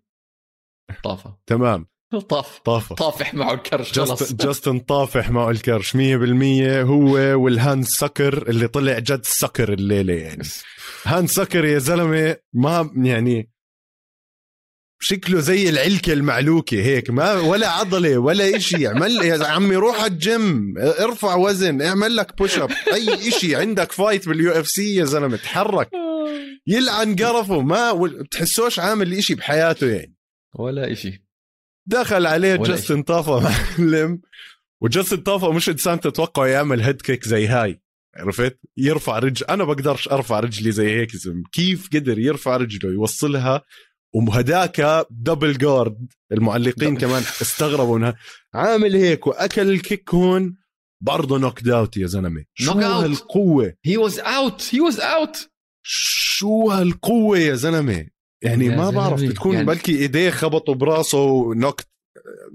طافة. 1.04 1.38
تمام. 1.45 1.88
طاف. 2.30 2.60
طافة. 2.60 2.95
طافح 2.95 3.34
معه 3.34 3.54
الكرش 3.54 4.00
خلص 4.00 4.10
جاست 4.10 4.45
جاستن 4.45 4.80
طافح 4.80 5.30
معه 5.30 5.50
الكرش. 5.50 5.95
100% 5.95 6.00
هو 6.84 7.14
وال 7.43 7.60
Hun 7.60 7.84
Sucker 7.86 8.49
اللي 8.50 8.68
طلع 8.68 9.00
جد 9.00 9.22
سكر 9.24 9.74
الليلة 9.74 10.14
يعني. 10.14 10.43
Hun 11.05 11.28
Sucker 11.28 11.66
يا 11.66 11.80
زلمة 11.80 12.36
ما 12.54 12.91
يعني 12.95 13.50
شكله 15.02 15.39
زي 15.39 15.70
العلكة 15.70 16.14
المعلوكة 16.14 16.78
هيك 16.82 17.10
ما 17.10 17.34
ولا 17.34 17.70
عضلة 17.70 18.18
ولا 18.18 18.56
إشي. 18.58 18.88
اعمل 18.88 19.12
يا 19.12 19.45
عمي 19.47 19.76
روح 19.76 20.04
الجيم 20.04 20.74
ارفع 20.78 21.36
وزن 21.36 21.82
اعمل 21.82 22.16
لك 22.16 22.38
push 22.38 22.60
up 22.60 22.72
أي 22.93 23.28
إشي 23.28 23.56
عندك 23.56 23.91
fight 23.91 24.30
بال 24.30 24.51
UFC 24.51 24.95
يا 24.95 25.06
زلمة 25.06 25.38
تحرك. 25.38 25.89
يلعن 26.68 27.16
قرفه 27.16 27.62
ما 27.62 27.93
بتحسوش 27.93 28.80
عامل 28.80 29.14
إشي 29.14 29.36
بحياته 29.36 29.88
يعني. 29.88 30.16
ولا 30.56 30.91
إشي. 30.91 31.26
دخل 31.86 32.26
عليه 32.26 32.56
جاستن 32.56 33.04
طافا 33.04 33.39
معلم. 33.80 34.22
وجاستن 34.82 35.18
طافا 35.18 35.50
مش 35.50 35.70
إنسان 35.70 36.00
تتوقع 36.00 36.47
يعمل 36.47 36.82
head 36.82 37.01
kick 37.01 37.28
زي 37.28 37.47
هاي 37.47 37.82
عرفت؟ 38.16 38.60
يرفع 38.78 39.20
رجل 39.20 39.45
أنا 39.45 39.64
بقدرش 39.64 40.08
أرفع 40.08 40.39
رجلي 40.39 40.72
زي 40.72 40.89
هيك 41.00 41.14
يا 41.14 41.20
زلمة. 41.20 41.43
كيف 41.52 41.88
قدر 41.93 42.20
يرفع 42.20 42.58
رجله 42.58 42.91
يوصلها 42.93 43.62
وهداك 44.16 45.05
double 45.10 45.57
guard 45.57 46.07
المعلقين. 46.32 46.97
كمان 47.01 47.22
استغربوا 47.41 47.97
إنها 47.97 48.16
عامل 48.53 48.95
هيك 48.95 49.28
وأكل 49.28 49.70
ال 49.70 49.78
kick 49.78 50.14
هون. 50.14 50.57
برضه 51.01 51.38
knockout 51.39 51.97
يا 51.97 52.07
زلمة. 52.07 52.43
شو. 52.53 52.72
هالقوة؟ 52.72 53.74
هي 53.86 53.97
واز 53.97 54.20
اوت 54.20 54.64
هي 54.76 54.82
واز 54.82 54.99
اوت 54.99 55.49
شو 55.84 56.72
هالقوة 56.72 57.38
يا 57.39 57.55
زلمة؟ 57.55 58.07
يعني 58.43 58.70
ما 58.70 58.89
بعرف 58.89 59.22
بتكون 59.24 59.53
يعني- 59.53 59.66
بلكي 59.68 59.99
إيديه 59.99 60.30
خبطوا 60.30 60.76
براسه 60.76 61.24
و 61.24 61.32
knocked 61.32 61.88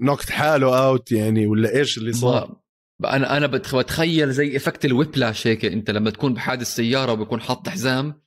knocked 0.02 0.30
حاله 0.30 0.86
out 0.86 1.12
يعني 1.12 1.46
ولا 1.46 1.76
إيش 1.76 1.98
اللي 1.98 2.12
صار؟ 2.12 2.57
ما 3.00 3.16
أنا 3.16 3.36
أنا 3.36 3.46
بتخ- 3.46 3.76
بتخيل 3.76 4.32
زي 4.32 4.57
effect 4.57 4.84
ال 4.84 4.91
whiplash 4.91 5.46
هيك. 5.46 5.64
أنت 5.64 5.90
لما 5.90 6.11
تكون 6.11 6.34
بحادث 6.34 6.66
سيارة 6.74 7.12
وبيكون 7.12 7.40
حاط 7.40 7.68
حزام 7.68 8.22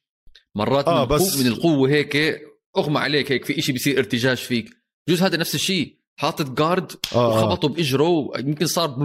مرات 0.56 0.88
آه، 0.88 1.02
من, 1.06 1.08
بس 1.16 1.38
من 1.38 1.48
القوة 1.48 1.90
هيك 1.90 2.42
أغمى 2.78 3.00
عليك 3.00 3.32
هيك 3.32 3.46
في 3.46 3.60
إشي 3.60 3.72
بيصير 3.72 3.98
ارتجاج 3.98 4.38
فيك. 4.38 4.70
بجوز 5.08 5.24
هذا 5.24 5.38
نفس 5.38 5.56
الشيء 5.56 5.98
حاطط 6.20 6.58
guard 6.58 6.92
آه، 6.92 7.18
آه. 7.18 7.30
وخبطه 7.30 7.68
بإجره 7.68 8.32
يمكن 8.40 8.66
صار 8.66 8.98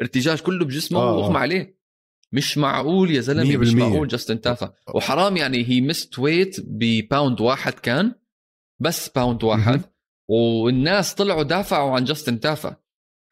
ارتجاج 0.00 0.38
كله 0.40 0.64
بجسمه 0.64 0.98
آه، 0.98 1.08
آه. 1.10 1.16
وأغمى 1.16 1.38
عليه. 1.38 1.76
مش 2.32 2.58
معقول 2.58 3.10
يا 3.10 3.20
زلمة 3.20 3.56
مش. 3.56 3.72
معقول 3.74 4.08
جاستن 4.08 4.40
تافا 4.40 4.72
وحرام 4.94 5.36
يعني 5.36 5.68
هي 5.68 5.80
missed 5.80 6.18
weight 6.18 6.56
ب 6.60 6.73
pound 6.73 7.40
واحد 7.40 7.72
كان 7.72 8.14
بس 8.80 9.08
pound 9.08 9.44
واحد. 9.44 9.80
والناس 10.28 11.14
طلعوا 11.14 11.42
دافعوا 11.42 11.96
عن 11.96 12.04
جاستن 12.04 12.40
تافا 12.40 12.76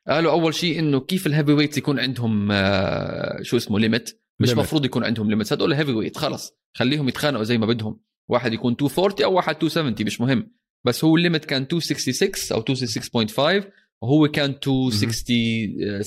قالوا 0.08 0.32
أول 0.32 0.54
شيء 0.54 0.78
إنه 0.78 1.00
كيف 1.00 1.26
ال 1.26 1.52
heavyweights 1.52 1.78
يكون 1.78 1.98
عندهم 1.98 2.48
آه، 2.52 3.42
شو 3.42 3.56
اسمه 3.56 3.78
limit 3.78 4.20
مش 4.40 4.50
limit. 4.50 4.58
مفروض 4.58 4.84
يكون 4.84 5.04
عندهم 5.04 5.30
limit 5.30 5.52
هدول 5.52 5.72
heavyweight 5.72 6.16
خلص. 6.18 6.52
خليهم 6.74 7.08
يتخانقوا 7.08 7.44
زي 7.44 7.58
ما 7.58 7.66
بدهم. 7.66 8.00
واحد 8.28 8.52
يكون 8.52 8.72
240 8.72 9.22
أو 9.24 9.36
واحد 9.36 9.54
270 9.54 9.94
مش 10.00 10.20
مهم. 10.20 10.50
بس 10.84 11.04
هو 11.04 11.16
ال 11.16 11.21
limit 11.21 11.44
كان 11.44 11.62
266 11.62 12.56
أو 12.56 12.64
266.5 13.60 13.64
وهو 14.02 14.28
كان 14.28 14.50
260 14.50 15.36
آه، 15.82 16.04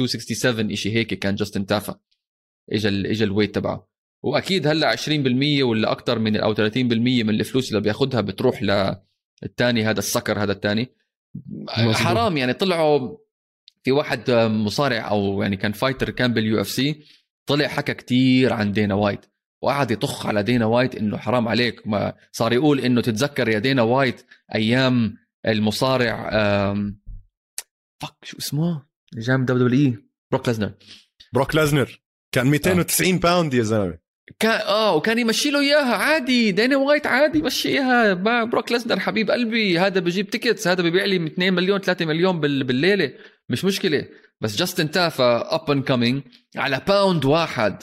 267 0.00 0.74
شيء 0.74 0.92
هيك 0.92 1.14
كان 1.14 1.34
جاستن 1.34 1.66
تافا 1.66 1.98
اجى 2.72 2.88
اجى 2.88 3.24
ال 3.24 3.28
weight 3.28 3.54
تبعه. 3.54 3.88
وأكيد 4.22 4.66
هلأ 4.66 4.96
20% 4.96 5.62
ولا 5.62 5.92
أكثر 5.92 6.18
من 6.18 6.36
أو 6.36 6.54
30% 6.54 6.58
من 6.76 7.30
الفلوس 7.30 7.68
اللي 7.68 7.80
بياخذها 7.80 8.20
بتروح 8.20 8.62
للثاني 8.62 9.84
هذا 9.84 9.98
السكر 9.98 10.42
هذا 10.42 10.52
الثاني. 10.52 10.88
حرام 11.88 12.36
يعني 12.36 12.52
طلعوا 12.52 13.16
في 13.84 13.92
واحد 13.92 14.30
مصارع 14.30 15.10
أو 15.10 15.42
يعني 15.42 15.56
كان 15.56 15.72
fighter 15.72 16.10
كان 16.10 16.32
بال 16.34 16.60
UFC 16.60 17.02
طلع 17.46 17.68
حكى 17.68 17.94
كتير 17.94 18.52
عن 18.52 18.72
دينا 18.72 18.94
وايت. 18.94 19.26
وقعد 19.62 19.90
يطخ 19.90 20.26
على 20.26 20.42
دينا 20.42 20.66
وايت 20.66 20.94
إنه 20.94 21.16
حرام 21.16 21.48
عليك. 21.48 21.86
ما 21.86 22.14
صار 22.32 22.52
يقول 22.52 22.80
إنه 22.80 23.00
تتذكر 23.00 23.48
يا 23.48 23.58
دينا 23.58 23.82
وايت 23.82 24.26
أيام 24.54 25.16
المصارع. 25.46 26.30
فك 28.02 28.14
شو 28.24 28.38
اسمه؟ 28.38 28.82
جاي 29.14 29.44
WWE. 29.44 29.96
بروك 30.32 30.48
ليزنر. 30.48 30.72
بروك 31.34 31.54
ليزنر 31.54 32.00
كان 32.32 32.46
290 32.46 33.18
pound 33.18 33.54
يا 33.54 33.62
زلمة. 33.62 33.98
كان 34.38 34.60
آه 34.60 34.94
وكان 34.96 35.18
يمشي 35.18 35.50
له 35.50 35.60
إياها 35.60 35.94
عادي. 35.94 36.52
دينا 36.52 36.76
وايت 36.76 37.06
عادي 37.06 37.42
مشي 37.42 37.68
إياها. 37.68 38.14
با- 38.14 38.44
بروك 38.44 38.72
ليزنر 38.72 39.00
حبيب 39.00 39.30
قلبي 39.30 39.78
هذا 39.78 40.00
بجيب 40.00 40.30
tickets 40.30 40.68
هذا 40.68 40.82
ببيع 40.82 41.04
لي 41.04 41.26
2 41.26 41.54
مليون 41.54 41.80
3 41.80 42.06
مليون 42.06 42.40
بال- 42.40 42.64
بالليلة. 42.64 43.12
مش 43.48 43.64
مشكلة. 43.64 44.08
بس 44.40 44.56
جاستن 44.56 44.90
تافا 44.90 45.54
up 45.54 45.70
and 45.70 45.84
coming 45.84 46.22
على 46.56 46.80
pound 46.88 47.24
واحد. 47.24 47.82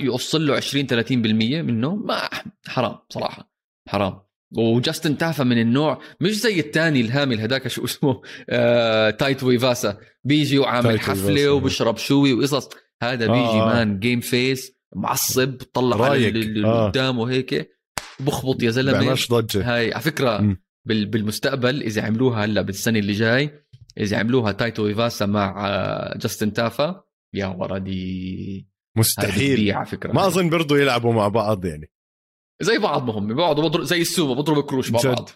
يقص 0.00 0.34
له 0.34 0.56
20 0.56 0.86
30% 0.86 1.12
منه 1.12 1.96
ما 1.96 2.28
حرام 2.66 2.98
صراحة 3.10 3.50
حرام 3.88 4.20
وجاستن 4.56 5.18
تافا 5.18 5.44
من 5.44 5.58
النوع 5.60 6.00
مش 6.20 6.30
زي 6.40 6.60
الثاني 6.60 7.00
الهامل 7.00 7.40
هداك 7.40 7.68
شو 7.68 7.84
اسمه 7.84 8.22
آه 8.50 9.10
تايت 9.10 9.42
ويفاسا 9.44 9.98
بيجي 10.24 10.58
وعامل 10.58 11.00
حفلة. 11.00 11.50
وبشرب 11.52 11.96
شوي 11.96 12.32
وقصص 12.32 12.68
هذا 13.02 13.26
بيجي 13.26 13.38
آه، 13.38 13.62
آه. 13.70 13.74
مان 13.74 13.98
جيم 13.98 14.20
فيس 14.20 14.72
معصب 14.96 15.54
طلع 15.72 15.96
على. 15.96 16.28
اللي 16.28 16.68
آه. 16.68 16.88
قدامه 16.88 17.30
هيك 17.30 17.70
بخبط 18.20 18.62
يا 18.62 18.70
زلمة 18.70 18.92
بعملش 18.92 19.28
ضجة 19.30 19.74
هاي 19.76 19.92
على 19.92 20.02
فكرة. 20.02 20.56
بال- 20.84 21.06
بالمستقبل 21.06 21.82
إذا 21.82 22.02
عملوها 22.02 22.44
هلا 22.44 22.62
بالسنة 22.62 22.98
اللي 22.98 23.12
جاي 23.12 23.50
إذا 23.98 24.16
عملوها 24.18 24.52
تايتو 24.52 24.86
ايفاسا 24.86 25.26
مع 25.26 25.66
آه، 25.68 26.18
جاستن 26.18 26.52
تافا 26.52 27.02
يا 27.34 27.46
هاي 27.46 28.66
مستحيل. 28.96 29.72
على 29.72 29.86
فكرة. 29.86 30.12
ما 30.12 30.26
أظن 30.26 30.50
برضو 30.50 30.76
يلعبوا 30.76 31.12
مع 31.12 31.28
بعض 31.28 31.64
يعني. 31.64 31.90
زي 32.62 32.78
بعض 32.78 33.06
ما 33.06 33.12
هم 33.18 33.34
بيقعدوا 33.34 33.68
بضرب 33.68 33.84
زي 33.84 34.00
السومو 34.00 34.34
بضربوا 34.34 34.62
كروش 34.62 34.90
مع 34.90 35.00
جد. 35.00 35.06
بعض. 35.06 35.30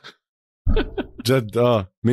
جد 1.26 1.56
آه 1.58 1.92
100% 2.06 2.10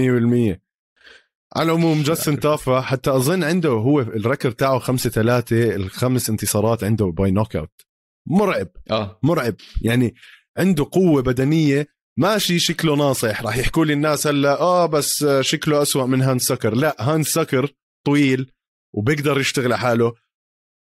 على 1.55 1.71
العموم 1.71 2.01
جاستن 2.03 2.39
تافا 2.39 2.81
حتى 2.81 3.11
أظن 3.11 3.43
عنده 3.43 3.69
هو 3.69 3.99
ال 3.99 4.07
record 4.07 4.51
تاعه 4.51 4.79
5 4.79 5.09
3 5.09 5.75
الخمس 5.75 6.29
انتصارات 6.29 6.83
عنده 6.83 7.05
by 7.05 7.31
knockout 7.31 7.81
مرعب. 8.29 8.67
آه. 8.91 9.19
مرعب. 9.23 9.55
يعني 9.81 10.15
عنده 10.57 10.87
قوة 10.91 11.21
بدنية. 11.21 11.87
ماشي 12.19 12.59
شكله 12.59 12.95
ناصح. 12.95 13.41
راح 13.43 13.57
يحكوا 13.57 13.85
لي 13.85 13.93
الناس 13.93 14.27
هلا 14.27 14.59
آه 14.61 14.85
بس 14.85 15.25
شكله 15.41 15.81
أسوأ 15.81 16.05
من 16.05 16.21
هان 16.21 16.39
سكر. 16.39 16.75
لا 16.75 16.95
هان 16.99 17.23
سكر 17.23 17.73
طويل 18.05 18.51
وبيقدر 18.95 19.39
يشتغل 19.39 19.65
على 19.65 19.77
حاله. 19.77 20.13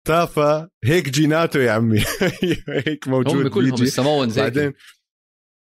تافا 0.05 0.69
هيك 0.85 1.09
جيناته 1.09 1.61
يا 1.61 1.71
عمي. 1.73 1.99
هيك 2.87 3.09
موجود 3.09 3.47
هم 3.47 3.49
كلهم 3.49 3.71
بيجي. 3.71 3.83
ال 3.83 4.29
Samoans 4.31 4.43
بعدين 4.43 4.73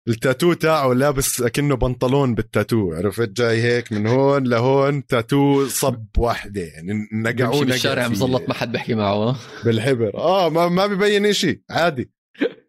التاتو 0.07 0.53
تاعه 0.53 0.93
لابس 0.93 1.43
كأنه 1.43 1.75
بنطلون 1.75 2.35
بالتاتو 2.35 2.93
عرفت؟ 2.93 3.29
جاي 3.29 3.61
هيك 3.61 3.91
من 3.91 4.07
هون 4.07 4.43
لهون 4.43 5.05
تاتو 5.05 5.67
صب 5.67 6.05
واحدة 6.17 6.61
يعني 6.61 7.07
نقعوه 7.13 7.65
بالشارع. 7.65 8.07
مزلط 8.07 8.47
ما 8.47 8.53
حد 8.53 8.71
بيحكي 8.71 8.95
معه. 8.95 9.35
بالحبر. 9.65 10.11
آه 10.17 10.49
ما, 10.49 10.67
ما 10.69 10.87
ببين 10.87 11.25
إشي 11.25 11.63
عادي. 11.69 12.11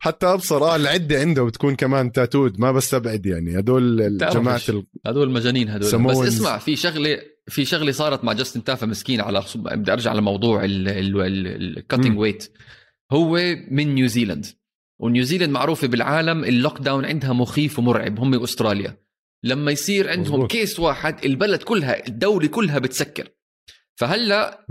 حتى 0.01 0.27
أبصر 0.27 0.65
آه 0.65 0.77
العدة 0.77 1.21
عنده 1.21 1.45
بتكون 1.45 1.77
كمان 1.77 2.13
tattooed 2.13 2.61
ما 2.61 2.73
بستبعد 2.73 3.27
يعني. 3.27 3.59
هدول 3.59 4.19
جماعة. 4.19 4.61
ال... 4.69 4.87
هدول 5.07 5.31
مجانين 5.31 5.69
هدول. 5.69 6.05
بس. 6.05 6.19
اسمع 6.19 6.59
في 6.59 6.77
شغلة 6.77 7.19
في 7.51 7.65
شغلة 7.65 7.93
صارت 7.93 8.25
مع 8.25 8.33
جاستن 8.33 8.65
تافا 8.65 8.87
مسكين 8.87 9.21
على 9.21 9.45
بدي 9.55 9.93
أرجع 9.93 10.13
لموضوع 10.13 10.61
ال 10.65 10.82
cutting. 10.82 12.19
Weight 12.19 12.53
هو 13.13 13.57
من 13.71 13.95
نيوزيلند 13.95 14.47
ونيوزيلند 15.01 15.51
معروفة 15.51 15.87
بالعالم 15.89 16.45
ال 16.45 16.81
lockdown 16.81 17.05
عندها 17.05 17.33
مخيف 17.33 17.79
ومرعب 17.79 18.21
هم 18.21 18.43
أستراليا. 18.43 18.97
لما 19.45 19.71
يصير 19.71 20.11
عندهم 20.11 20.35
مزبوط. 20.35 20.51
case 20.51 20.81
واحد 20.81 21.25
البلد 21.25 21.63
كلها 21.63 22.07
الدولة 22.07 22.49
كلها 22.49 22.79
بتسكر. 22.79 23.29
فهلأ 23.97 24.65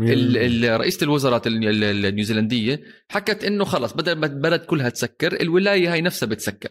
رئيسة 0.77 1.03
الوزراء 1.03 1.47
ال- 1.47 1.83
ال- 1.83 2.05
النيوزيلندية 2.05 2.83
حكت 3.09 3.43
إنه 3.43 3.65
خلص 3.65 3.93
بدل 3.93 4.15
ما 4.15 4.25
البلد 4.25 4.61
كلها 4.61 4.89
تسكر 4.89 5.41
الولاية 5.41 5.93
هاي 5.93 6.01
نفسها 6.01 6.27
بتسكر. 6.27 6.69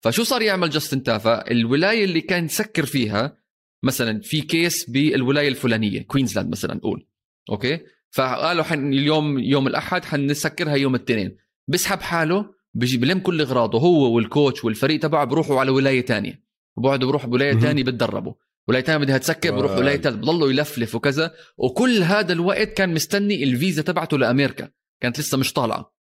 فشو 0.00 0.22
صار 0.22 0.42
يعمل 0.42 0.70
جاستن 0.70 1.02
تافا؟ 1.02 1.50
الولاية 1.50 2.04
اللي 2.04 2.20
كان 2.20 2.44
يسكر 2.44 2.86
فيها 2.86 3.41
مثلا 3.82 4.20
في 4.20 4.40
case 4.40 4.90
بالولاية 4.90 5.48
الفلانية 5.48 6.02
كوينزلاند 6.02 6.50
مثلا 6.50 6.74
نقول 6.74 7.06
أوكي؟ 7.50 7.80
فقالوا 8.10 8.64
حن 8.64 8.92
اليوم 8.92 9.38
يوم 9.38 9.66
الأحد 9.66 10.04
حنسكرها 10.04 10.74
يوم 10.74 10.94
الاثنين. 10.94 11.36
بسحب 11.68 12.00
حاله 12.00 12.54
بيجي 12.74 12.96
بلم 12.96 13.18
كل 13.18 13.40
إغراضه 13.40 13.78
هو 13.78 14.12
والكوتش 14.12 14.64
والفريق 14.64 15.00
تبعه 15.00 15.24
بروحوا 15.24 15.60
على 15.60 15.70
ولاية 15.70 16.00
تانية. 16.00 16.42
وبعدوا 16.76 17.08
بروحوا 17.08 17.30
بولاية. 17.30 17.54
تانية 17.54 17.84
بتدربوا. 17.84 18.32
ولاية 18.68 18.82
تانية 18.82 19.04
بدها 19.04 19.18
تسكر 19.18 19.56
بروح. 19.56 19.76
ولاية 19.76 19.96
ثالث 19.96 20.16
بضلوا 20.16 20.50
يلفلف 20.50 20.94
وكذا 20.94 21.34
وكل 21.56 22.02
هذا 22.02 22.32
الوقت 22.32 22.68
كان 22.68 22.94
مستني 22.94 23.44
الفيزا 23.44 23.82
تبعته 23.82 24.18
لأمريكا. 24.18 24.68
كانت 25.00 25.18
لسه 25.18 25.38
مش 25.38 25.52
طالعة. 25.52 25.94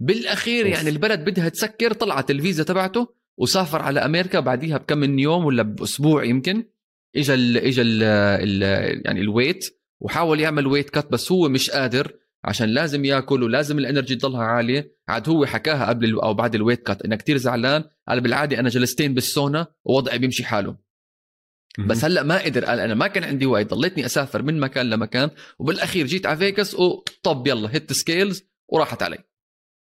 بالأخير 0.00 0.66
أوف. 0.66 0.74
يعني 0.74 0.88
البلد 0.88 1.24
بدها 1.24 1.48
تسكر 1.48 1.92
طلعت 1.92 2.30
الفيزا 2.30 2.64
تبعته 2.64 3.14
وسافر 3.38 3.82
على 3.82 4.00
أمريكا 4.00 4.40
بعديها 4.40 4.78
بكم 4.78 4.98
من 4.98 5.18
يوم 5.18 5.44
ولا 5.44 5.62
بأسبوع 5.62 6.24
يمكن. 6.24 6.64
اجى 7.16 7.34
ال 7.34 7.56
اجى 7.56 7.82
ال 7.82 8.02
ال 8.02 8.62
يعني 9.06 9.20
ال 9.20 9.28
weight 9.28 9.78
وحاول 10.00 10.40
يعمل 10.40 10.66
weight 10.66 10.90
cut 10.90 11.12
بس 11.12 11.32
هو 11.32 11.48
مش 11.48 11.70
قادر 11.70 12.12
عشان 12.44 12.68
لازم 12.68 13.04
ياكل 13.04 13.42
ولازم 13.42 13.78
ال 13.78 13.83
energy 13.83 14.16
تضلها 14.16 14.42
عالية. 14.42 14.98
عاد 15.08 15.28
هو 15.28 15.46
حكاها 15.46 15.88
قبل 15.88 16.20
أو 16.20 16.34
بعد 16.34 16.54
ال 16.54 16.58
weight 16.58 16.82
cut 16.82 17.02
انه 17.02 17.16
كتير 17.16 17.36
زعلان 17.36 17.84
قال 18.08 18.20
بالعادة 18.20 18.58
أنا 18.58 18.68
جلستين 18.68 19.14
بالسونا 19.14 19.66
ووضعي 19.84 20.18
بيمشي 20.18 20.44
حاله. 20.44 20.76
بس 21.86 22.04
هلأ 22.04 22.22
ما 22.22 22.44
قدر 22.44 22.64
قال 22.64 22.80
أنا 22.80 22.94
ما 22.94 23.06
كان 23.06 23.24
عندي 23.24 23.46
وقت 23.46 23.74
ضليتني 23.74 24.06
أسافر 24.06 24.42
من 24.42 24.60
مكان 24.60 24.90
لمكان 24.90 25.30
وبالأخير 25.58 26.06
جيت 26.06 26.26
على 26.26 26.36
فيغاس 26.38 26.74
وطب 26.74 27.46
يلا 27.46 27.74
hit 27.74 27.92
scales 27.92 28.44
وراحت 28.68 29.02
علي. 29.02 29.18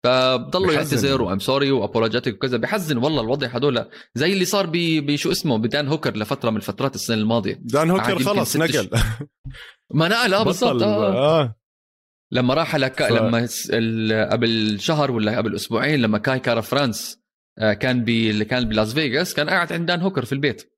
فبضلوا 0.06 0.68
بحزن. 0.68 0.78
يعتذر 0.98 1.22
و 1.22 1.26
I'm 1.26 1.40
sorry 1.40 1.72
و 1.72 1.77
apologetic 1.77 2.34
وكذا. 2.34 2.58
بحزن 2.58 2.98
والله 2.98 3.22
الوضع 3.22 3.48
هدول 3.48 3.86
زي 4.16 4.34
اللي 4.34 4.46
صار 4.46 4.70
بشو 4.74 5.32
اسمه؟ 5.32 5.58
بدان 5.58 5.88
هوكر 5.88 6.18
لفترة 6.18 6.50
من 6.50 6.58
الفترات 6.58 6.96
السنة 6.96 7.18
الماضية. 7.18 7.60
دان 7.62 7.90
هوكر 7.92 8.20
خلص 8.20 8.58
نقل. 8.58 8.90
ما 9.94 10.08
نقل 10.08 10.34
آه 10.34 10.44
بالضبط 10.44 10.82
آه. 10.82 11.42
آه. 11.42 11.56
لما 12.32 12.54
راح 12.54 12.76
على 12.76 12.90
كا... 12.90 13.08
ف- 13.10 13.12
لما. 13.12 13.48
قبل 14.32 14.80
شهر 14.80 15.12
ولا 15.12 15.38
قبل 15.38 15.56
أسبوعين 15.56 16.02
لما 16.02 16.18
كاي 16.18 16.40
كارا 16.40 16.62
فرانس 16.62 17.20
آه، 17.60 17.74
كان 17.74 18.04
ب... 18.04 18.10
اللي 18.10 18.46
كان 18.46 18.70
بلاس 18.70 18.94
فيغاس 18.94 19.34
كان 19.34 19.50
قاعد 19.50 19.74
عند 19.74 19.86
دان 19.88 20.02
هوكر 20.02 20.26
في 20.26 20.34
البيت. 20.34 20.72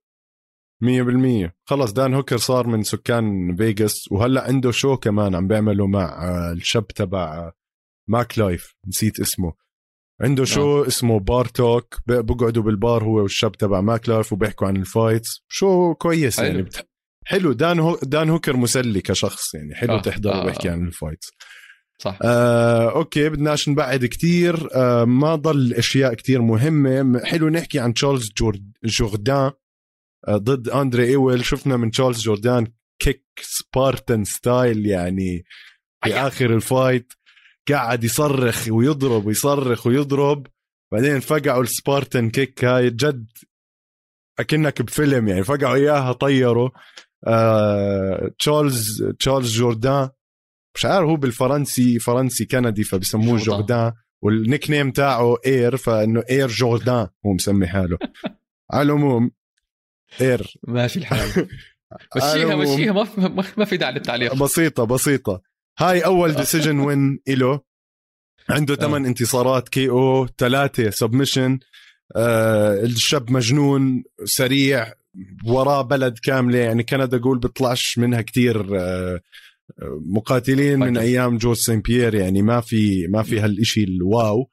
100% 0.84 1.50
خلص 1.66 1.94
دان 1.94 2.14
هوكر 2.14 2.38
صار 2.38 2.68
من 2.68 2.84
سكان 2.84 3.56
فيغاس 3.56 4.12
وهلا 4.12 4.44
عنده 4.44 4.72
شو 4.72 4.98
كمان 4.98 5.36
عم 5.36 5.48
بيعمله 5.48 5.88
مع 5.88 6.04
آه، 6.28 6.52
الشاب 6.52 6.88
تبع 6.88 7.38
آه، 7.38 7.54
ماك 8.08 8.40
لايف 8.40 8.76
نسيت 8.88 9.20
اسمه. 9.20 9.54
عنده 10.22 10.46
شو 10.46 10.84
اسمه 10.84 11.20
Bar 11.20 11.46
Talk 11.46 11.98
بقعدوا 12.08 12.64
بالبار 12.64 13.04
هو 13.04 13.22
والشاب 13.22 13.52
تبع 13.52 13.82
ماك 13.82 14.10
لايف 14.10 14.34
وبيحكوا 14.34 14.68
عن 14.68 14.76
ال 14.76 14.85
fights 14.85 15.44
شو 15.48 15.94
كويس 15.94 16.38
حلو. 16.40 16.48
يعني. 16.48 16.62
بت... 16.62 16.88
حلو. 17.26 17.54
دان 17.54 17.80
هو... 17.80 18.00
دان 18.04 18.30
هوكر 18.30 18.58
مسلي 18.58 19.02
كشخص 19.02 19.56
يعني. 19.56 19.76
حلو 19.76 19.96
آه، 19.96 20.02
تحضره 20.02 20.34
آه، 20.34 20.46
بيحكي. 20.46 20.70
عن 20.70 20.88
ال 20.88 20.94
fights 20.94 21.32
صح. 22.00 22.20
آه، 22.24 22.96
okay. 22.96 23.30
بدناش 23.30 23.70
نبعد 23.70 24.06
كتير. 24.06 24.70
آه، 24.76 25.06
ما 25.06 25.36
ضل 25.36 25.74
أشياء 25.74 26.14
كتير 26.14 26.42
مهمة. 26.42 27.26
حلو 27.26 27.50
نحكي 27.50 27.80
عن 27.80 27.94
تشارلز 27.94 28.32
جورد... 28.38 28.72
جوردان 28.84 29.52
آه، 30.28 30.38
ضد 30.38 30.70
اندري 30.70 31.08
ايويل 31.08 31.46
شفنا 31.46 31.78
من 31.78 31.92
تشارلز 31.92 32.22
جوردان 32.22 32.68
kick 33.00 33.26
Spartan 33.42 34.24
style 34.24 34.86
يعني 34.86 35.44
في 36.04 36.14
آخر 36.14 36.54
ال 36.54 36.64
fight 36.64 37.14
قاعد 37.70 38.04
يصرخ 38.04 38.68
ويضرب 38.70 39.26
ويصرخ 39.26 39.88
ويضرب. 39.88 40.48
بعدين 40.94 41.20
فقعوا 41.20 41.64
ال 41.64 41.72
Spartan 41.72 42.30
kick 42.30 42.66
هاي 42.66 42.90
جد 42.90 43.28
أكنك 44.40 44.82
بفيلم 44.82 45.28
يعني. 45.28 45.44
فقعوا 45.44 45.76
إياها 45.76 46.12
طيروا. 46.14 46.70
آه، 47.28 48.32
تشارلز 48.40 49.04
تشارلز 49.20 49.58
جوردان. 49.58 50.10
مش 50.76 50.86
عارف 50.86 51.08
هو 51.10 51.16
بالفرنسي 51.16 52.00
فرنسي 52.00 52.46
كندي 52.46 52.84
فبسموه 52.84 53.38
جوردان. 53.38 53.94
وال 54.22 54.70
nickname 54.70 54.92
تاعه 54.92 55.36
Air 55.46 55.78
فإنه 55.78 56.24
Air 56.30 56.48
جوردان 56.48 57.08
هو 57.26 57.34
مسمي 57.34 57.68
حاله. 57.68 57.98
على 58.74 58.82
العموم 58.82 59.32
Air. 60.22 60.54
ماشي 60.68 61.00
الحال. 61.00 61.48
مشيها. 62.18 62.56
مشيها 62.56 62.94
ما 62.94 63.04
في 63.04 63.22
ما- 63.58 63.66
في 63.66 63.78
داعي 63.78 63.94
للتعليق. 63.94 64.36
بسيطة 64.36 64.84
بسيطة. 64.84 65.42
هاي 65.80 66.06
أول 66.06 66.34
decision 66.34 66.80
win 66.80 67.20
إله. 67.28 67.62
عنده 68.50 68.74
آه. 68.74 68.78
ثمان 68.78 69.06
انتصارات 69.06 69.70
KO 69.70 70.28
ثلاثة 70.38 70.90
submission 70.90 71.60
آه 72.16 72.84
الشاب 72.84 73.32
مجنون 73.32 74.04
سريع 74.26 74.94
وراه 75.46 75.82
بلد 75.82 76.20
كاملة. 76.24 76.58
يعني 76.58 76.84
كندا 76.84 77.18
أقول 77.18 77.40
بيطلعش 77.40 77.98
منها 77.98 78.22
كتير 78.22 78.80
آه 78.80 79.20
مقاتلين 80.14 80.80
من. 80.80 80.98
أيام 80.98 81.38
جورج 81.38 81.58
سين 81.58 81.82
بيير. 81.82 82.16
يعني 82.16 82.42
ما 82.42 82.62
في 82.62 83.08
ما 83.08 83.24
في 83.24 83.40
هالشيء 83.40 83.88
ال 83.88 84.00
wow. 84.00 84.50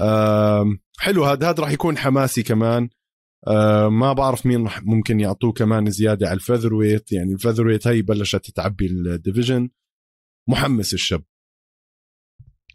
آم، 0.00 0.78
حلو 0.98 1.24
هذا 1.24 1.50
هذا 1.50 1.62
راح 1.62 1.70
يكون 1.70 1.98
حماسي 1.98 2.42
كمان. 2.42 2.88
آه، 3.46 3.88
ما 3.88 4.12
بعرف 4.12 4.46
مين 4.46 4.68
ممكن 4.82 5.20
يعطوه 5.20 5.52
كمان 5.52 5.90
زيادة 5.90 6.26
على 6.26 6.34
ال 6.36 6.74
featherweight 6.74 7.12
يعني 7.12 7.32
ال 7.32 7.66
featherweight 7.66 7.86
هي 7.86 8.02
بلشت 8.02 8.50
تعبي 8.50 8.86
ال 8.86 8.95
division 8.95 9.68
محمس 10.48 10.94
الشاب 10.94 11.22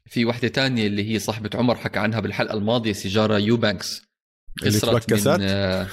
في 0.05 0.25
وحدة 0.25 0.47
تانية 0.47 0.87
اللي 0.87 1.11
هي 1.13 1.19
صاحبة 1.19 1.49
عمر 1.53 1.75
حكى 1.75 1.99
عنها 1.99 2.19
بالحلقة 2.19 2.53
الماضية 2.53 2.93
سيجارة 2.93 3.37
يوبانكس 3.37 4.07
خسرت؟ 4.61 5.13
من 5.13 5.37
آه، 5.41 5.87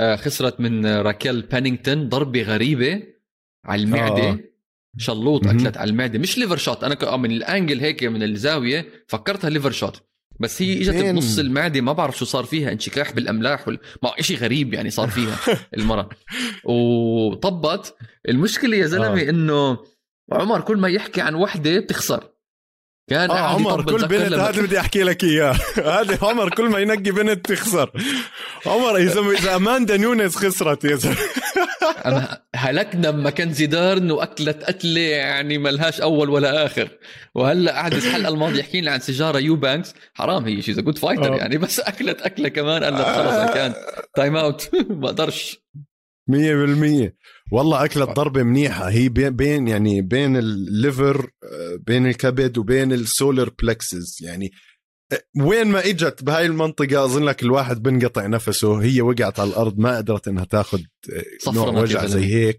آه، 0.00 0.16
خسرت 0.16 0.60
من 0.60 0.86
راكيل 0.86 1.42
بانينغتون 1.42 2.08
ضربة 2.08 2.42
غريبة 2.42 3.02
على 3.64 3.82
المعدة 3.82 4.28
آه. 4.28 4.38
شلوط. 4.96 5.46
أكلت 5.46 5.76
على 5.76 5.90
المعدة 5.90 6.18
مش 6.18 6.38
liver 6.38 6.56
shot 6.56 6.84
أنا 6.84 6.96
آه، 7.02 7.16
من 7.16 7.30
ال 7.30 7.38
angle 7.38 7.80
هيك 7.80 8.04
من 8.04 8.22
الزاوية 8.22 9.04
فكرتها 9.08 9.50
liver 9.50 9.70
shot 9.70 10.02
بس 10.40 10.62
هي 10.62 10.80
إجت؟ 10.80 10.94
بنص 10.94 11.38
المعدة 11.38 11.80
ما 11.80 11.92
بعرف 11.92 12.18
شو 12.18 12.24
صار 12.24 12.44
فيها 12.44 12.72
انشكاح 12.72 13.12
بالأملاح 13.12 13.68
وال... 13.68 13.78
ما 14.02 14.12
شيء 14.20 14.36
غريب 14.36 14.74
يعني 14.74 14.90
صار 14.90 15.08
فيها 15.08 15.38
المرة 15.76 16.08
وطبت 16.64 17.94
المشكلة 18.28 18.76
يا 18.76 18.86
زلمة 18.86 19.20
آه. 19.20 19.30
إنه 19.30 19.78
عمر 20.32 20.60
كل 20.60 20.76
ما 20.76 20.88
يحكي 20.88 21.20
عن 21.20 21.34
وحدة 21.34 21.80
بتخسر. 21.80 22.24
كان 23.10 23.30
قاعد 23.30 23.54
عمر 23.54 23.84
كل 23.84 24.08
بنت 24.08 24.32
هذا 24.32 24.62
بدي 24.62 24.80
أحكي 24.80 25.02
لك 25.02 25.24
اياه 25.24 25.56
هذا 26.00 26.18
عمر 26.22 26.50
كل 26.50 26.68
ما 26.68 26.78
ينقي 26.78 27.10
بنت 27.10 27.52
تخسر. 27.52 27.90
عمر 28.66 29.04
زلمه 29.04 29.30
إذا 29.30 29.56
أماندا 29.56 29.96
نونيز 29.96 30.36
خسرت 30.36 30.84
يا 30.84 30.96
زلمة. 30.96 31.16
هلكنا 32.54 33.10
بماكنزي 33.10 33.66
دارن 33.66 34.10
وأكلت 34.10 34.64
قتله 34.64 35.00
يعني 35.00 35.58
ملهاش 35.58 36.00
أول 36.00 36.30
ولا 36.30 36.66
آخر. 36.66 36.88
وهلأ 37.34 37.72
قاعد 37.72 37.94
الحلقة 37.94 38.28
الماضية 38.28 38.60
يحكي 38.60 38.80
لنا 38.80 38.90
عن 38.90 39.00
سيجارة 39.00 39.38
يو 39.38 39.56
بانكس 39.56 39.94
حرام 40.14 40.44
هي 40.44 40.62
شيء 40.62 40.80
good 40.80 40.98
fighter 40.98 41.34
آه. 41.34 41.36
يعني 41.36 41.58
بس 41.58 41.80
أكلت 41.80 42.22
أكلة 42.22 42.48
كمان 42.48 42.84
قال 42.84 42.94
لك 42.94 43.06
خلص 43.06 43.54
كان 43.54 43.74
time 44.16 44.36
out 44.36 44.70
بقدرش 44.74 45.58
مية 46.28 46.54
بالمية. 46.54 47.16
والله 47.52 47.84
أكلت 47.84 48.10
ضربة 48.10 48.42
منيحة. 48.42 48.90
هي 48.90 49.08
بين, 49.08 49.36
بين 49.36 49.68
يعني 49.68 50.02
بين 50.02 50.36
ال 50.36 50.50
liver 50.50 51.20
آه، 51.20 51.78
بين 51.86 52.06
الكبد 52.06 52.58
وبين 52.58 52.92
ال 52.92 53.02
solar 53.02 53.50
plexus. 53.62 54.18
يعني 54.22 54.50
آه، 55.12 55.22
وين 55.42 55.66
ما 55.66 55.86
إجت 55.86 56.24
بهاي 56.24 56.46
المنطقة 56.46 57.04
أظن 57.04 57.24
لك 57.24 57.42
الواحد 57.42 57.82
بنقطع 57.82 58.26
نفسه. 58.26 58.82
هي 58.82 59.00
وقعت 59.00 59.40
على 59.40 59.50
الأرض 59.50 59.78
ما 59.78 59.96
قدرت 59.96 60.28
إنها 60.28 60.44
تاخذ 60.44 60.80
آه، 61.48 61.52
نوع 61.52 61.68
وجع. 61.68 62.06
زي 62.06 62.24
هيك. 62.24 62.58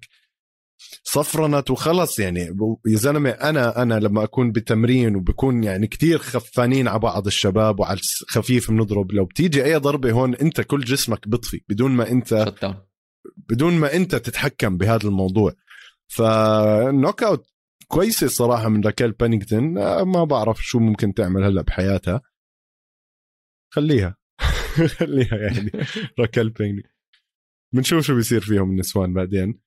صفرنت 1.03 1.71
وخلص 1.71 2.19
يعني. 2.19 2.39
يا 2.87 2.97
زلمة 2.97 3.29
أنا 3.29 3.81
أنا 3.81 3.99
لما 3.99 4.23
أكون 4.23 4.51
بتمرين 4.51 5.15
وبكون 5.15 5.63
يعني 5.63 5.87
كتير 5.87 6.17
خفانين 6.17 6.87
على 6.87 6.99
بعض 6.99 7.27
الشباب 7.27 7.79
وعلى 7.79 7.99
الخفيف 8.29 8.71
بنضرب. 8.71 9.11
لو 9.11 9.25
بتيجي 9.25 9.65
أي 9.65 9.75
ضربة 9.75 10.11
هون 10.11 10.35
أنت 10.35 10.61
كل 10.61 10.79
جسمك 10.79 11.27
بطفي 11.27 11.61
بدون 11.69 11.91
ما 11.91 12.11
أنت 12.11 12.33
بدون 13.37 13.73
ما 13.73 13.95
انت 13.95 14.15
تتحكم 14.15 14.77
بهذا 14.77 15.07
الموضوع. 15.07 15.53
ف 16.07 17.23
knockout 17.23 17.47
كويسة 17.87 18.25
الصراحه 18.25 18.69
من 18.69 18.83
راكيل 18.83 19.11
بانينغتون. 19.11 19.73
ما 20.03 20.23
بعرف 20.23 20.61
شو 20.61 20.79
ممكن 20.79 21.13
تعمل 21.13 21.43
هلا 21.43 21.61
بحياتها. 21.61 22.21
خليها. 23.73 24.17
خليها 24.97 25.35
يعني. 25.35 25.71
راكيل 26.19 26.49
بانينغتون 26.49 26.91
بنشوف 27.73 28.05
شو 28.05 28.15
بيصير 28.15 28.41
فيهم 28.41 28.71
النسوان 28.71 29.13
بعدين. 29.13 29.59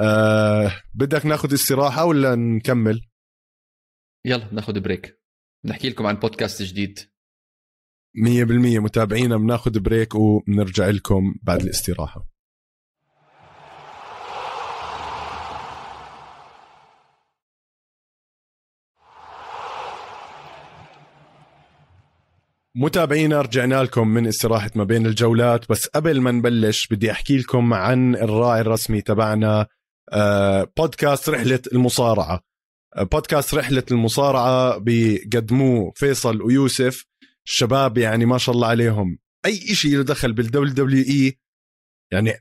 أه 0.00 0.82
بدك 0.94 1.26
ناخذ 1.26 1.54
استراحة 1.54 2.04
ولا 2.04 2.34
نكمل؟ 2.34 3.00
يلا 4.26 4.54
ناخذ 4.54 4.80
break. 4.80 5.20
نحكي 5.64 5.88
لكم 5.88 6.06
عن 6.06 6.14
بودكاست 6.14 6.62
جديد. 6.62 6.98
100% 8.16 8.78
متابعينا 8.78 9.36
بناخذ 9.36 9.80
break 9.80 10.14
وبنرجع 10.14 10.88
لكم 10.88 11.34
بعد 11.42 11.60
الاستراحة. 11.60 12.31
متابعينا 22.76 23.40
رجعنا 23.40 23.82
لكم 23.82 24.08
من 24.08 24.26
استراحة 24.26 24.70
ما 24.74 24.84
بين 24.84 25.06
الجولات. 25.06 25.70
بس 25.70 25.86
قبل 25.86 26.20
ما 26.20 26.30
نبلش 26.30 26.86
بدي 26.86 27.10
أحكي 27.10 27.38
لكم 27.38 27.74
عن 27.74 28.14
الراعي 28.14 28.60
الرسمي 28.60 29.00
تبعنا 29.00 29.66
آه، 30.12 30.72
بودكاست 30.76 31.28
رحلة 31.28 31.60
المصارعة. 31.72 32.40
آه، 32.96 33.02
بودكاست 33.02 33.54
رحلة 33.54 33.82
المصارعة 33.90 34.78
بيقدموه 34.78 35.92
فيصل 35.96 36.42
ويوسف. 36.42 37.04
الشباب 37.46 37.98
يعني 37.98 38.26
ما 38.26 38.38
شاء 38.38 38.54
الله 38.54 38.68
عليهم. 38.68 39.18
أي 39.46 39.56
شيء 39.56 39.96
له 39.96 40.02
دخل 40.02 40.32
بال 40.32 40.74
WWE 40.74 41.38
يعني 42.12 42.32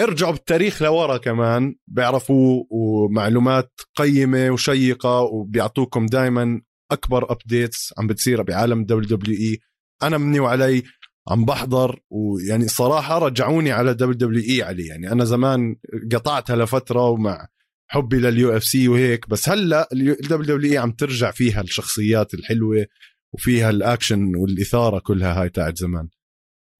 ارجعوا 0.00 0.32
بالتاريخ 0.32 0.82
لورا 0.82 1.16
كمان. 1.16 1.74
بيعرفوا 1.86 2.64
ومعلومات 2.70 3.80
قيمة 3.96 4.50
وشيقة 4.50 5.20
وبيعطوكم 5.20 6.06
دائما 6.06 6.60
أكبر 6.92 7.32
updates 7.32 7.94
عم 7.98 8.06
بتصير 8.06 8.42
بعالم 8.42 8.84
WWE. 8.84 9.58
أنا 10.02 10.18
مني 10.18 10.40
وعلي 10.40 10.82
عم 11.28 11.44
بحضر 11.44 12.00
ويعني 12.10 12.68
صراحة 12.68 13.18
رجعوني 13.18 13.72
على 13.72 13.94
WWE 13.94 14.62
علي. 14.62 14.86
يعني 14.86 15.12
أنا 15.12 15.24
زمان 15.24 15.76
قطعتها 16.12 16.56
لفترة 16.56 17.08
ومع 17.08 17.48
حبي 17.90 18.18
لل 18.18 18.56
UFC 18.56 18.88
وهيك 18.88 19.28
بس 19.28 19.48
هلأ 19.48 19.88
ال 19.92 20.56
WWE 20.56 20.78
عم 20.78 20.92
ترجع 20.92 21.30
فيها 21.30 21.60
الشخصيات 21.60 22.34
الحلوة 22.34 22.86
وفيها 23.32 23.70
الأكشن 23.70 24.36
والإثارة 24.36 24.98
كلها 24.98 25.42
هاي 25.42 25.48
تاعت 25.48 25.76
زمان. 25.76 26.08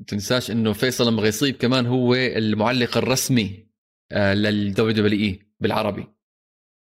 تنساش 0.06 0.50
إنه 0.50 0.72
فيصل 0.72 1.14
مغيصيب 1.14 1.54
كمان 1.56 1.86
هو 1.86 2.14
المعلق 2.14 2.96
الرسمي 2.96 3.66
آه، 4.12 4.34
لل 4.34 4.90
WWE 4.90 5.40
بالعربي. 5.60 6.06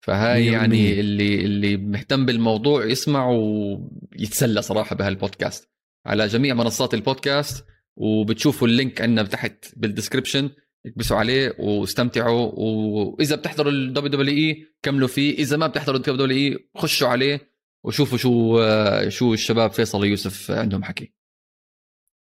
فهاي 0.01 0.47
يعني 0.47 1.01
اللي 1.01 1.45
اللي 1.45 1.77
مهتم 1.77 2.27
بالموضوع 2.27 2.85
يسمع 2.85 3.29
ويتسلى 3.31 4.63
صراحة 4.63 4.97
بهالبودكاست. 4.97 5.76
على 6.07 6.27
جميع 6.27 6.55
منصات 6.55 6.95
البودكاست 6.95 7.65
وبتشوفوا 7.97 8.69
ال 8.69 8.75
link 8.75 9.01
عندنا 9.01 9.23
تحت 9.23 9.73
بال 9.77 9.88
description 9.88 10.51
اكبسوا 10.87 11.17
عليه 11.17 11.57
واستمتعوا 11.59 12.53
وإذا 12.55 13.37
بتحضروا 13.37 13.73
ال 13.73 14.11
WWE 14.11 14.67
كملوا 14.83 15.09
فيه 15.09 15.35
إذا 15.39 15.57
ما 15.57 15.67
بتحضروا 15.67 15.97
ال 15.97 16.17
WWE 16.17 16.69
خشوا 16.77 17.09
عليه 17.09 17.57
وشوفوا 17.85 18.19
شو 18.19 18.61
شو 19.09 19.35
الشباب 19.35 19.73
فيصل 19.73 20.01
ويوسف 20.01 20.51
عندهم 20.51 20.85
حكي. 20.85 21.13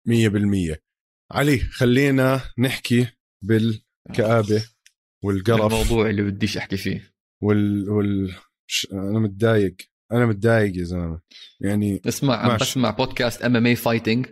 100% 0.08 0.78
علي 1.32 1.60
خلينا 1.60 2.42
نحكي 2.60 3.08
بالكآبة 3.42 4.66
والقرف. 5.24 5.74
الموضوع 5.74 6.10
اللي 6.10 6.22
بديش 6.22 6.58
أحكي 6.58 6.78
فيه. 6.78 7.14
وال 7.42 7.90
وال 7.90 8.36
أنا 8.94 9.20
متضايق. 9.20 9.76
أنا 10.12 10.26
متضايق 10.26 10.78
يا 10.78 10.84
زلمة. 10.84 11.22
يعني 11.62 12.02
اسمع 12.08 12.36
عم 12.36 12.58
بسمع 12.58 12.90
podcast 12.90 13.42
MMA 13.42 13.66
Fighting 13.66 14.28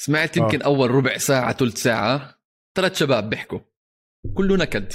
سمعت 0.00 0.36
يمكن 0.36 0.62
آه. 0.62 0.64
أول 0.64 0.90
ربع 0.90 1.18
ساعة 1.18 1.52
ثلث 1.52 1.82
ساعة 1.82 2.38
ثلاث 2.76 2.98
شباب 2.98 3.30
بيحكوا. 3.30 3.60
كله 4.34 4.56
نكد. 4.56 4.92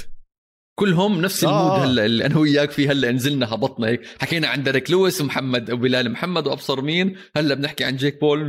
كلهم 0.78 1.20
نفس 1.20 1.44
ال 1.44 1.46
mood 1.46 1.56
آه. 1.56 1.84
هلا 1.84 2.06
اللي 2.06 2.26
أنا 2.26 2.38
وياك 2.38 2.70
فيه 2.70 2.92
هلا 2.92 3.12
نزلنا 3.12 3.54
هبطنا 3.54 3.86
هيك. 3.86 4.06
حكينا 4.20 4.48
عن 4.48 4.62
ديريك 4.62 4.90
لويس 4.90 5.20
ومحمد 5.20 5.70
وبلال 5.70 6.12
محمد 6.12 6.46
وأبصر 6.46 6.82
مين. 6.82 7.16
هلا 7.36 7.54
بنحكي 7.54 7.84
عن 7.84 7.96
جيك 7.96 8.20
بول 8.20 8.44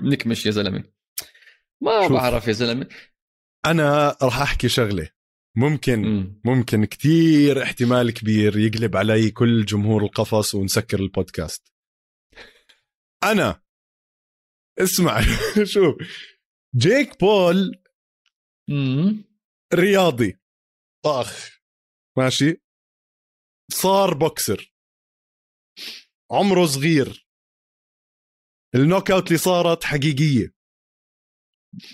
بنكمش 0.00 0.46
يا 0.46 0.50
زلمة. 0.50 0.84
ما 1.82 2.02
شوف. 2.02 2.12
بعرف 2.12 2.48
يا 2.48 2.52
زلمة. 2.52 2.86
أنا 3.66 4.16
راح 4.22 4.40
أحكي 4.40 4.68
شغلة. 4.68 5.08
ممكن 5.58 5.98
م. 6.02 6.40
ممكن 6.44 6.84
كتير 6.84 7.62
احتمال 7.62 8.10
كبير 8.14 8.58
يقلب 8.58 8.96
علي 8.96 9.30
كل 9.30 9.64
جمهور 9.64 10.02
القفص 10.04 10.54
ونسكر 10.54 11.00
البودكاست. 11.00 11.72
أنا 13.24 13.62
اسمع 14.78 15.20
شوف 15.74 15.94
جيك 16.76 17.20
بول 17.20 17.82
م. 18.70 19.24
رياضي. 19.74 20.38
طاخ 21.04 21.60
ماشي. 22.18 22.62
صار 23.72 24.14
بوكسر. 24.14 24.72
عمره 26.30 26.66
صغير. 26.66 27.28
ال 28.74 29.10
knockout 29.10 29.26
اللي 29.26 29.38
صارت 29.38 29.84
حقيقية. 29.84 30.54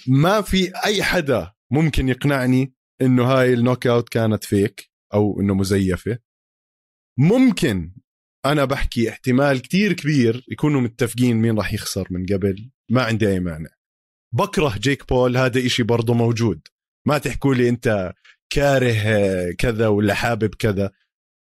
ما 0.09 0.43
في 0.43 0.73
أي 0.87 1.03
حدا 1.03 1.55
ممكن 1.73 2.09
يقنعني 2.09 2.75
إنه 3.03 3.25
هاي 3.25 3.55
ال 3.55 3.87
knockout 3.87 4.09
كانت 4.09 4.45
fake 4.45 4.91
أو 5.15 5.41
إنه 5.41 5.55
مزيفة. 5.55 6.19
ممكن 7.19 7.95
أنا 8.47 8.65
بحكي 8.65 9.11
احتمال 9.11 9.63
كتير 9.63 9.93
كبير 9.93 10.45
يكونوا 10.49 10.81
متفقين 10.81 11.37
مين 11.37 11.59
راح 11.59 11.73
يخسر 11.73 12.09
من 12.11 12.27
قبل 12.27 12.71
ما 12.91 13.03
عندي 13.03 13.29
أي 13.29 13.41
مانع. 13.41 13.71
بكره 14.35 14.79
جيك 14.79 15.09
بول 15.09 15.37
هذا 15.37 15.67
إشي 15.67 15.83
برضه 15.83 16.15
موجود. 16.15 16.69
ما 17.07 17.19
تحكوا 17.19 17.55
لي 17.55 17.69
أنت 17.69 18.13
كاره 18.51 19.53
كذا 19.53 19.89
ولا 19.89 20.15
حابب 20.15 20.55
كذا. 20.55 20.91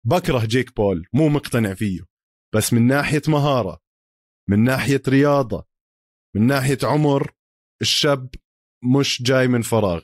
بكره 0.06 0.44
جيك 0.44 0.76
بول 0.76 1.06
مو 1.12 1.28
مقتنع 1.28 1.74
فيه. 1.74 2.00
بس 2.54 2.72
من 2.72 2.86
ناحية 2.86 3.22
مهارة 3.28 3.80
من 4.48 4.64
ناحية 4.64 5.02
رياضة 5.08 5.66
من 6.36 6.46
ناحية 6.46 6.78
عمر 6.82 7.32
الشاب 7.82 8.34
مش 8.98 9.22
جاي 9.22 9.48
من 9.48 9.62
فراغ. 9.62 10.02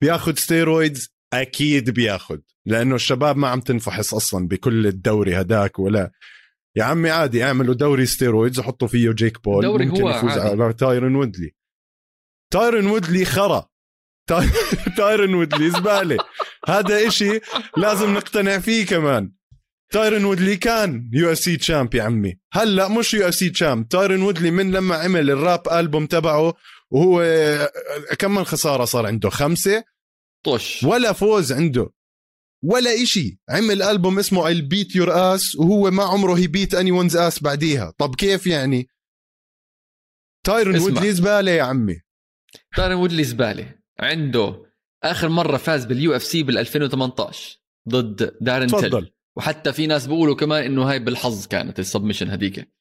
بياخذ 0.00 0.34
steroids؟ 0.34 1.08
أكيد 1.32 1.90
بياخذ 1.90 2.38
لأنه 2.66 2.94
الشباب 2.94 3.36
ما 3.36 3.48
عم 3.48 3.60
تنفحص 3.60 4.14
أصلا 4.14 4.48
بكل 4.48 4.86
الدوري 4.86 5.40
هداك 5.40 5.78
ولا. 5.78 6.10
يا 6.76 6.84
عمي 6.84 7.10
عادي 7.10 7.44
اعملوا 7.44 7.74
دوري 7.74 8.06
steroids 8.06 8.58
وحطوا 8.58 8.88
فيه 8.88 9.12
جيك 9.12 9.44
بول 9.44 9.62
دوري 9.62 9.86
ممكن 9.86 10.02
هو 10.02 10.10
يفوز 10.10 10.30
عادي. 10.30 10.62
على 10.62 10.72
تايرن 10.72 11.14
وودلي. 11.14 11.54
تايرن 12.52 12.86
وودلي 12.86 13.24
خرا. 13.24 13.68
تايرن 14.98 15.34
وودلي 15.34 15.70
زبالة. 15.70 16.16
هذا 16.68 17.06
إشي 17.06 17.40
لازم 17.76 18.14
نقتنع 18.14 18.58
فيه 18.58 18.86
كمان. 18.86 19.32
تايرن 19.92 20.24
وودلي 20.24 20.56
كان 20.56 21.10
UFC 21.12 21.56
champ 21.56 21.94
يا 21.94 22.02
عمي. 22.02 22.38
هلأ 22.52 22.88
مش 22.88 23.14
UFC 23.14 23.50
champ. 23.50 23.88
تايرن 23.88 24.22
وودلي 24.22 24.50
من 24.50 24.70
لما 24.70 24.96
عمل 24.96 25.30
ال 25.30 25.38
rap 25.38 25.62
album 25.72 26.06
تبعه 26.06 26.54
وهو 26.92 27.22
كم 28.18 28.34
من 28.34 28.44
خساره 28.44 28.84
صار 28.84 29.06
عنده؟ 29.06 29.30
خمسة؟ 29.30 29.84
طش. 30.46 30.84
ولا 30.84 31.12
فوز 31.12 31.52
عنده. 31.52 31.90
ولا 32.64 33.02
إشي. 33.02 33.40
عمل 33.48 33.82
ألبوم 33.82 34.18
اسمه 34.18 34.50
I'll 34.50 34.62
beat 34.62 34.90
your 34.94 35.08
ass 35.08 35.60
وهو 35.60 35.90
ما 35.90 36.04
عمره 36.04 36.34
he 36.34 36.46
beat 36.46 36.74
anyone's 36.74 37.16
ass 37.16 37.42
بعديها. 37.42 37.94
طب 37.98 38.14
كيف 38.14 38.46
يعني؟ 38.46 38.88
تايرون 40.46 40.78
وودلي 40.78 41.12
زبالة 41.12 41.50
يا 41.50 41.62
عمي. 41.62 42.00
تايرون 42.76 42.96
وودلي 42.96 43.24
زبالة. 43.24 43.74
عنده 44.00 44.66
آخر 45.04 45.28
مرة 45.28 45.56
فاز 45.56 45.84
بال 45.84 46.16
UFC 46.16 46.42
بال 46.42 46.58
2018 46.58 47.58
ضد 47.88 48.36
دارن 48.40 48.66
تفضل. 48.66 49.12
وحتى 49.36 49.72
في 49.72 49.86
ناس 49.86 50.06
بيقولوا 50.06 50.36
كمان 50.36 50.64
إنه 50.64 50.90
هاي 50.90 50.98
بالحظ 50.98 51.46
كانت 51.46 51.78
ال 51.78 51.83
submission 51.83 52.30
هذيك. 52.30 52.72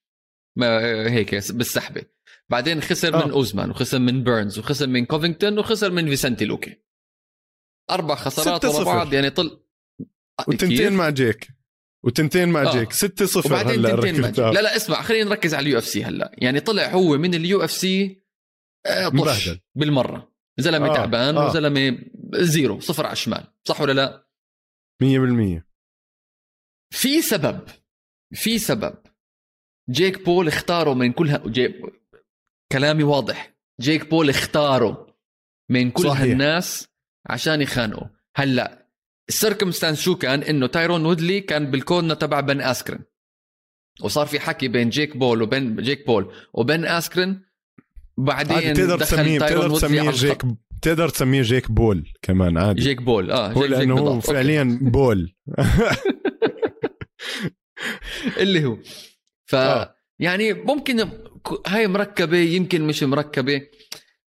ما 0.57 0.79
هيك 1.11 1.51
بالسحبة. 1.51 2.16
بعدين 2.51 2.81
خسر 2.81 3.23
آه. 3.23 3.25
من 3.25 3.31
أوزمان 3.31 3.69
وخسر 3.69 3.99
من 3.99 4.23
بيرنز 4.23 4.59
وخسر 4.59 4.87
من 4.87 5.05
كوفينغتون 5.05 5.59
وخسر 5.59 5.91
من 5.91 6.05
فيسنتي 6.05 6.45
لوكي. 6.45 6.81
أربع 7.91 8.15
خسارات 8.15 8.65
ورا 8.65 8.83
بعض 8.83 9.13
يعني 9.13 9.29
طل 9.29 9.63
وتنتين 10.47 10.93
مع 10.93 11.09
جيك. 11.09 11.47
وتنتين 12.05 12.49
مع 12.49 12.61
آه. 12.61 12.71
جيك. 12.71 12.91
6 12.93 13.25
0 13.25 13.47
وبعدين 13.47 13.85
هلا 13.85 13.95
تنتين 13.95 14.21
مع 14.21 14.29
جيك. 14.29 14.39
لا 14.39 14.61
لا 14.61 14.75
اسمع 14.75 15.01
خلينا 15.01 15.29
نركز 15.29 15.53
على 15.53 15.63
ال 15.63 15.77
UFC 15.77 16.03
هلا. 16.03 16.31
يعني 16.37 16.59
طلع 16.59 16.91
هو 16.91 17.17
من 17.17 17.33
ال 17.33 17.63
UFC 17.63 18.23
بالمرة. 19.75 20.33
زلمة 20.59 20.91
آه. 20.91 20.95
تعبان 20.95 21.37
آه. 21.37 21.45
وزلمه 21.45 21.99
zero 22.33 22.79
صفر 22.79 23.05
على 23.05 23.13
الشمال. 23.13 23.47
صح 23.67 23.81
ولا 23.81 23.91
لا؟ 23.91 24.27
100% 25.03 25.61
في 26.93 27.21
سبب 27.21 27.67
في 28.33 28.59
سبب. 28.59 28.95
جيك 29.89 30.25
بول 30.25 30.47
اختاره 30.47 30.93
من 30.93 31.11
كل 31.11 31.29
ه... 31.29 31.37
جي... 31.47 31.81
كلامي 32.71 33.03
واضح. 33.03 33.53
جيك 33.81 34.09
بول 34.09 34.29
اختاره 34.29 35.15
من 35.69 35.91
كل 35.91 36.03
صحيح. 36.03 36.21
هالناس 36.21 36.87
عشان 37.29 37.61
يخانقوا. 37.61 38.07
هلا 38.35 38.87
ال 39.29 39.35
circumstance 39.35 40.01
شو 40.01 40.15
كان؟ 40.15 40.43
إنه 40.43 40.67
تايرون 40.67 41.05
وودلي 41.05 41.41
كان 41.41 41.71
بال 41.71 41.82
corner 41.82 42.13
تبع 42.15 42.39
بن 42.39 42.61
آسكرين. 42.61 42.99
وصار 44.01 44.25
في 44.27 44.39
حكي 44.39 44.67
بين 44.67 44.89
جيك 44.89 45.17
بول 45.17 45.41
وبين 45.41 45.75
جيك 45.75 46.07
بول 46.07 46.31
وبن 46.53 46.85
آسكرين. 46.85 47.41
بعدين 48.17 48.73
تقدر 48.73 48.99
تسميه 48.99 49.39
تقدر 49.39 49.75
تسميه 49.75 50.11
جيك. 50.11 50.41
تقدر 50.81 51.09
تسميه 51.09 51.41
جيك 51.41 51.71
بول 51.71 52.13
كمان 52.21 52.57
عادي. 52.57 52.81
جيك 52.81 53.01
بول 53.01 53.31
آه 53.31 53.53
جيك 53.53 53.63
جيك 53.63 53.71
لأنه 53.71 53.97
هو. 53.99 54.19
فعليا 54.19 54.79
بول. 54.81 55.35
اللي 58.37 58.65
هو. 58.65 58.77
ف 59.45 59.55
آه. 59.55 59.96
يعني 60.19 60.53
ممكن 60.53 61.09
هاي 61.67 61.87
مركبة 61.87 62.37
يمكن 62.37 62.87
مش 62.87 63.03
مركبة 63.03 63.61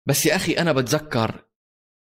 بس 0.06 0.26
يا 0.26 0.36
أخي 0.36 0.54
أنا 0.54 0.72
بتذكر 0.74 1.46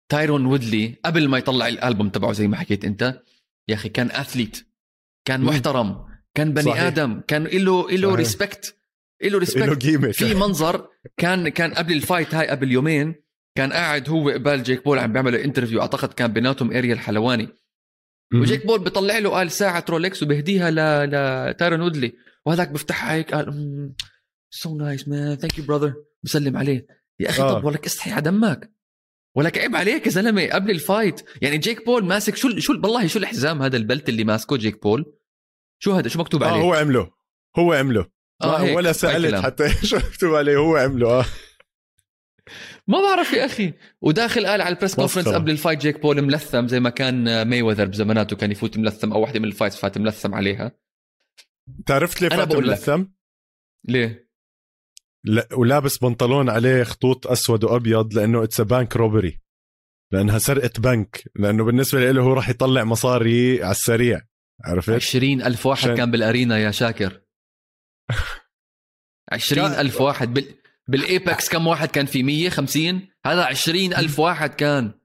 تايرون 0.09 0.45
وودلي 0.45 0.95
قبل 1.05 1.28
ما 1.30 1.38
يطلع 1.38 1.67
الألبوم 1.67 2.09
تبعه 2.09 2.32
زي 2.32 2.47
ما 2.47 2.57
حكيت 2.57 2.86
أنت 2.86 3.21
يا 3.67 3.76
أخي 3.76 3.89
كان 3.89 4.11
athlete 4.11 4.67
كان. 5.26 5.41
محترم 5.41 6.05
كان 6.36 6.53
بني 6.53 6.63
صحيح. 6.63 6.82
آدم 6.84 7.21
كان 7.28 7.43
له 7.43 7.91
له. 7.91 8.15
respect 8.15 8.77
له 9.23 9.38
respect 9.39 9.83
في 10.11 10.34
منظر 10.34 10.88
كان 11.17 11.49
كان 11.49 11.73
قبل 11.73 11.93
ال 11.93 12.00
fight 12.00 12.36
هاي 12.36 12.47
قبل 12.47 12.71
يومين 12.71 13.15
كان 13.55 13.73
قاعد 13.73 14.09
هو 14.09 14.30
قبال 14.30 14.63
جيك 14.63 14.86
بول 14.86 14.99
عم 14.99 15.13
بيعملوا 15.13 15.43
interview 15.43 15.81
أعتقد 15.82 16.13
كان 16.13 16.34
بيناتهم 16.34 16.71
اريال 16.71 16.93
حلواني 16.93 17.49
مهم. 18.32 18.41
وجيك 18.41 18.65
بول 18.65 18.80
بيطلع 18.80 19.17
له 19.17 19.30
قال 19.30 19.51
ساعة 19.51 19.86
رولكس 19.89 20.23
وبهديها 20.23 20.71
ل 20.71 21.09
لتايرون 21.49 21.82
وودلي 21.82 22.13
وهذاك 22.45 22.69
بفتحها 22.69 23.13
هيك 23.13 23.33
قال 23.33 23.93
so 24.49 24.77
nice 24.77 25.07
man 25.07 25.36
thank 25.36 25.57
you 25.57 25.65
brother 25.65 25.93
بسلم 26.23 26.57
عليه. 26.57 26.87
يا 27.19 27.29
أخي 27.29 27.41
آه. 27.41 27.53
طب 27.53 27.65
ولك 27.65 27.85
استحي 27.85 28.11
على 28.11 28.21
دمك. 28.21 28.71
ولك 29.35 29.57
عيب 29.57 29.75
عليك 29.75 30.05
يا 30.05 30.11
زلمة 30.11 30.47
قبل 30.47 30.71
ال 30.71 30.79
fight. 30.79 31.21
يعني 31.41 31.57
جيك 31.57 31.85
بول 31.85 32.05
ماسك 32.05 32.35
شو 32.35 32.59
شو 32.59 32.73
والله 32.73 33.07
شو 33.07 33.19
الحزام 33.19 33.61
هذا 33.61 33.77
ال 33.77 33.84
belt 33.84 34.09
اللي 34.09 34.23
ماسكه 34.23 34.57
جيك 34.57 34.83
بول؟ 34.83 35.15
شو 35.79 35.91
هذا؟ 35.91 36.07
شو 36.07 36.19
مكتوب 36.19 36.43
آه 36.43 36.47
عليه؟ 36.47 36.61
هو 36.61 36.73
عمله. 36.73 37.11
هو 37.57 37.73
عمله. 37.73 38.05
آه،. 38.41 38.73
ولا 38.73 38.91
سألت. 38.91 39.35
حتى 39.35 39.69
شو 39.87 39.97
مكتوب 39.97 40.35
عليه 40.35 40.57
هو 40.57 40.75
عمله 40.75 41.19
آه. 41.19 41.25
ما 42.87 43.01
بعرف 43.01 43.33
يا 43.33 43.45
أخي. 43.45 43.73
وداخل 44.01 44.45
قال 44.45 44.61
على 44.61 44.75
ال 44.75 44.79
press 44.79 44.95
conference. 44.95 45.27
قبل 45.27 45.51
ال 45.51 45.56
fight 45.56 45.81
جيك 45.81 46.01
بول 46.01 46.21
ملثم 46.21 46.67
زي 46.67 46.79
ما 46.79 46.89
كان 46.89 47.41
مايويذر 47.47 47.86
بزماناته 47.85 48.35
كان 48.35 48.51
يفوت 48.51 48.77
ملثم 48.77 49.11
أو 49.13 49.21
واحدة 49.21 49.39
من 49.39 49.45
ال 49.45 49.50
fights 49.50 49.77
فات 49.77 49.97
ملثم 49.97 50.35
عليها. 50.35 50.84
تعرفت 51.86 52.22
ليه 52.22 52.28
أنا 52.28 52.38
فات 52.38 52.47
بقول 52.47 52.68
لك. 52.68 52.70
ملثم؟ 52.78 53.05
ليه؟ 53.88 54.30
لا 55.24 55.47
ولابس 55.53 55.97
بنطلون 55.97 56.49
عليه 56.49 56.84
خطوط 56.84 57.28
أسود 57.28 57.63
وأبيض 57.63 58.13
لأنه 58.13 58.43
it's 58.43 58.61
bank 58.61 58.95
robbery 58.95 59.41
لأنها 60.11 60.38
سرقة 60.39 60.80
بنك. 60.82 61.24
لأنه 61.36 61.63
بالنسبة 61.63 62.11
له 62.11 62.22
هو 62.22 62.34
راح 62.34 62.49
يطلع 62.49 62.84
مصاري 62.84 63.63
على 63.63 63.72
السريع. 63.72 64.22
عرفت؟ 64.66 64.89
عشرين 64.89 65.41
ألف 65.41 65.66
واحد 65.66 65.84
عشان- 65.84 65.95
كان 65.97 66.11
بال 66.11 66.25
arena 66.25 66.57
يا 66.57 66.72
شاكر. 66.72 67.22
عشرين 69.32 69.66
ألف 69.66 70.01
واحد. 70.01 70.34
بال... 70.34 70.55
بال 70.88 71.08
Apex 71.08 71.49
كم 71.49 71.68
واحد 71.68 71.88
كان 71.89 72.05
في 72.05 72.24
مية 72.24 72.49
خمسين؟ 72.49 73.07
هذا 73.26 73.43
عشرين 73.45 73.93
ألف 73.93 74.20
واحد 74.20 74.49
كان. 74.49 74.99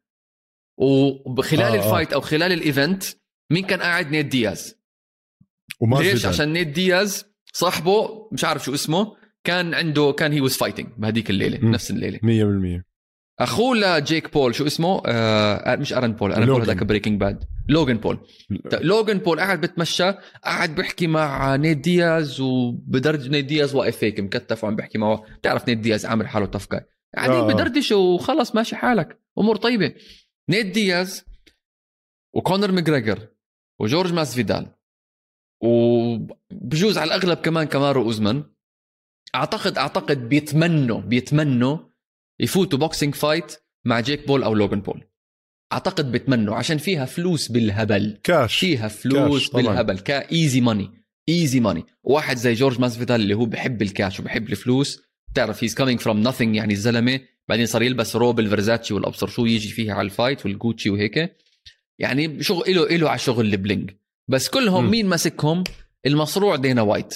وخلال 0.79 1.63
آه، 1.63 1.73
آه. 1.73 1.75
ال 1.87 1.91
fight 1.91 2.13
أو 2.13 2.21
خلال 2.21 2.53
ال 2.53 2.62
event 2.62 3.05
مين 3.53 3.67
كان 3.67 3.81
قاعد؟ 3.81 4.11
نيت 4.11 4.27
دياز. 4.27 4.80
وما 5.81 5.97
ليش؟ 5.97 6.27
عشان 6.27 6.53
نيت 6.53 6.69
دياز 6.69 7.25
صاحبه 7.53 8.29
مش 8.33 8.45
عارف 8.45 8.65
شو 8.65 8.75
اسمه 8.75 9.17
كان 9.45 9.75
عنده 9.75 10.13
كان 10.13 10.33
he 10.33 10.41
was 10.41 10.57
fighting 10.57 10.87
بهذيك 10.97 11.31
الليلة 11.31 11.59
مم. 11.63 11.71
نفس 11.71 11.91
الليلة. 11.91 12.19
100% 12.79 12.83
أخوه 13.41 13.77
لجيك 13.77 14.33
بول 14.33 14.55
شو 14.55 14.67
اسمه؟ 14.67 15.03
آه 15.07 15.77
مش 15.77 15.93
آرون 15.93 16.13
بول 16.13 16.33
آرون 16.33 16.47
بول. 16.47 16.61
هذاك 16.63 16.85
Breaking 16.85 17.21
Bad 17.21 17.45
لوغان 17.69 17.97
بول. 17.99 18.19
لوغان 18.81 19.19
بول 19.19 19.41
قاعد 19.41 19.61
بتمشى 19.61 20.13
قاعد 20.45 20.75
بيحكي 20.75 21.07
مع 21.07 21.57
نيت 21.57 21.79
دياز 21.79 22.41
وبدرج 22.41 23.29
نيت 23.29 23.45
دياز 23.45 23.75
واقف 23.75 24.05
هيك 24.05 24.21
مكتف 24.21 24.65
وعم 24.65 24.77
بيحكي 24.77 24.99
معه. 24.99 25.25
بتعرف 25.39 25.69
نيت 25.69 25.79
دياز 25.79 26.07
عامل 26.07 26.29
حاله 26.29 26.47
tough 26.47 26.71
جاي 26.73 26.81
قاعدين 27.17 27.37
آه. 27.37 27.47
بدردشوا 27.47 28.15
وخلص 28.15 28.55
ماشي 28.55 28.77
حالك. 28.77 29.21
أمور 29.39 29.57
طيبة. 29.57 29.95
نيت 30.49 30.67
دياز 30.67 31.25
وكونر 32.35 32.73
ماجريجر 32.73 33.29
وجورج 33.79 34.13
ماسفيدال 34.13 34.67
وبجوز 35.61 36.99
على 36.99 37.15
الأغلب 37.15 37.39
كمان 37.39 37.67
كمارو 37.67 38.03
أوزمان. 38.03 38.45
اعتقد 39.35 39.79
أعتقد 39.79 40.29
بيتمنوا 40.29 41.01
بيتمنوا 41.01 41.79
يفوتوا 42.41 42.79
boxing 42.79 43.15
fight 43.15 43.57
مع 43.85 44.01
جيك 44.01 44.27
بول 44.27 44.43
أو 44.43 44.55
لوغان 44.55 44.81
بول. 44.81 45.05
أعتقد 45.73 46.13
بتمنوا 46.13 46.57
عشان 46.57 46.79
فيها 46.79 47.05
فلوس 47.05 47.49
بالهبل. 47.49 48.19
كاش. 48.23 48.59
فيها 48.59 48.89
فلوس 48.89 49.51
كاش. 49.51 49.55
بالهبل 49.55 49.99
ك 49.99 50.11
easy 50.11 50.61
money 50.61 50.91
easy 51.29 51.61
money 51.61 51.85
واحد 52.03 52.37
زي 52.37 52.55
جورج 52.55 52.81
ماسفيدال 52.81 53.21
اللي 53.21 53.35
هو 53.35 53.45
بحب 53.45 53.83
الكاش 53.83 54.21
وبحب 54.21 54.49
الفلوس. 54.49 55.03
بتعرف 55.33 55.65
he's 55.65 55.75
coming 55.75 56.01
from 56.01 56.31
nothing 56.31 56.41
يعني 56.41 56.73
الزلمة. 56.73 57.21
بعدين 57.49 57.67
صار 57.67 57.83
يلبس 57.83 58.17
روب 58.17 58.41
الفرزاتشي 58.41 58.95
والأبصر 58.95 59.27
شو 59.27 59.47
يجي 59.47 59.69
فيها 59.69 59.95
على 59.95 60.05
ال 60.05 60.12
fight 60.12 60.47
والجوتشي 60.47 60.91
وهيك. 60.91 61.37
يعني 61.99 62.43
شغل 62.43 62.75
له 62.75 62.87
له 62.97 63.11
على 63.11 63.19
شغل 63.19 63.47
ال 63.47 63.53
bling. 63.53 63.91
بس 64.31 64.49
كلهم. 64.49 64.91
مين 64.91 65.07
ماسكهم 65.07 65.65
المصروع 66.07 66.57
دينا 66.57 66.83
وايت. 66.83 67.15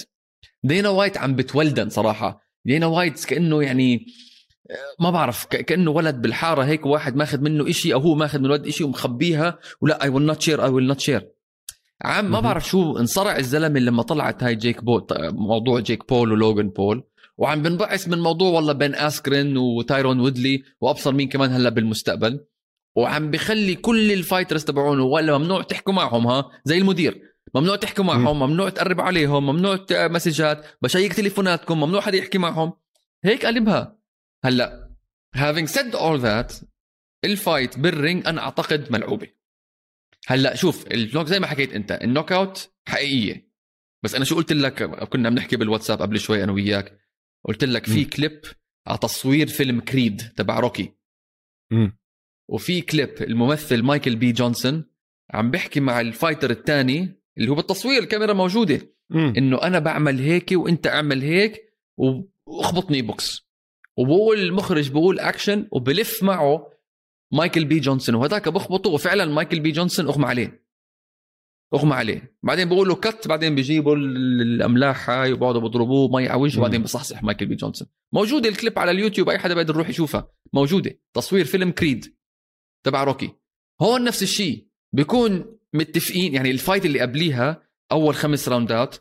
دينا 0.65 0.89
وايت 0.89 1.19
عم 1.19 1.37
بتولدن 1.37 1.89
صراحة. 1.89 2.41
دينا 2.65 2.87
وايت 2.87 3.25
كأنه 3.25 3.63
يعني 3.63 4.07
آه، 4.71 5.03
ما 5.03 5.11
بعرف 5.11 5.47
كأنه 5.47 5.91
ولد 5.91 6.23
بالحارة 6.23 6.65
هيك 6.65 6.87
واحد 6.87 7.17
ماخذ 7.17 7.41
منه 7.41 7.71
إشي 7.71 7.95
أو 7.95 8.01
هو 8.01 8.15
ماخذ 8.15 8.39
من 8.39 8.51
ولد 8.51 8.67
إشي 8.67 8.85
ومخبيها 8.85 9.59
ولا 9.81 10.03
I 10.03 10.09
will 10.09 10.27
not 10.27 10.41
share 10.41 10.65
I 10.65 10.69
will 10.69 10.87
not 10.87 11.01
share 11.01 11.29
عم 12.03 12.31
ما. 12.31 12.41
بعرف 12.41 12.69
شو 12.69 12.99
انصرع 12.99 13.37
الزلمة 13.37 13.81
لما 13.81 14.03
طلعت 14.03 14.43
هاي 14.43 14.55
جيك 14.55 14.85
بول 14.85 15.07
موضوع 15.23 15.81
جيك 15.81 16.09
بول 16.09 16.33
ولوغان 16.33 16.69
بول. 16.69 17.05
وعم 17.39 17.63
بنبعث 17.63 18.09
من 18.09 18.19
موضوع 18.19 18.51
والله 18.51 18.73
بن 18.73 18.95
آسكرين 18.95 19.57
وتايرون 19.57 20.21
وودلي 20.21 20.63
وأبصر 20.81 21.13
مين 21.13 21.29
كمان 21.29 21.51
هلأ 21.51 21.71
بالمستقبل. 21.71 22.41
وعم 22.97 23.31
بخلي 23.31 23.75
كل 23.75 24.13
ال 24.13 24.19
fighters 24.19 24.65
تبعونه 24.65 25.03
ولا 25.03 25.39
ممنوع 25.39 25.63
تحكوا 25.63 25.93
معهم 25.93 26.27
ها؟ 26.27 26.51
زي 26.65 26.79
المدير. 26.79 27.35
ممنوع 27.55 27.77
تحكوا 27.77 28.05
معهم 28.05 28.39
ممنوع 28.39 28.69
تقرب 28.69 29.01
عليهم 29.01 29.47
ممنوع 29.47 29.87
مسجات 29.91 30.67
بشيك 30.83 31.13
تليفوناتكم 31.13 31.81
ممنوع 31.81 32.01
حدا 32.01 32.17
يحكي 32.17 32.39
معهم. 32.39 32.73
هيك 33.25 33.47
قلبها. 33.47 33.99
هلأ 34.45 34.91
having 35.37 35.69
said 35.69 35.95
all 35.95 36.21
that 36.23 36.65
ال 37.25 37.34
fight 37.34 37.79
بال 37.79 37.95
ring 37.95 38.27
أنا 38.27 38.41
أعتقد 38.41 38.93
ملعوبة. 38.93 39.29
هلأ 40.27 40.55
شوف 40.55 40.87
ال 40.87 40.93
knock 40.93 41.27
زي 41.27 41.41
ما 41.41 41.47
حكيت 41.47 41.73
أنت 41.73 41.93
ال 41.93 42.33
knockout 42.33 42.71
حقيقية. 42.89 43.51
بس 44.03 44.15
أنا 44.15 44.25
شو 44.25 44.37
قلت 44.37 44.53
لك؟ 44.53 44.83
كنا 45.09 45.29
عم 45.29 45.35
نحكي 45.35 45.57
بالواتساب 45.57 46.03
قبل 46.03 46.21
شوي 46.21 46.45
أنا 46.45 46.53
وياك. 46.53 46.99
قلت 47.45 47.65
لك 47.65 47.87
في. 47.87 48.05
كليب 48.05 48.41
على 48.87 48.99
تصوير 48.99 49.47
فيلم 49.47 49.81
Creed 49.81 50.33
تبع 50.37 50.61
روكي 50.61 50.93
مم. 51.73 51.99
وفي 52.49 52.81
كليب 52.81 53.15
الممثل 53.21 53.83
مايكل 53.83 54.17
بي 54.17 54.33
جونسون 54.33 54.85
عم 55.31 55.51
بيحكي 55.51 55.81
مع 55.81 56.01
ال 56.01 56.07
fighter 56.07 56.51
الثاني 56.51 57.21
اللي 57.39 57.51
هو 57.51 57.55
بالتصوير 57.55 58.03
الكاميرا 58.03 58.33
موجودة. 58.33 58.95
إنه 59.13 59.63
أنا 59.63 59.79
بعمل 59.79 60.19
هيك 60.19 60.51
وأنت 60.53 60.87
أعمل 60.87 61.23
هيك 61.23 61.73
وأخبطني 62.47 63.03
بوكس. 63.03 63.49
وبقول 63.97 64.39
المخرج 64.39 64.91
بقول 64.91 65.19
اكشن 65.19 65.69
وبلف 65.73 66.23
معه 66.23 66.71
مايكل 67.33 67.65
بي 67.65 67.81
جونسون 67.81 68.15
وهذاك 68.15 68.49
بخبطه 68.49 68.91
وفعلا 68.91 69.25
مايكل 69.25 69.61
بي 69.61 69.71
جونسون 69.73 70.07
أغمى 70.07 70.27
عليه. 70.27 70.65
أغمى 71.75 71.95
عليه. 71.95 72.37
بعدين 72.43 72.69
بقولوا 72.69 72.97
cut 72.97 73.29
بعدين 73.29 73.55
بيجيبوا 73.55 73.97
ال- 73.97 74.43
الأملاح 74.43 75.11
هاي 75.11 75.33
وبقعدوا 75.33 75.61
بيضربوه 75.61 76.09
مي 76.09 76.29
على 76.29 76.41
وجهه. 76.41 76.59
وبعدين 76.59 76.83
بصحصح 76.83 77.23
مايكل 77.23 77.47
بي 77.47 77.55
جونسون. 77.55 77.89
موجودة 78.13 78.49
الكليب 78.49 78.79
على 78.79 78.91
اليوتيوب 78.91 79.29
أي 79.29 79.39
حدا 79.39 79.55
بيقدر 79.55 79.75
يروح 79.75 79.89
يشوفها. 79.89 80.29
موجودة. 80.53 80.99
تصوير 81.15 81.45
فيلم 81.45 81.71
Creed 81.71 82.14
تبع 82.85 83.05
روكي. 83.05 83.31
هون 83.83 84.05
نفس 84.05 84.23
الشيء 84.23 84.67
بيكون 84.93 85.59
متفقين 85.73 86.35
يعني 86.35 86.51
ال 86.51 86.57
fight 86.57 86.85
اللي 86.85 87.01
قبليها 87.01 87.63
أول 87.93 88.15
خمس 88.15 88.49
راوندات 88.49 88.97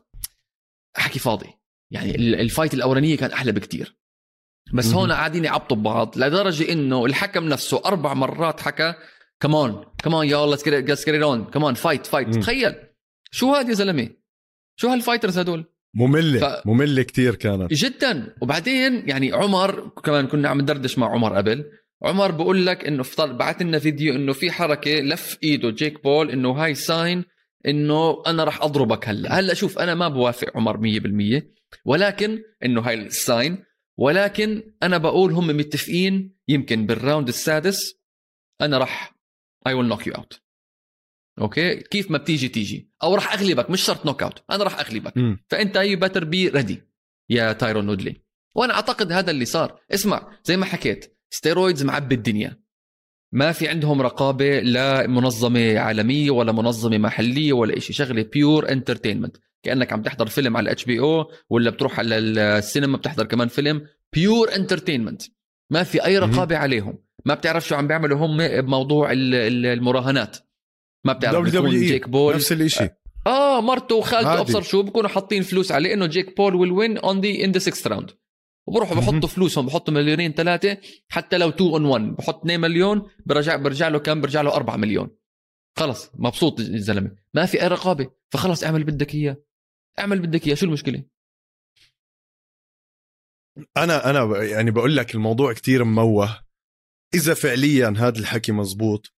حكي 0.98 1.20
فاضي. 1.20 1.48
يعني 1.92 2.16
ال- 2.16 2.36
ال 2.36 2.42
fight 2.42 2.74
الأولانية 2.74 3.18
كان 3.18 3.32
أحلى 3.32 3.52
بكتير. 3.52 3.98
بس. 4.74 4.94
هون 4.94 5.12
قاعدين 5.12 5.46
يعبطوا 5.46 5.78
ببعض 5.78 6.18
لدرجة 6.18 6.72
إنه 6.72 7.06
الحكم 7.06 7.44
نفسه 7.44 7.82
أربع 7.86 8.14
مرات 8.14 8.60
حكى 8.62 8.94
كمان 9.40 9.84
كمان 10.04 10.28
يا 10.28 10.44
الله 10.44 10.58
let's 10.68 11.06
get 11.10 11.17
it 11.17 11.22
on 11.22 11.46
كمان 11.46 11.74
fight 11.74 12.06
fight 12.06 12.28
مم. 12.28 12.42
تخيل. 12.42 12.76
شو 13.32 13.52
هاد 13.54 13.70
يا 13.70 13.74
زلمة؟ 13.74 14.10
شو 14.80 14.88
هال 14.88 14.98
fighters 14.98 15.38
هدول؟ 15.40 15.66
مملة 15.96 16.40
ف- 16.40 16.68
مملة 16.68 17.04
كتير 17.04 17.36
كانت. 17.36 17.74
جدا. 17.74 18.36
وبعدين 18.42 19.10
يعني 19.10 19.32
عمر 19.34 19.90
كمان 19.90 20.28
كنا 20.28 20.50
عم 20.50 20.62
ندردش 20.62 20.98
مع 20.98 21.12
عمر 21.12 21.36
قبل 21.38 21.72
عمر 22.04 22.32
بقول 22.32 22.66
لك 22.66 22.86
إنه 22.86 23.04
بعث 23.20 23.62
لنا 23.62 23.80
فيديو 23.80 24.16
إنه 24.16 24.34
في 24.34 24.52
حركة 24.52 24.92
لف 24.92 25.38
إيده 25.44 25.70
جيك 25.70 26.04
بول 26.04 26.32
إنه 26.32 26.52
هاي 26.52 26.76
sign 26.76 27.26
إنه 27.68 28.24
أنا 28.28 28.44
راح 28.44 28.62
أضربك 28.62 29.08
هلأ. 29.10 29.40
هلأ 29.40 29.54
شوف 29.54 29.80
أنا 29.80 29.96
ما 29.96 30.08
بوافق 30.08 30.58
عمر 30.58 30.78
100% 30.78 31.44
ولكن 31.86 32.44
إنه 32.66 32.82
هاي 32.82 32.94
ال 32.94 33.08
sign 33.08 33.64
ولكن 33.98 34.74
أنا 34.84 34.98
بقول 34.98 35.32
هم 35.32 35.48
متفقين 35.48 36.36
يمكن 36.48 36.86
بال 36.86 36.98
round 36.98 37.28
السادس 37.28 37.96
أنا 38.62 38.78
راح 38.78 39.16
I 39.68 39.74
will 39.74 39.88
knock 39.88 40.08
you 40.08 40.14
out 40.14 40.40
okay؟ 41.40 41.76
كيف 41.76 42.12
ما 42.12 42.18
بتيجي 42.18 42.48
تيجي. 42.48 42.90
أو 43.04 43.16
راح 43.16 43.34
أغلبك 43.34 43.70
مش 43.70 43.82
شرط 43.82 44.06
knockout 44.06 44.44
أنا 44.52 44.64
راح 44.64 44.80
أغلبك. 44.80 45.18
م. 45.18 45.38
فأنت 45.50 45.76
you 45.76 46.00
better 46.00 46.24
be 46.24 46.50
ready 46.50 46.84
يا 47.30 47.54
تايرون 47.54 47.86
وودلي 47.86 48.22
وأنا 48.56 48.74
أعتقد 48.74 49.12
هذا 49.12 49.32
اللي 49.32 49.46
صار. 49.46 49.80
اسمع 49.92 50.38
زي 50.44 50.58
ما 50.58 50.66
حكيت 50.66 51.18
steroids 51.34 51.84
معبي 51.84 52.16
الدنيا. 52.16 52.64
ما 53.32 53.52
في 53.52 53.68
عندهم 53.68 54.02
رقابة 54.02 54.60
لا 54.60 55.08
منظمة 55.08 55.80
عالمية 55.80 56.32
ولا 56.32 56.52
منظمة 56.52 56.98
محلية 56.98 57.54
ولا 57.54 57.80
شيء 57.80 57.96
شغلة 57.96 58.22
pure 58.34 58.70
entertainment 58.70 59.38
كأنك 59.64 59.94
عم 59.94 60.02
تحضر 60.02 60.28
فيلم 60.28 60.58
على 60.58 60.64
ال 60.64 60.86
HBO 60.86 61.32
ولا 61.50 61.70
بتروح 61.70 62.00
على 62.00 62.18
السينما 62.18 62.98
بتحضر 62.98 63.26
كمان 63.26 63.48
فيلم. 63.48 63.88
pure 64.14 64.56
entertainment 64.56 65.22
ما 65.70 65.84
في 65.84 66.06
أي 66.06 66.18
رقابة 66.18 66.58
عليهم. 66.58 66.98
ما 67.26 67.34
بتعرف 67.34 67.68
شو 67.68 67.76
عم 67.76 67.88
بيعملوا 67.88 68.18
هم 68.18 68.38
بموضوع 68.62 69.10
المراهنات. 69.12 70.38
ما 71.06 71.14
بتعرف 71.14 71.44
بيكون 71.44 71.70
جيك 71.70 72.10
بول 72.10 72.36
نفس 72.36 72.52
الشيء 72.52 72.92
آه 73.28 73.62
مرته 73.62 73.96
وخالته. 73.96 74.40
أبصر 74.40 74.62
شو 74.62 74.84
بكونوا 74.84 75.10
حاطين 75.10 75.44
فلوس 75.44 75.72
عليه 75.72 75.94
إنه 75.94 76.06
جيك 76.06 76.38
بول 76.38 76.56
will 76.56 76.72
win 76.72 76.98
on 76.98 77.22
the 77.22 77.30
in 77.30 77.52
the 77.52 77.60
6 77.60 77.90
round 77.90 78.12
وبروحوا. 78.68 78.96
بحطوا 78.96 79.30
فلوسهم 79.30 79.66
بحطوا 79.66 79.94
مليونين 79.94 80.34
ثلاثة 80.34 80.78
حتى 81.10 81.38
لو 81.38 81.50
2 81.50 81.72
on 81.72 81.86
1 81.86 82.02
بحط 82.02 82.40
2 82.40 82.60
مليون 82.60 83.10
برجع 83.26 83.56
برجع 83.56 83.88
له 83.88 84.00
كم؟ 84.00 84.22
برجع 84.22 84.42
له 84.42 84.56
4 84.56 84.78
مليون. 84.78 85.18
خلص 85.78 86.12
مبسوط 86.14 86.60
الزلمه 86.60 87.16
ما 87.34 87.46
في 87.46 87.62
أي 87.62 87.68
رقابة. 87.68 88.12
فخلص 88.34 88.64
اعمل 88.64 88.84
بدك 88.84 89.16
إياه. 89.16 89.44
اعمل 90.00 90.20
بدك 90.20 90.48
إياه. 90.48 90.56
شو 90.56 90.66
المشكلة؟ 90.66 91.04
أنا 93.78 94.10
أنا 94.10 94.44
يعني 94.44 94.72
بقول 94.72 94.98
لك 94.98 95.16
الموضوع 95.16 95.54
كتير 95.54 95.84
مموه 95.84 96.44
إذا 97.14 97.34
فعليا 97.34 97.94
هذا 97.98 98.20
الحكي 98.20 98.52
مزبوط 98.52 99.14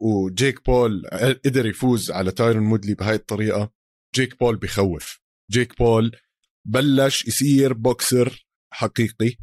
وجيك 0.00 0.64
بول 0.66 1.06
قدر 1.44 1.66
يفوز 1.66 2.10
على 2.10 2.30
تايرون 2.30 2.62
وودلي 2.62 2.94
بهاي 2.94 3.14
الطريقة 3.14 3.72
جيك 4.14 4.38
بول 4.38 4.56
بخوف. 4.56 5.20
جيك 5.50 5.78
بول 5.78 6.16
بلش 6.68 7.26
يصير 7.26 7.72
بوكسر 7.72 8.46
حقيقي. 8.72 9.34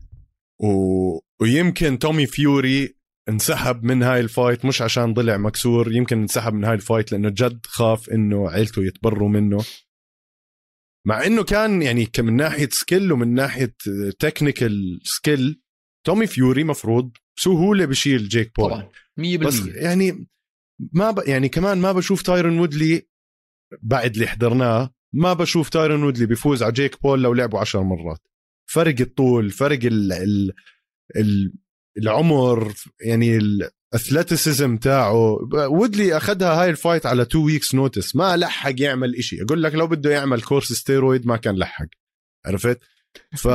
و... 0.59 1.19
ويمكن 1.41 1.99
تومي 1.99 2.27
فيوري 2.27 2.95
انسحب 3.29 3.83
من 3.83 4.03
هاي 4.03 4.19
ال 4.19 4.27
fight 4.27 4.65
مش 4.65 4.81
عشان 4.81 5.13
ضلع 5.13 5.37
مكسور 5.37 5.93
يمكن 5.93 6.17
انسحب 6.17 6.53
من 6.53 6.63
هاي 6.63 6.73
ال 6.73 6.80
fight 6.80 7.11
لأنه 7.11 7.29
جد 7.29 7.65
خاف 7.65 8.09
إنه 8.09 8.49
عيلته 8.49 8.83
يتبروا 8.83 9.29
منه. 9.29 9.65
مع 11.07 11.25
إنه 11.25 11.43
كان 11.43 11.81
يعني 11.81 12.07
من 12.19 12.35
ناحية 12.35 12.69
skill 12.71 13.11
ومن 13.11 13.33
ناحية 13.33 13.75
technical 14.19 14.99
skill 15.03 15.61
تومي 16.05 16.27
فيوري 16.27 16.63
مفروض 16.63 17.11
بسهولة 17.37 17.85
بشيل 17.85 18.27
جيك 18.27 18.51
بول. 18.57 18.69
طبعا 18.69 18.89
100% 19.19 19.37
بس 19.37 19.65
يعني 19.65 20.27
ما 20.93 21.11
ب... 21.11 21.27
يعني 21.27 21.49
كمان 21.49 21.77
ما 21.77 21.91
بشوف 21.91 22.21
تايرون 22.21 22.59
وودلي 22.59 23.07
بعد 23.81 24.13
اللي 24.13 24.27
حضرناه. 24.27 24.94
ما 25.15 25.33
بشوف 25.33 25.69
تايرون 25.69 26.03
وودلي 26.03 26.25
بيفوز 26.25 26.63
على 26.63 26.71
جيك 26.71 27.01
بول 27.01 27.23
لو 27.23 27.33
لعبوا 27.33 27.59
عشر 27.59 27.83
مرات. 27.83 28.27
فرق 28.71 28.95
الطول 29.01 29.51
فرق 29.51 29.79
ال... 29.83 30.13
ال... 30.13 30.53
ال... 31.15 31.53
العمر 31.97 32.73
يعني 33.01 33.37
ال 33.37 33.49
athleticism 33.49 34.77
تاعه. 34.77 35.13
وودلي 35.53 36.17
أخذها 36.17 36.61
هاي 36.61 36.69
ال 36.69 36.75
fight 36.75 37.05
على 37.05 37.25
two 37.25 37.45
weeks 37.45 37.75
notice 37.75 38.15
ما 38.15 38.37
لحق 38.37 38.81
يعمل 38.81 39.15
إشي. 39.15 39.41
أقول 39.41 39.63
لك 39.63 39.75
لو 39.75 39.87
بده 39.87 40.11
يعمل 40.11 40.41
كورس 40.41 40.73
ستيرويد 40.73 41.27
ما 41.27 41.37
كان 41.37 41.55
لحق. 41.55 41.87
عرفت؟ 42.45 42.79
ف 43.43 43.47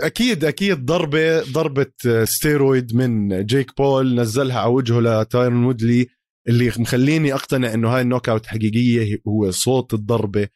أكيد 0.00 0.44
أكيد 0.44 0.84
ضربة 0.84 1.42
ضربة 1.42 1.92
ستيرويد 2.24 2.94
من 2.94 3.44
جيك 3.46 3.76
بول 3.76 4.14
نزلها 4.14 4.60
على 4.60 4.70
وجهه 4.70 5.00
لتايرون 5.00 5.64
وودلي. 5.64 6.08
اللي 6.48 6.72
مخليني 6.78 7.34
أقتنع 7.34 7.74
إنه 7.74 7.88
هاي 7.88 8.00
ال 8.00 8.28
knockout 8.28 8.46
حقيقيه 8.46 9.18
هو 9.28 9.50
صوت 9.50 9.94
الضربة. 9.94 10.48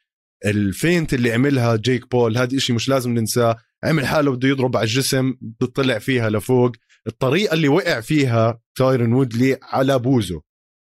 ال 0.46 0.58
feint 0.58 1.14
اللي 1.14 1.32
عملها 1.32 1.76
جيك 1.76 2.10
بول 2.10 2.38
هذا 2.38 2.56
إشي 2.56 2.72
مش 2.72 2.88
لازم 2.88 3.10
ننساه. 3.14 3.56
عمل 3.84 4.06
حاله 4.06 4.30
بده 4.32 4.48
يضرب 4.48 4.76
على 4.76 4.84
الجسم 4.84 5.34
بتطلع 5.40 5.98
فيها 5.98 6.30
لفوق. 6.30 6.72
الطريقة 7.06 7.54
اللي 7.54 7.68
وقع 7.68 8.00
فيها 8.00 8.60
تايرون 8.74 9.12
وودلي 9.12 9.58
على 9.62 9.98
بوزه. 9.98 10.42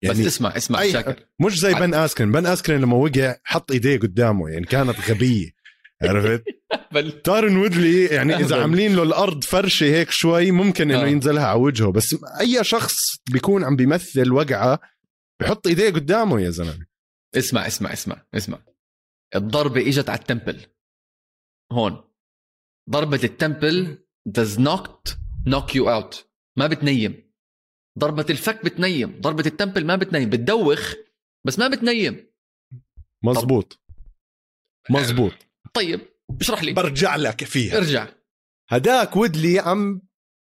يعني 0.02 0.20
بس 0.20 0.26
اسمع 0.26 0.56
اسمع 0.56 0.78
أي- 0.82 0.92
شاكر. 0.92 1.16
مش 1.40 1.60
زي 1.60 1.74
بن 1.74 1.94
آسكرين 1.94 2.32
بن 2.32 2.46
آسكرين 2.46 2.80
لما 2.80 2.96
وقع 2.96 3.36
حط 3.44 3.72
إيديه 3.72 3.98
قدامه 3.98 4.48
يعني 4.48 4.66
كانت 4.66 5.10
غبية. 5.10 5.55
عرفت؟ 6.02 6.44
تارن 7.24 7.56
وودلي 7.56 8.04
يعني 8.04 8.36
إذا. 8.36 8.60
عاملين 8.62 8.96
له 8.96 9.02
الأرض 9.02 9.44
فرشة 9.44 9.84
هيك 9.84 10.10
شوي 10.10 10.50
ممكن 10.50 10.90
إنه 10.90 11.02
آه. 11.02 11.06
ينزلها 11.06 11.46
على 11.46 11.60
وجهه 11.60 11.92
بس 11.92 12.16
أي 12.40 12.64
شخص 12.64 12.94
بيكون 13.32 13.64
عم 13.64 13.76
بيمثل 13.76 14.32
وقعة 14.32 14.80
بحط 15.40 15.66
إيديه 15.66 15.90
قدامه 15.90 16.40
يا 16.40 16.50
زلمة. 16.50 16.86
اسمع 17.36 17.66
اسمع 17.66 17.92
اسمع 17.92 18.22
اسمع. 18.34 18.58
الضربة 19.34 19.80
إجت 19.88 20.08
على 20.10 20.18
التمبل. 20.18 20.66
هون. 21.72 22.04
ضربة 22.90 23.20
التمبل 23.24 23.98
does 24.28 24.58
not 24.58 25.12
knock 25.48 25.70
you 25.74 25.84
out. 25.86 26.16
ما 26.58 26.66
بتنيم. 26.66 27.32
ضربة 27.98 28.26
الفك 28.30 28.64
بتنيم. 28.64 29.20
ضربة 29.20 29.46
التمبل 29.46 29.86
ما 29.86 29.96
بتنيم. 29.96 30.30
بتدوخ 30.30 30.94
بس 31.46 31.58
ما 31.58 31.68
بتنيم. 31.68 32.26
مزبوط 33.24 33.80
مزبوط 34.90 35.45
طيب 35.76 36.00
اشرح 36.40 36.62
لي. 36.62 36.72
برجع 36.72 37.16
لك 37.16 37.44
فيها. 37.44 37.76
ارجع. 37.76 38.08
هداك 38.70 39.16
وودلي 39.16 39.58
عم 39.58 40.00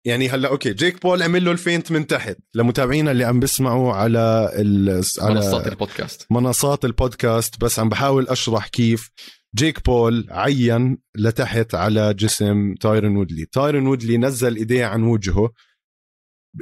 يعني 0.07 0.29
هلا 0.29 0.49
okay 0.49 0.73
جيك 0.73 1.03
بول 1.03 1.23
عمل 1.23 1.45
له 1.45 1.53
ال 1.53 1.59
feint 1.59 1.93
من 1.93 2.07
تحت. 2.07 2.37
لمتابعينا 2.55 3.11
اللي 3.11 3.25
عم 3.25 3.41
بيسمعوا 3.41 3.93
على 3.93 4.51
ال... 4.55 5.03
على 5.21 5.35
منصات 5.35 5.67
البودكاست. 5.67 6.27
منصات 6.31 6.85
البودكاست 6.85 7.61
بس 7.61 7.79
عم 7.79 7.89
بحاول 7.89 8.29
أشرح 8.29 8.69
كيف 8.69 9.11
جيك 9.55 9.85
بول 9.85 10.27
عين 10.31 10.99
لتحت 11.17 11.75
على 11.75 12.15
جسم 12.15 12.75
تايرون 12.75 13.17
وودلي. 13.17 13.45
تايرون 13.45 13.87
وودلي 13.87 14.19
نزل 14.19 14.57
إيديه 14.57 14.87
عن 14.87 15.03
وجهه. 15.03 15.53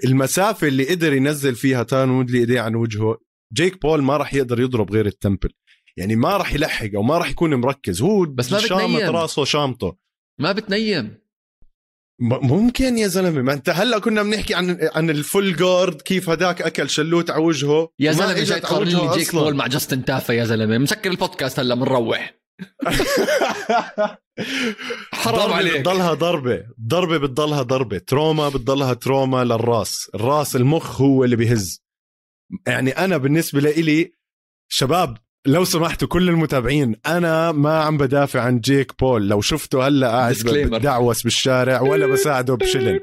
المسافة 0.05 0.69
اللي 0.69 0.85
قدر 0.91 1.13
ينزل 1.13 1.55
فيها 1.55 1.83
تايرون 1.83 2.17
وودلي 2.17 2.39
إيديه 2.39 2.61
عن 2.61 2.75
وجهه 2.75 3.19
جيك 3.53 3.83
بول 3.83 4.03
ما 4.03 4.17
راح 4.17 4.35
يقدر 4.35 4.61
يضرب 4.61 4.93
غير 4.93 5.07
ال 5.07 5.12
temple. 5.12 5.51
يعني 5.99 6.17
ما 6.17 6.37
راح 6.37 6.55
يلحق 6.55 6.89
أو 6.95 7.03
ما 7.03 7.19
راح 7.19 7.31
يكون 7.31 7.55
مركز. 7.55 8.03
هو 8.03 8.25
بس 8.25 8.53
ما 8.53 8.59
شامط. 8.59 9.01
راسه 9.03 9.45
شامطه 9.45 9.97
ما 10.41 10.53
بتنيم. 10.53 11.19
ممكن 12.21 12.99
يا 12.99 13.07
زلمة. 13.07 13.43
ما 13.43 13.53
أنت 13.53 13.69
هلأ 13.69 13.99
كنا 13.99 14.23
بنحكي 14.23 14.55
عن 14.55 14.79
عن 14.95 15.11
ال 15.11 15.20
full 15.20 15.57
guard 15.57 16.03
كيف 16.03 16.31
هداك 16.31 16.63
أكل 16.63 16.91
شلوت 16.91 17.31
على 17.31 17.43
وجهه 17.43 17.89
يا 17.99 18.13
زلمة 18.13 18.33
جاي 18.45 18.61
تقارن 18.61 18.89
لي 18.89 19.11
جيك. 19.19 19.35
بول 19.35 19.57
مع 19.57 19.67
جاستن 19.67 20.05
تافا 20.05 20.33
يا 20.33 20.45
زلمة. 20.45 20.79
مسكر 20.79 21.11
البودكاست 21.11 21.61
هلأ 21.61 21.75
بنروح 21.75 22.35
حرام 25.13 25.53
عليك. 25.53 25.79
بتضلها 25.81 26.15
ضربة. 26.15 26.67
ضربة 26.81 27.19
بتضلها 27.19 27.63
ضربة. 27.63 27.99
trauma 27.99 28.49
بتضلها 28.49 28.95
trauma 28.95 29.45
للراس. 29.45 30.11
الراس 30.15 30.57
المخ 30.57 31.01
هو 31.01 31.25
اللي 31.25 31.37
بيهز 31.37 31.83
يعني 32.67 32.91
أنا 32.91 33.17
بالنسبة 33.17 33.61
لإلي 33.61 34.13
شباب 34.69 35.17
لو 35.47 35.65
سمحتوا 35.65 36.09
كل 36.09 36.29
المتابعين 36.29 36.97
أنا 37.07 37.53
ما 37.53 37.79
عم 37.83 37.97
بدافع 37.97 38.41
عن 38.41 38.61
جيك 38.61 38.93
بول. 39.01 39.29
لو 39.29 39.41
شفته 39.41 39.87
هلأ 39.87 40.09
قاعد. 40.09 40.37
بدعوس 40.47 41.23
بالشارع 41.23 41.81
ولا 41.81 42.07
بساعده 42.13 42.55
بشلن. 42.55 43.01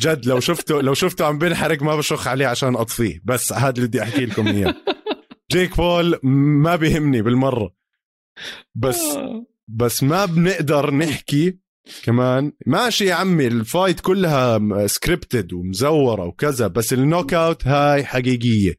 جد 0.00 0.26
لو 0.26 0.40
شفته 0.40 0.80
لو 0.82 0.94
شفته 0.94 1.24
عم 1.24 1.38
بنحرق 1.38 1.82
ما 1.82 1.96
بشخ 1.96 2.28
عليه 2.28 2.46
عشان 2.46 2.76
أطفيه. 2.76 3.20
بس 3.24 3.52
هذا 3.52 3.74
اللي 3.76 3.86
بدي 3.86 4.02
أحكي 4.02 4.26
لكم 4.26 4.46
إياه. 4.46 4.74
جيك 5.52 5.76
بول 5.76 6.18
ما 6.62 6.76
بيهمني 6.76 7.22
بالمرة. 7.22 7.74
بس 8.74 9.00
بس 9.78 10.02
ما 10.02 10.24
بنقدر 10.24 10.94
نحكي 10.94 11.58
كمان. 12.02 12.52
ماشي 12.66 13.04
يا 13.04 13.14
عمي 13.14 13.46
ال 13.46 13.55
fight 13.55 14.00
كلها 14.00 14.86
scripted 14.86 15.52
ومزورة 15.52 16.24
وكذا 16.26 16.66
بس 16.66 16.92
ال 16.92 17.34
knockout 17.34 17.66
هاي 17.66 18.04
حقيقية. 18.04 18.74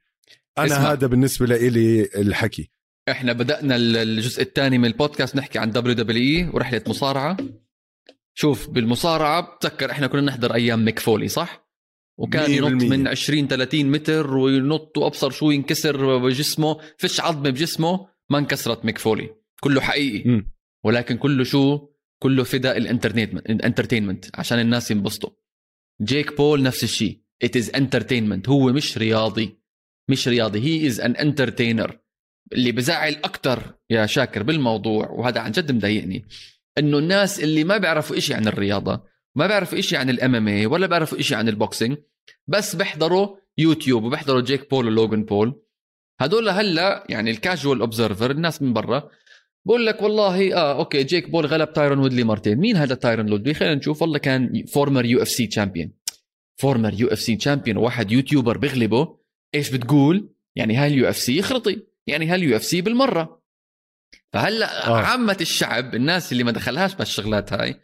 أنا 0.58 0.66
اسمع. 0.68 0.91
هذا 0.91 1.08
بالنسبة 1.08 1.45
لإلي 1.45 2.10
الحكي. 2.16 2.72
إحنا 3.12 3.34
بدأنا 3.34 3.76
ال- 3.76 3.97
الجزء 3.97 4.41
الثاني 4.41 4.78
من 4.78 4.86
البودكاست 4.86 5.36
نحكي 5.36 5.60
عن 5.60 5.72
WWE 5.72 6.49
ورحلة 6.53 6.82
مصارعة. 6.88 7.38
شوف 8.34 8.70
بالمصارعة 8.70 9.41
بتذكر 9.55 9.91
إحنا 9.91 10.07
كنا 10.07 10.22
نحضر 10.22 10.53
أيام 10.53 10.86
ميك 10.86 10.99
فولي 10.99 11.28
صح؟ 11.28 11.70
وكان 12.18 12.51
ينط. 12.51 12.84
من 12.84 13.07
20 13.07 13.47
30 13.47 13.91
متر 13.91 14.38
وينط 14.38 14.97
وأبصر 14.97 15.30
شو 15.32 15.51
ينكسر 15.51 16.18
بجسمه 16.18 16.80
فيش 16.97 17.22
عظمة 17.22 17.49
بجسمه 17.49 18.07
ما 18.30 18.38
انكسرت 18.38 18.86
ميك 18.86 18.97
فولي. 18.97 19.30
كله 19.62 19.82
حقيقي. 19.82 20.30
مم. 20.30 20.51
ولكن 20.84 21.18
كله 21.18 21.43
شو؟ 21.43 21.88
كله 22.20 22.43
فداء 22.43 22.78
ال 22.78 22.83
entertainment 22.83 23.49
ال 23.49 23.55
entertainment 23.55 24.26
عشان 24.39 24.60
الناس 24.60 24.91
ينبسطوا. 24.91 25.30
جيك 26.01 26.38
بول 26.38 26.64
نفس 26.64 26.84
الشيء. 26.84 27.22
it 27.43 27.57
is 27.57 27.72
entertainment 27.76 28.49
هو 28.49 28.72
مش 28.74 28.97
رياضي. 28.97 29.60
مش 30.10 30.28
رياضي. 30.28 30.60
he 30.60 30.88
is 30.88 30.99
an 30.99 31.16
entertainer 31.16 31.99
اللي 32.54 32.72
بزعل 32.72 33.14
أكثر 33.14 33.74
يا 33.89 34.06
شاكر 34.06 34.43
بالموضوع 34.43 35.10
وهذا 35.10 35.39
عن 35.39 35.52
جد 35.52 35.72
مضايقني 35.72 36.26
إنه 36.78 36.97
الناس 36.97 37.39
اللي 37.39 37.64
ما 37.64 37.78
بيعرفوا 37.78 38.18
إشي 38.18 38.34
عن 38.34 38.47
الرياضة 38.47 39.04
ما 39.36 39.47
بيعرفوا 39.47 39.80
إشي 39.80 39.97
عن 39.97 40.10
ال 40.10 40.36
MMA 40.36 40.72
ولا 40.72 40.88
بيعرفوا 40.88 41.20
إشي 41.20 41.36
عن 41.36 41.50
ال 41.49 41.56
boxing 41.56 41.97
بس 42.47 42.76
بيحضروا 42.76 43.36
يوتيوب 43.58 44.04
وبيحضروا 44.04 44.41
جيك 44.41 44.70
بول 44.70 44.88
ولوجن 44.88 45.24
بول 45.24 45.62
هدول 46.22 46.50
هلأ 46.50 47.06
يعني 47.10 47.32
ال 47.32 47.39
casual 47.39 47.82
observer 47.82 48.32
الناس 48.32 48.62
من 48.62 48.74
برا 48.74 49.10
بقول 49.66 49.86
لك 49.86 50.02
والله 50.02 50.56
آه 50.56 50.80
okay 50.80 51.03
جيك 51.04 51.30
بول 51.30 51.45
غلب 51.45 51.74
تايرون 51.74 52.00
وودلي 52.00 52.24
مرتين. 52.24 52.58
مين 52.58 52.76
هذا 52.78 52.95
تايرون 52.95 53.32
وودلي 53.32 53.54
خلينا 53.54 53.76
نشوف 53.76 54.02
والله 54.02 54.18
كان 54.18 54.66
فورمر 54.66 55.06
يو 55.06 55.22
اف 55.22 55.30
سي 55.30 55.47
تشامبيون 55.47 55.91
فورمر 56.58 56.93
يو 56.93 57.08
اف 57.08 57.20
سي 57.20 57.36
تشامبيون 57.36 57.78
وواحد 57.78 58.12
YouTuber 58.12 58.57
بيغلبه 58.58 59.18
إيش 59.56 59.70
بتقول؟ 59.70 60.30
يعني 60.56 60.76
هاي 60.76 60.88
ال 60.88 61.10
UFC 61.10 61.38
يخرطي 61.38 61.89
يعني 62.10 62.28
هاي 62.28 62.36
ال 62.36 62.55
UFC 62.55 62.82
بالمرة. 62.82 63.41
فهلا 64.34 64.88
آه. 64.88 64.97
عامة 64.97 65.38
الشعب 65.41 65.95
الناس 65.95 66.32
اللي 66.32 66.43
ما 66.43 66.51
دخلهاش 66.51 66.95
بالشغلات 66.95 67.53
هاي 67.53 67.80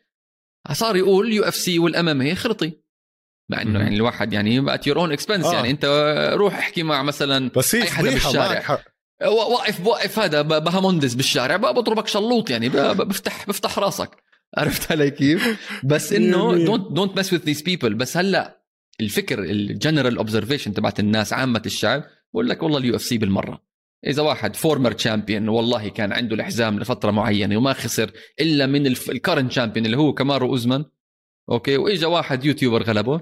صار 0.71 0.95
يقول 0.95 1.33
UFC 1.33 1.79
وال 1.79 2.09
MMA 2.09 2.35
خرطي. 2.35 2.85
مع 3.49 3.61
إنه 3.61 3.79
يعني 3.79 3.95
الواحد 3.95 4.33
يعني 4.33 4.73
at 4.73 4.87
your 4.87 4.99
own 4.99 5.11
expense 5.11 5.45
يعني 5.45 5.69
أنت 5.69 5.85
روح 6.33 6.57
احكي 6.57 6.83
مع 6.83 7.03
مثلا 7.03 7.51
بس 7.55 7.75
هي 7.75 7.81
أي 7.81 7.89
حدا 7.89 8.11
بالشارع. 8.11 8.79
وقف 9.25 9.81
بوقف 9.81 10.19
هذا 10.19 10.41
بهاموندس 10.41 11.13
بالشارع 11.13 11.55
بضربك 11.55 12.07
شلوط 12.07 12.49
يعني 12.49 12.69
بفتح 12.69 13.47
بفتح 13.47 13.79
راسك. 13.79 14.09
عرفت 14.57 14.91
علي 14.91 15.11
كيف؟ 15.11 15.59
بس 15.83 16.13
إنه 16.13 16.65
don't 16.65 16.91
don't 16.91 17.19
mess 17.19 17.33
with 17.33 17.43
these 17.43 17.61
people 17.61 17.93
بس 17.93 18.17
هلا 18.17 18.61
الفكر 19.01 19.39
ال 19.39 19.49
general 19.49 20.17
observation 20.17 20.73
تبعت 20.73 20.99
الناس 20.99 21.33
عامة 21.33 21.61
الشعب 21.65 22.03
بقول 22.33 22.49
لك 22.49 22.63
والله 22.63 22.77
ال 22.77 22.95
UFC 22.95 23.17
بالمرة. 23.17 23.64
إذا 24.07 24.21
واحد 24.21 24.55
former 24.55 24.91
champion 24.91 25.49
والله 25.49 25.89
كان 25.89 26.13
عنده 26.13 26.35
الحزام 26.35 26.79
لفترة 26.79 27.11
معينة 27.11 27.57
وما 27.57 27.73
خسر 27.73 28.11
إلا 28.41 28.65
من 28.65 28.87
ال 28.87 28.95
current 28.95 29.51
champion 29.51 29.85
اللي 29.85 29.97
هو 29.97 30.13
كمارو 30.13 30.49
أوزمان 30.49 30.85
okay؟ 31.49 31.77
وإجا 31.77 32.07
واحد 32.07 32.45
YouTuber 32.45 32.83
غلبه 32.83 33.21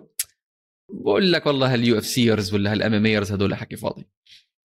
بقول 0.90 1.32
لك 1.32 1.46
والله 1.46 1.76
ال 1.76 1.98
UFCers 1.98 2.54
ولا 2.54 2.72
هال 2.72 2.94
MMAers 2.94 3.32
هذول 3.32 3.56
حكي 3.56 3.76
فاضي. 3.76 4.08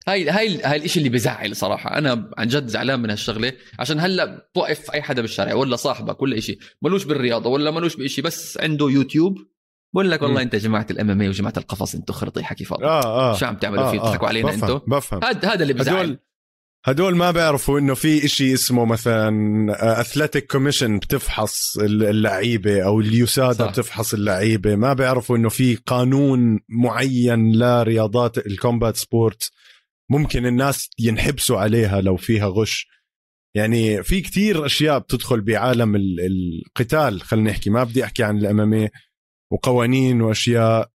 هاي 0.07 0.30
هاي 0.30 0.61
هاي 0.63 0.86
الشيء 0.86 0.97
اللي 0.97 1.09
بزعل 1.09 1.55
صراحة. 1.55 1.97
أنا 1.97 2.32
عن 2.38 2.47
جد 2.47 2.68
زعلان 2.68 2.99
من 2.99 3.09
هالشغلة. 3.09 3.53
عشان 3.80 3.99
هلأ 3.99 4.49
بوقف 4.55 4.91
أي 4.91 5.01
حدا 5.01 5.22
بالشارع 5.22 5.53
ولا 5.53 5.76
صاحبك 5.76 6.22
ولا 6.22 6.39
شيء 6.39 6.59
ملوش 6.82 7.03
بالرياضة 7.03 7.49
ولا 7.49 7.72
ملوش 7.72 7.95
بشيء 7.95 8.24
بس 8.24 8.57
عنده 8.57 8.89
يوتيوب 8.89 9.38
بقول 9.95 10.11
لك 10.11 10.21
والله. 10.21 10.41
انت 10.41 10.55
جماعة 10.55 10.87
ال 10.91 11.09
MMA 11.09 11.29
وجماعة 11.29 11.53
القفص 11.57 11.95
أنتوا 11.95 12.15
خرطي 12.15 12.43
حكي 12.43 12.65
فاضي. 12.65 12.85
آه 12.85 13.31
آه. 13.31 13.35
شو 13.37 13.45
عم 13.45 13.55
تعملوا 13.55 13.83
آه 13.83 13.91
فيه؟ 13.91 13.99
تضحكوا 13.99 14.25
آه 14.25 14.29
علينا 14.29 14.53
أنتوا 14.53 14.79
بفهم. 14.87 15.23
هذا 15.23 15.53
هذا 15.53 15.61
اللي 15.61 15.73
بزعل. 15.73 15.95
هدول 15.95 16.19
هدول 16.85 17.15
ما 17.15 17.31
بيعرفوا 17.31 17.79
إنه 17.79 17.93
في 17.93 18.25
إشي 18.25 18.53
اسمه 18.53 18.85
مثلا 18.85 20.01
athletic 20.01 20.51
commission 20.51 20.99
بتفحص 20.99 21.77
اللعيبة 21.79 22.83
أو 22.83 22.99
ال 22.99 23.11
USADA 23.11 23.65
بتفحص 23.65 24.13
اللعيبة. 24.13 24.75
ما 24.75 24.93
بيعرفوا 24.93 25.37
إنه 25.37 25.49
في 25.49 25.75
قانون 25.75 26.59
معين 26.69 27.51
لرياضات 27.55 28.37
ال 28.38 28.46
combat 28.46 28.97
sport 28.97 29.51
ممكن 30.09 30.45
الناس 30.45 30.89
ينحبسوا 30.99 31.59
عليها 31.59 32.01
لو 32.01 32.17
فيها 32.17 32.47
غش. 32.47 32.87
يعني 33.55 34.03
في 34.03 34.21
كتير 34.21 34.65
أشياء 34.65 34.99
بتدخل 34.99 35.41
بعالم 35.41 35.95
القتال 35.95 37.21
خلينا 37.21 37.51
نحكي. 37.51 37.69
ما 37.69 37.83
بدي 37.83 38.03
أحكي 38.03 38.23
عن 38.23 38.37
ال 38.38 38.50
MMA 38.50 38.89
وقوانين 39.51 40.21
وأشياء. 40.21 40.91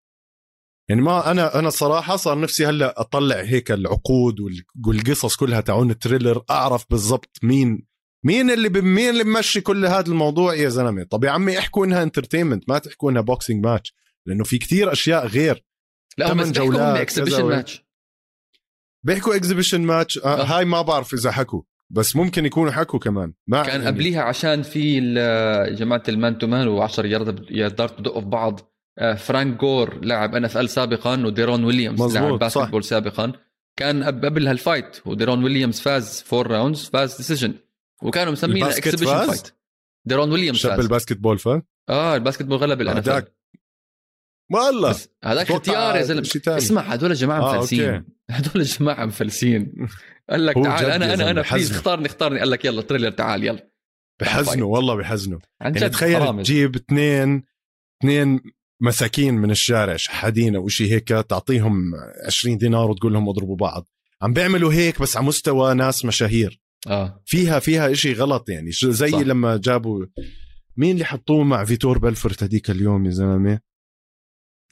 يعني 0.89 1.01
ما 1.01 1.31
أنا 1.31 1.59
أنا 1.59 1.69
صراحة 1.69 2.15
صار 2.15 2.39
نفسي 2.39 2.65
هلأ 2.65 3.01
أطلع 3.01 3.35
هيك 3.35 3.71
العقود 3.71 4.35
والقصص 4.87 5.35
كلها 5.35 5.61
تاعون 5.61 5.91
ال 5.91 5.97
Triller 5.97 6.43
أعرف 6.49 6.85
بالضبط 6.89 7.37
مين 7.43 7.87
مين 8.25 8.51
اللي 8.51 8.69
مين 8.69 9.09
اللي 9.09 9.23
بمشي 9.23 9.61
كل 9.61 9.85
هذا 9.85 10.07
الموضوع. 10.07 10.55
يا 10.55 10.69
زلمة 10.69 11.03
طب 11.03 11.23
يا 11.23 11.31
عمي 11.31 11.59
احكوا 11.59 11.85
إنها 11.85 12.03
entertainment 12.03 12.69
ما 12.69 12.77
تحكوا 12.77 13.11
إنها 13.11 13.21
boxing 13.21 13.65
match 13.65 13.93
لأنه 14.25 14.43
في 14.43 14.57
كتير 14.57 14.91
أشياء 14.91 15.27
غير. 15.27 15.65
لا 16.17 16.33
هم 16.33 16.41
جولات 16.43 16.99
exhibition 16.99 17.43
match 17.43 17.85
بيحكوا 19.05 19.35
exhibition 19.35 19.81
match 19.81 20.17
آه, 20.17 20.21
آه. 20.21 20.43
هاي 20.43 20.65
ما 20.65 20.81
بعرف 20.81 21.13
إذا 21.13 21.31
حكوا. 21.31 21.61
بس 21.91 22.15
ممكن 22.15 22.45
يكونوا 22.45 22.71
حكوا 22.71 22.99
كمان. 22.99 23.33
ما 23.47 23.63
كان 23.63 23.81
يعني. 23.81 23.85
قبليها 23.85 24.21
عشان 24.21 24.61
في 24.61 24.99
جماعة 25.75 26.03
ال 26.09 26.16
man 26.16 26.37
to 26.37 26.47
man 26.47 26.87
و10 26.87 26.99
ياردات 26.99 27.99
بدقوا 27.99 28.21
في 28.21 28.27
بعض. 28.27 28.59
آه، 28.99 29.13
فرانك 29.13 29.59
جور 29.59 30.05
لاعب 30.05 30.35
NFL 30.35 30.69
سابقا 30.69 31.25
وديرون 31.25 31.63
ويليامز 31.63 32.17
لاعب 32.17 32.39
basketball 32.39 32.83
سابقا. 32.83 33.31
كان 33.77 34.03
قبل 34.03 34.47
هال 34.47 34.61
fight 34.61 34.97
وديرون 35.05 35.43
ويليامز 35.43 35.79
فاز 35.79 36.21
four 36.21 36.47
rounds 36.47 36.89
فاز 36.89 37.17
decision 37.17 37.53
وكانوا 38.03 38.31
مسمينه 38.31 38.67
exhibition 38.69 39.25
fight 39.25 39.53
ديرون 40.05 40.31
ويليامز 40.31 40.57
شاب 40.57 40.75
فاز. 40.75 40.83
ال 40.85 40.90
basketball 40.90 41.39
فاز؟ 41.39 41.61
آه 41.89 42.15
ال 42.15 42.19
basketball 42.19 42.57
غلب 42.57 42.81
ال 42.81 42.97
NFL 42.97 43.25
والله. 44.51 44.95
هذاك 45.23 45.51
اختيار 45.51 45.95
يا 45.95 46.01
زلمه 46.01 46.27
اسمع 46.47 46.81
هدول 46.81 47.13
جماعة 47.13 47.39
آه 47.39 47.57
مفلسين. 47.57 48.03
هدول 48.29 48.63
جماعة 48.63 49.05
مفلسين. 49.05 49.87
قال 50.31 50.45
لك 50.45 50.55
تعال 50.55 50.85
أنا 50.85 51.13
أنا 51.13 51.31
أنا 51.31 51.43
please 51.51 51.71
اختارني 51.71 52.05
اختارني. 52.05 52.39
قال 52.39 52.49
لك 52.51 52.65
يلا 52.65 52.81
Triller 52.81 53.09
تعال 53.09 53.43
يلا. 53.43 53.71
بحزنوا 54.21 54.75
والله 54.75 54.95
بحزنوا 54.95 55.39
يعني 55.61 55.89
تخيل 55.89 56.43
تجيب 56.43 56.75
اثنين 56.75 57.43
اثنين 58.01 58.39
مساكين 58.81 59.33
من 59.33 59.51
الشارع 59.51 59.95
شحادين 59.95 60.55
أو 60.55 60.67
شيء 60.67 60.91
هيك 60.91 61.07
تعطيهم 61.07 61.91
20 62.25 62.57
دينار 62.57 62.91
وتقول 62.91 63.13
لهم 63.13 63.29
اضربوا 63.29 63.55
بعض. 63.55 63.87
عم 64.21 64.33
بيعملوا 64.33 64.73
هيك 64.73 65.01
بس 65.01 65.17
على 65.17 65.25
مستوى 65.25 65.73
ناس 65.73 66.05
مشاهير. 66.05 66.61
آه. 66.87 67.21
فيها 67.25 67.59
فيها 67.59 67.91
إشي 67.91 68.13
غلط 68.13 68.49
يعني. 68.49 68.71
زي 68.71 69.11
صح. 69.11 69.19
لما 69.19 69.57
جابوا 69.57 70.05
مين 70.77 70.93
اللي 70.93 71.05
حطوه 71.05 71.43
مع 71.43 71.65
فيتور 71.65 71.97
بلفورت 71.97 72.43
هذيك 72.43 72.69
اليوم 72.69 73.05
يا 73.05 73.11
زلمة؟ 73.11 73.59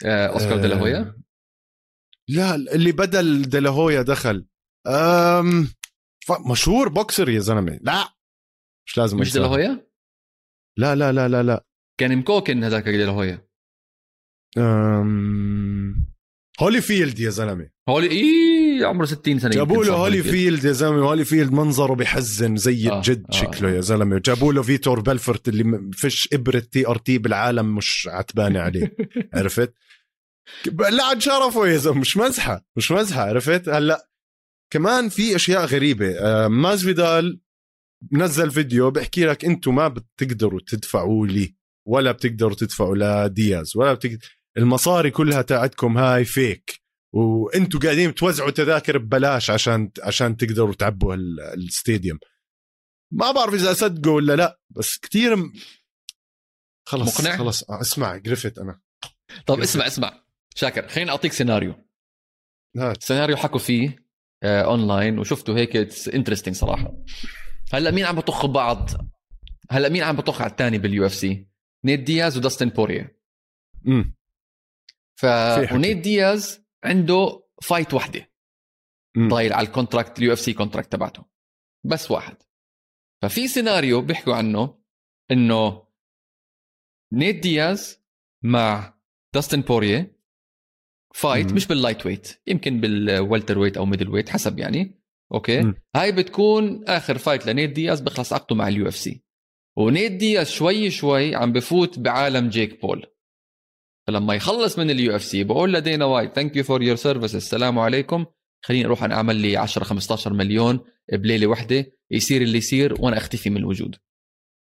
آه، 0.06 0.28
أوسكار 0.28 0.58
آه 0.58 0.62
ديلاهويا 0.62 1.16
لا 2.28 2.56
اللي 2.56 2.92
بدل 2.92 3.42
ديلاهويا 3.42 4.02
دخل. 4.02 4.46
أم 4.88 5.68
مشهور 6.52 6.90
بوكسر 6.90 7.30
يا 7.30 7.40
زلمة. 7.40 7.80
لا 7.82 8.14
مش 8.88 8.98
لازم 8.98 9.18
مش 9.18 9.34
ديلاهويا 9.34 9.88
لا 10.78 10.96
لا 10.96 11.12
لا 11.12 11.28
لا 11.28 11.44
لا. 11.44 11.66
كان 12.00 12.18
مكوكن 12.18 12.64
هذاك 12.64 12.84
ديلاهويا 12.84 13.48
أم... 14.58 16.10
هولي 16.62 16.82
فيلد 16.82 17.20
يا 17.20 17.30
زلمة. 17.30 17.70
هولي 17.90 18.12
اي 18.12 18.84
عمره 18.86 19.06
60 19.06 19.40
سنة 19.40 19.52
جابوا 19.52 19.84
له 19.86 19.94
هولي 19.94 20.24
فيلد 20.24 20.64
يا 20.64 20.72
زلمة. 20.72 21.02
هوليفيلد 21.06 21.52
منظره 21.52 21.94
بحزن 21.94 22.56
زي 22.56 22.90
آه. 22.90 22.98
الجد 22.98 23.26
آه. 23.30 23.36
شكله 23.36 23.70
يا 23.72 23.82
زلمة. 23.82 24.20
جابوا 24.26 24.54
له 24.54 24.62
فيتور 24.62 25.00
بلفورت 25.00 25.48
اللي 25.48 25.92
فيش 25.94 26.30
إبرة 26.34 26.60
TRT 26.60 27.18
بالعالم 27.18 27.76
مش 27.76 28.10
عتبانة 28.12 28.60
عليه. 28.60 28.96
عرفت؟ 29.34 29.74
لا 30.92 31.04
عاد 31.04 31.22
شرفه 31.22 31.68
يا 31.68 31.78
زلمة. 31.78 32.00
مش 32.00 32.18
مزحة 32.18 32.66
مش 32.76 32.92
مزحة 32.92 33.22
عرفت؟ 33.22 33.70
هلأ 33.70 34.09
كمان 34.74 35.10
في 35.10 35.36
أشياء 35.36 35.66
غريبة. 35.66 36.20
آه 36.20 36.48
ماسفيدال 36.48 37.42
نزل 38.12 38.52
فيديو 38.52 38.92
بحكي 38.92 39.26
لك 39.26 39.46
أنتم 39.46 39.76
ما 39.76 39.88
بتقدروا 39.88 40.60
تدفعوا 40.68 41.28
لي 41.28 41.56
ولا 41.88 42.12
بتقدروا 42.12 42.56
تدفعوا 42.56 42.96
لدياز 42.96 43.78
ولا 43.78 43.94
بتقدر 43.94 44.18
المصاري 44.58 45.12
كلها 45.12 45.42
تاعتكم 45.42 45.98
هاي 45.98 46.26
fake 46.26 46.82
وأنتم 47.16 47.80
قاعدين 47.80 48.16
توزعوا 48.16 48.52
تذاكر 48.52 48.98
ببلاش 48.98 49.50
عشان 49.50 49.92
عشان 50.04 50.38
تقدروا 50.38 50.74
تعبوا 50.74 51.16
ال 51.54 51.62
stadium 51.62 52.20
ما 53.14 53.32
بعرف 53.32 53.54
إذا 53.54 53.72
أصدقوا 53.72 54.16
ولا 54.16 54.36
لا 54.36 54.60
بس 54.70 54.98
كثير 54.98 55.36
م... 55.36 55.54
خلص 56.88 57.22
مقنع؟ 57.22 57.38
خلص 57.38 57.64
آه، 57.64 57.82
اسمع 57.82 58.18
قرفت 58.18 58.60
أنا. 58.60 58.82
طب 59.46 59.56
قرفت. 59.56 59.70
اسمع 59.70 59.88
اسمع. 59.88 60.24
شاكر 60.56 60.88
خليني 60.88 61.12
أعطيك 61.12 61.34
سيناريو. 61.34 61.76
هات. 62.78 63.04
سيناريو 63.04 63.38
حكوا 63.38 63.60
فيه 63.60 64.09
اونلاين 64.44 65.20
وشفته 65.20 65.58
هيك 65.58 65.76
interesting 66.14 66.56
صراحة. 66.56 66.94
هلأ 67.74 67.92
مين 67.92 68.06
عم 68.06 68.16
بطخ 68.16 68.46
بعض؟ 68.46 68.90
هلأ 69.72 69.90
مين 69.90 70.04
عم 70.04 70.16
بطخ 70.16 70.42
على 70.42 70.52
الثاني 70.52 70.78
بال 70.78 71.06
UFC 71.06 71.48
نيت 71.86 72.00
دياز 72.00 72.38
وداستن 72.38 72.70
بورييه 72.70 73.20
امم 73.88 74.16
ف 75.16 75.26
ونيت 75.72 75.98
دياز 75.98 76.66
عنده 76.84 77.48
fight 77.62 77.94
وحدة. 77.94 78.32
ضايل 79.18 79.54
على 79.54 79.68
ال 79.68 80.20
contract 80.20 80.34
ال 80.34 80.40
UFC 80.40 80.54
contract 80.54 80.92
تبعته. 80.92 81.26
بس 81.84 82.12
واحد. 82.12 82.38
ففي 83.22 83.48
سيناريو 83.48 84.02
بيحكوا 84.02 84.36
عنه 84.36 84.80
إنه 85.32 85.88
نيت 87.14 87.36
دياز 87.36 88.00
مع 88.44 88.94
داستن 89.34 89.62
بورييه 89.62 90.19
fight 91.14 91.48
مم. 91.50 91.56
مش 91.56 91.68
بال 91.68 92.06
lightweight 92.06 92.42
يمكن 92.48 92.80
بال 92.80 93.60
welterweight 93.60 93.78
أو 93.78 93.86
middleweight 93.86 94.30
حسب 94.30 94.60
يعني. 94.60 95.00
أوكي؟ 95.34 95.62
مم. 95.62 95.76
هاي 95.96 96.12
بتكون 96.12 96.84
آخر 96.88 97.18
fight 97.18 97.46
لنيت 97.48 97.70
دياز 97.70 98.02
بخلص 98.02 98.34
عقده 98.34 98.56
مع 98.56 98.68
ال 98.68 98.88
UFC 98.88 99.24
ونيت 99.78 100.12
دياز 100.12 100.50
شوي 100.50 100.90
شوي 100.90 101.36
عم 101.36 101.54
بفوت 101.54 102.00
بعالم 102.00 102.50
جيك 102.50 102.82
بول. 102.82 103.06
فلما 104.08 104.34
يخلص 104.36 104.80
من 104.80 104.90
ال 104.90 105.16
UFC 105.16 105.44
بقول 105.44 105.74
لدانا 105.74 106.06
وايت 106.06 106.36
thank 106.36 106.56
you 106.56 106.64
for 106.64 106.84
your 106.84 106.96
service 106.96 107.36
السلام 107.36 107.80
عليكم. 107.80 108.26
خليني 108.66 108.86
أروح 108.86 109.04
أنا 109.04 109.16
أعمل 109.16 109.36
لي 109.36 109.58
10 109.58 109.84
15 109.84 110.34
مليون 110.34 110.80
بليلة 111.14 111.48
واحدة 111.48 111.86
يصير 112.12 112.42
اللي 112.42 112.58
يصير 112.58 113.02
وأنا 113.02 113.18
أختفي 113.18 113.50
من 113.50 113.58
الوجود. 113.58 113.96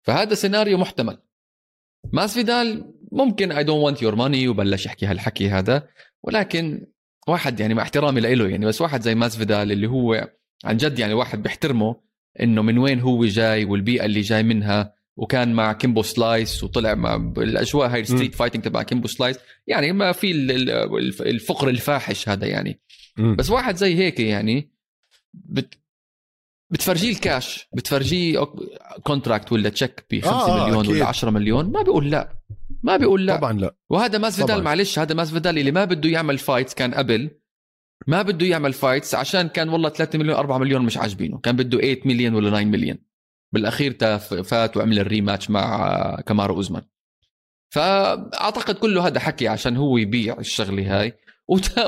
فهذا 0.07 0.35
سيناريو 0.35 0.79
محتمل. 0.79 1.19
ماسفيدال 2.13 2.95
ممكن 3.13 3.53
I 3.53 3.65
don't 3.65 3.85
want 3.85 4.03
your 4.03 4.15
money 4.15 4.49
وبلش 4.49 4.87
يحكي 4.87 5.07
هالحكي 5.07 5.49
هذا. 5.49 5.89
ولكن 6.23 6.87
واحد 7.29 7.61
يعني 7.61 7.75
مع 7.75 7.83
احترامي 7.83 8.21
له 8.21 8.49
يعني 8.49 8.67
بس 8.67 8.81
واحد 8.81 9.03
زي 9.03 9.15
ماس 9.15 9.37
فيدال 9.37 9.73
اللي 9.73 9.87
هو 9.87 10.31
عن 10.65 10.77
جد 10.77 10.99
يعني 10.99 11.15
واحد 11.15 11.43
بيحترمه 11.43 12.01
إنه 12.41 12.63
من 12.63 12.79
وين 12.79 13.01
هو 13.01 13.25
جاي 13.25 13.65
والبيئة 13.65 14.05
اللي 14.05 14.21
جاي 14.21 14.43
منها 14.43 14.95
وكان 15.17 15.53
مع 15.53 15.73
كيمبو 15.73 16.03
سلايس 16.03 16.65
وطلع 16.65 16.95
مع 16.95 17.33
الاجواء 17.39 17.89
هاي 17.89 18.01
ال 18.01 18.06
street 18.06 18.35
fighting 18.35 18.63
تبع 18.63 18.83
كيمبو 18.83 19.09
سلايس 19.09 19.39
يعني 19.67 19.93
ما 19.93 20.13
في 20.13 20.31
الفقر 21.21 21.69
الفاحش 21.69 22.29
هذا 22.29 22.47
يعني 22.47 22.81
مم. 23.17 23.37
بس 23.37 23.51
واحد 23.51 23.77
زي 23.77 23.95
هيك 23.95 24.21
يعني 24.21 24.71
بت 25.35 25.75
بتفرجيه 26.71 27.11
الكاش 27.11 27.69
بتفرجيه 27.73 28.45
contract 29.03 29.53
ولا 29.53 29.69
check 29.69 30.07
ب 30.11 30.21
5 30.21 30.31
آه، 30.31 30.65
مليون 30.65 30.85
أكيد. 30.85 30.97
ولا 30.97 31.07
10 31.07 31.31
مليون 31.31 31.73
ما 31.73 31.83
بيقول 31.83 32.11
لا 32.11 32.38
ما 32.83 32.97
بيقول 32.97 33.27
لا. 33.27 33.37
طبعا 33.37 33.53
لا. 33.53 33.75
وهذا 33.91 34.19
ماسفيدال. 34.19 34.63
معلش 34.63 34.99
هذا 34.99 35.15
ماسفيدال 35.15 35.59
اللي 35.59 35.71
ما 35.71 35.85
بده 35.85 36.09
يعمل 36.09 36.39
fights 36.39 36.75
كان 36.75 36.95
قبل. 36.95 37.31
ما 38.07 38.23
بده 38.23 38.47
يعمل 38.47 38.73
fights 38.73 39.15
عشان 39.15 39.49
كان 39.49 39.69
والله 39.69 39.89
3 39.89 40.19
مليون 40.19 40.37
4 40.37 40.59
مليون 40.59 40.83
مش 40.83 40.97
عاجبينه. 40.99 41.39
كان 41.39 41.57
بده 41.57 41.79
8 41.79 42.01
مليون 42.05 42.35
ولا 42.35 42.51
9 42.51 42.65
مليون 42.65 42.99
بالأخير 43.53 44.19
فات 44.19 44.77
وعمل 44.77 44.99
ال 44.99 45.05
rematch 45.05 45.51
مع 45.51 45.87
آه، 45.87 46.21
كامارو 46.21 46.55
أوزمان. 46.55 46.83
فأعتقد 47.75 48.75
كله 48.75 49.07
هذا 49.07 49.21
حكي 49.21 49.49
عشان 49.49 49.77
هو 49.77 49.99
يبيع 49.99 50.39
الشغلة 50.39 51.01
هاي. 51.01 51.13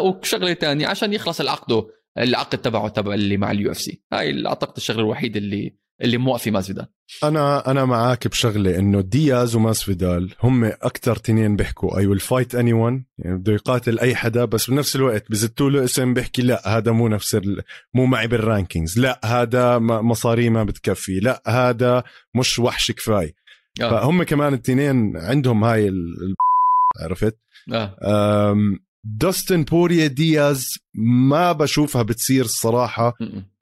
وشغلة 0.02 0.52
تانية 0.52 0.86
عشان 0.86 1.12
يخلص 1.12 1.40
العقده 1.40 1.86
العقد 2.18 2.58
تبعه 2.58 2.88
تبع 2.88 3.14
اللي 3.14 3.36
مع 3.36 3.50
ال 3.50 3.70
UFC 3.70 4.02
هاي 4.12 4.46
أعتقد 4.46 4.76
الشغلة 4.76 5.00
الوحيدة 5.00 5.38
اللي 5.38 5.74
اللي 6.02 6.18
موقفه 6.18 6.50
ماسفيدال 6.50 6.86
أنا 7.24 7.70
أنا 7.70 7.84
معاك 7.84 8.28
بشغلة 8.28 8.78
إنه 8.78 9.00
دياز 9.00 9.56
وماسفيدال 9.56 10.34
هم 10.42 10.64
أكثر 10.64 11.16
تنين 11.16 11.56
بيحكوا. 11.56 11.98
I 11.98 12.06
will 12.06 12.20
fight 12.20 12.54
anyone 12.54 13.04
يعني 13.18 13.38
بده 13.38 13.52
يقاتل 13.52 13.98
أي 13.98 14.14
حدا 14.14 14.44
بس 14.44 14.70
بنفس 14.70 14.96
الوقت 14.96 15.30
بزتوا 15.30 15.70
له 15.70 15.84
اسم 15.84 16.14
بيحكي 16.14 16.42
لا 16.42 16.78
هذا 16.78 16.92
مو 16.92 17.08
نفس 17.08 17.34
ال... 17.34 17.62
مو 17.94 18.06
معي 18.06 18.26
بال 18.26 18.41
rankings 18.41 18.98
لا 18.98 19.20
هذا 19.24 19.78
مصاري 19.78 20.50
ما 20.50 20.64
بتكفي. 20.64 21.20
لا 21.20 21.42
هذا 21.46 22.02
مش 22.34 22.58
وحش 22.58 22.92
كفاي 22.92 23.34
آه. 23.80 23.90
فهم 23.90 24.22
كمان 24.22 24.54
التنين 24.54 25.16
عندهم 25.16 25.64
هاي 25.64 25.88
ال... 25.88 26.34
عرفت؟ 27.04 27.38
آه. 27.72 27.96
أم... 28.52 28.78
دوستن 29.04 29.64
بوريا 29.64 30.06
دياز 30.06 30.66
ما 31.30 31.52
بشوفها 31.52 32.02
بتصير. 32.02 32.46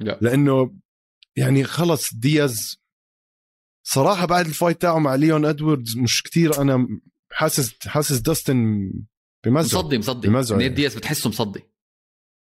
لا. 0.01 0.18
لأنه 0.20 0.70
يعني 1.39 1.64
خلص 1.64 2.14
دياز. 2.14 2.76
صراحة 3.82 4.26
بعد 4.26 4.47
ال 4.46 4.52
fight 4.52 4.80
تاعه 4.80 4.99
مع 4.99 5.14
ليون 5.14 5.45
إدواردز 5.45 5.97
مش 5.97 6.22
كتير 6.22 6.61
أنا 6.62 6.89
حاسس 7.30 7.74
حاسس 7.86 8.18
داستن 8.18 8.91
بمزعه 9.45 9.80
مصدي 9.80 9.99
مصدي. 9.99 10.28
بمزعه 10.28 10.57
نيت 10.57 10.62
يعني. 10.62 10.74
دياز 10.74 10.97
بتحسه 10.97 11.30
مصدي. 11.30 11.61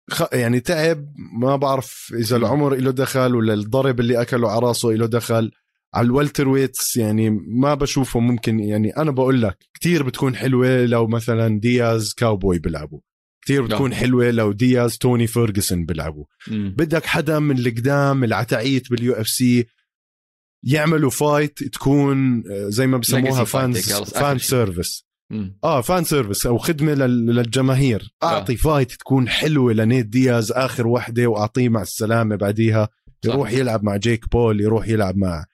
خ... 0.10 0.24
يعني 0.34 0.60
تعب 0.60 1.14
ما 1.34 1.56
بعرف 1.56 2.14
إذا 2.14 2.38
العمر 2.38 2.76
له 2.76 2.92
دخل 2.92 3.36
ولا 3.36 3.54
الضرب 3.54 4.00
اللي 4.00 4.22
أكله 4.22 4.52
على 4.52 4.60
راسه 4.60 4.90
له 4.90 5.06
دخل. 5.06 5.52
على 5.94 6.06
ال 6.06 6.48
welterweights 6.48 6.98
يعني 6.98 7.30
ما 7.30 7.74
بشوفه 7.74 8.20
ممكن 8.20 8.60
يعني 8.60 8.98
أنا 8.98 9.12
بقول 9.12 9.42
لك 9.42 9.58
كتير 9.74 10.04
بتكون 10.04 10.36
حلوة 10.36 10.86
لو 10.86 11.08
مثلا 11.08 11.60
دياز 11.60 12.14
كاوبوي 12.14 12.60
بيلعبوا. 12.60 13.00
كتير 13.42 13.62
بتكون 13.66 13.94
حلوة 13.94 14.32
لو 14.32 14.52
دياز 14.52 14.98
توني 14.98 15.28
فيرجسون 15.28 15.86
بيلعبوا. 15.86 16.26
بدك 16.52 17.06
حدا 17.06 17.40
من 17.40 17.58
القدام 17.58 18.24
العتاعيت 18.24 18.90
بال 18.92 19.14
UFC 19.14 19.66
يعملوا 20.64 21.10
fight 21.10 21.64
تكون 21.64 22.44
آه، 22.52 22.70
زي 22.70 22.88
ما 22.88 22.98
بسموها 22.98 23.44
fan 23.44 23.74
fan. 24.04 24.38
service. 24.38 25.06
آه 25.64 25.82
fan 25.82 26.04
service 26.04 26.46
أو 26.46 26.58
خدمة 26.58 26.94
لل- 26.94 27.26
للجماهير 27.36 28.14
أعطي 28.24 28.56
fight 28.58 28.92
تكون 28.92 29.30
حلوة 29.30 29.74
لنيت 29.74 30.06
دياز 30.06 30.52
آخر 30.52 30.88
وحدة 30.88 31.28
وأعطيه 31.28 31.70
مع 31.70 31.82
السلامة 31.82 32.36
بعديها 32.36 32.90
صح. 33.26 33.34
يروح 33.34 33.52
يلعب 33.52 33.84
مع 33.84 33.96
جيك 33.98 34.30
بول 34.32 34.62
يروح 34.62 34.88
يلعب 34.88 35.18
مع 35.18 35.46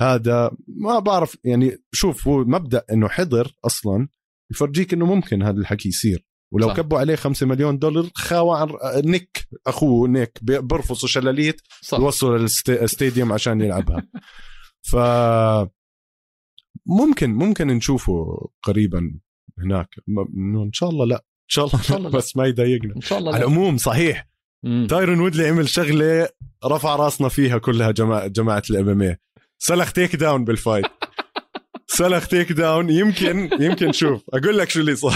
هذا 0.00 0.50
ما 0.68 0.98
بعرف 0.98 1.36
يعني 1.44 1.76
شوف 1.92 2.28
هو 2.28 2.44
مبدأ 2.44 2.82
إنه 2.92 3.08
حضر 3.08 3.52
أصلا 3.64 4.08
يفرجيك 4.50 4.92
إنه 4.94 5.06
ممكن 5.06 5.42
هذا 5.42 5.58
الحكي 5.58 5.88
يصير 5.88 6.26
ولو 6.52 6.68
صح. 6.68 6.76
كبوا 6.76 6.98
عليه 6.98 7.14
5 7.16 7.46
مليون 7.46 7.78
دولار 7.78 8.08
خاوة 8.14 8.68
نيك 9.04 9.48
أخوه 9.66 10.08
نيك 10.08 10.38
بيرفصوا 10.42 11.08
شلاليت 11.08 11.60
يوصلوا 11.92 12.38
لل 12.38 12.59
stadium 12.59 13.32
عشان 13.32 13.60
يلعبها. 13.60 14.06
ف 14.90 14.96
ممكن 16.86 17.30
ممكن 17.34 17.66
نشوفه 17.66 18.48
قريبا 18.62 19.10
هناك. 19.58 19.88
إن 20.64 20.72
شاء 20.72 20.90
الله 20.90 21.06
لا. 21.06 21.16
إن 21.16 21.48
شاء 21.48 21.64
الله, 21.64 21.78
إن 21.78 21.82
شاء 21.82 21.98
الله. 21.98 22.10
بس 22.10 22.36
ما 22.36 22.46
يضايقنا. 22.46 22.94
إن 22.96 23.00
شاء 23.00 23.18
الله 23.18 23.34
على. 23.34 23.44
العموم 23.44 23.76
صحيح. 23.76 24.28
م. 24.64 24.86
تايرون 24.86 25.20
وودلي 25.20 25.48
عمل 25.48 25.68
شغلة 25.68 26.28
رفع 26.64 26.96
راسنا 26.96 27.28
فيها 27.28 27.58
كلها 27.58 27.90
جماعة 27.90 28.26
جماعة 28.26 28.62
ال 28.70 28.88
MMA 28.88 29.16
سلخ 29.58 29.92
takedown 29.92 30.16
بال 30.16 30.44
fight. 30.44 30.86
سلخ 31.98 32.28
takedown 32.28 32.90
يمكن 32.90 33.50
يمكن 33.60 33.92
شوف. 33.92 34.22
أقول 34.34 34.58
لك 34.58 34.70
شو 34.70 34.80
اللي 34.80 34.96
صار. 34.96 35.14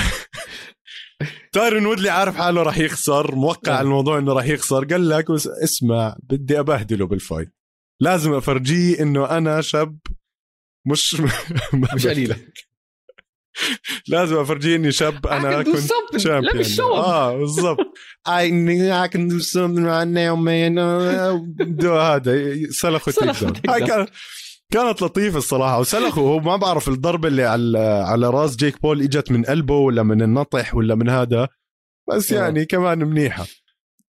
تايرون 1.54 1.86
وودلي 1.86 2.08
عارف 2.10 2.36
حاله 2.36 2.62
راح 2.62 2.78
يخسر 2.78 3.34
موقع. 3.34 3.72
على 3.72 3.84
الموضوع 3.84 4.18
إنه 4.18 4.32
راح 4.32 4.44
يخسر 4.46 4.84
قال 4.84 5.08
لك 5.08 5.30
بس 5.30 5.46
اسمع 5.46 6.16
بدي 6.22 6.60
أبهدله 6.60 7.06
بال 7.06 7.20
fight 7.20 7.54
لازم 8.00 8.32
أفرجيه 8.34 9.02
إنه 9.02 9.30
أنا 9.38 9.60
شاب 9.60 9.98
مش 10.86 11.16
مش 11.94 12.06
قليله 12.06 12.36
لازم 14.08 14.36
أفرجيه 14.36 14.76
إني 14.76 14.92
شاب 14.92 15.26
أنا 15.26 15.62
كنت. 15.62 16.16
champion. 16.16 16.64
آه 16.82 17.36
بالضبط 17.36 17.78
I 18.28 18.48
knew 18.50 18.90
I 19.04 19.08
can 19.14 19.28
do 19.28 19.40
something 19.40 19.84
right 19.84 20.08
now 20.08 20.34
man 20.46 20.78
هذا 21.86 22.56
سلخوا 22.70 23.12
takedown. 23.12 24.06
كانت 24.72 25.02
لطيفة 25.02 25.38
الصراحة 25.38 25.80
وسلخوا 25.80 26.22
هو 26.28 26.40
ما 26.40 26.56
بعرف 26.56 26.88
الضربة 26.88 27.28
اللي 27.28 27.44
على 27.44 27.78
على 27.78 28.30
راس 28.30 28.56
جيك 28.56 28.82
بول 28.82 29.02
إجت 29.02 29.30
من 29.30 29.44
قلبه 29.44 29.74
ولا 29.74 30.02
من 30.02 30.22
النطح 30.22 30.74
ولا 30.74 30.94
من 30.94 31.08
هذا 31.08 31.48
بس 32.08 32.32
آه. 32.32 32.36
يعني 32.42 32.64
كمان 32.64 32.98
منيحة 32.98 33.46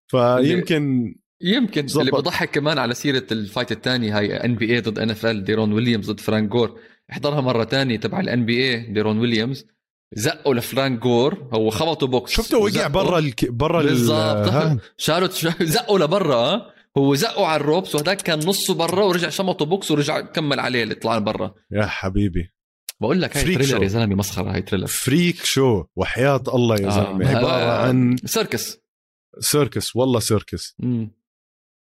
فيمكن 0.06 1.14
يمكن 1.42 1.86
زبط. 1.86 1.98
اللي 2.00 2.12
بضحك 2.12 2.50
كمان 2.50 2.78
على 2.78 2.94
سيرة 2.94 3.26
ال 3.32 3.39
fight 3.39 3.72
الثاني 3.72 4.10
هاي 4.10 4.36
NBA 4.36 4.80
ضد 4.80 4.98
NFL 4.98 5.44
ديرون 5.44 5.72
ويليامز 5.72 6.10
ضد 6.10 6.20
فرانك 6.20 6.48
جور 6.48 6.78
احضرها 7.12 7.40
مرة 7.40 7.64
تانية 7.64 7.96
تبع 7.96 8.20
ال 8.20 8.46
NBA 8.46 8.92
ديرون 8.92 9.18
ويليامز 9.18 9.66
زقوا 10.14 10.54
لفرانك 10.54 10.98
جور 11.02 11.48
هو 11.54 11.70
خبطوا 11.70 12.08
بوكس 12.08 12.32
شفته 12.32 12.58
وقع. 12.58 12.86
برا 12.86 13.18
الك... 13.18 13.50
برا 13.50 13.80
ال- 13.80 13.86
بالضبط؟ 13.86 14.78
شالوا 14.96 15.28
زقوا 15.62 15.98
لبرا؟ 15.98 16.75
هو 16.98 17.14
زقوا 17.14 17.46
على 17.46 17.60
ال 17.60 17.66
ropes 17.66 17.94
وهداك 17.94 18.22
كان 18.22 18.38
نصه 18.38 18.74
برا 18.74 19.04
ورجع 19.04 19.28
شمطه 19.28 19.64
بوكس 19.64 19.90
ورجع 19.90 20.20
كمل 20.20 20.60
عليه 20.60 20.82
اللي 20.82 20.94
طلع 20.94 21.18
برا 21.18 21.54
يا 21.70 21.86
حبيبي 21.86 22.52
بقول 23.00 23.22
لك 23.22 23.36
هاي 23.36 23.44
freak 23.44 23.58
Triller. 23.58 23.82
يا 23.82 23.88
زلمة 23.88 24.14
مسخرة 24.14 24.54
هاي 24.54 24.62
Triller 24.62 24.86
freak 24.86 25.44
show 25.44 25.84
وحياة 25.96 26.42
الله 26.48 26.76
يا 26.76 26.86
آه. 26.86 26.90
زلمه 26.90 27.28
عبارة 27.28 27.52
آه. 27.52 27.86
عن 27.88 28.16
circus 28.24 28.78
circus 29.40 29.96
والله 29.96 30.20
circus. 30.20 30.76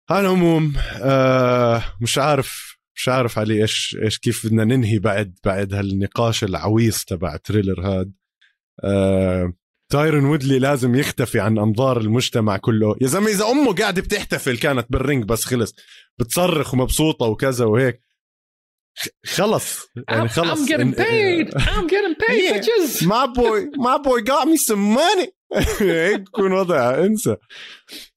على 0.10 0.19
العموم 0.27 0.73
آه 1.02 1.84
مش 2.02 2.18
عارف 2.18 2.77
مش 2.95 3.10
عارف 3.10 3.40
علي 3.40 3.61
إيش 3.61 3.98
إيش 4.03 4.18
كيف 4.18 4.45
بدنا 4.45 4.64
ننهي 4.64 4.99
بعد 4.99 5.40
بعد 5.44 5.73
هالنقاش 5.73 6.44
العويص 6.44 7.06
تبع 7.06 7.35
trailer 7.35 7.81
هاد 7.81 8.11
آه 8.84 9.53
تايرون 9.94 10.26
وودلي 10.26 10.60
لازم 10.60 10.95
يختفي 10.95 11.40
عن 11.40 11.57
أنظار 11.57 12.02
المجتمع 12.02 12.57
كله. 12.57 12.95
يا 13.02 13.07
زلمة 13.07 13.28
إذا 13.28 13.45
أمه 13.45 13.74
قاعدة 13.74 14.02
بتحتفل 14.02 14.57
كانت 14.57 14.86
بال 14.89 15.01
ring 15.01 15.23
بس 15.24 15.45
خلص 15.45 15.76
بتصرخ 16.18 16.74
ومبسوطة 16.74 17.26
وكذا 17.26 17.65
وهيك 17.65 18.02
خلص. 19.26 19.88
يعني 20.10 20.28
خلص. 20.28 20.60
I'm 20.60 20.68
getting 20.68 20.94
paid. 20.94 21.53
I'm 21.56 21.88
getting 21.88 22.15
paid 22.28 22.53
bitches. 22.53 23.06
my 23.06 23.28
boy 23.28 23.60
my 23.78 23.98
boy 23.98 24.22
got 24.22 24.48
me 24.48 24.57
some 24.57 24.95
money. 24.98 25.28
هيك 25.80 26.22
بكون 26.22 26.52
وضعها 26.52 27.06
انسى. 27.06 27.36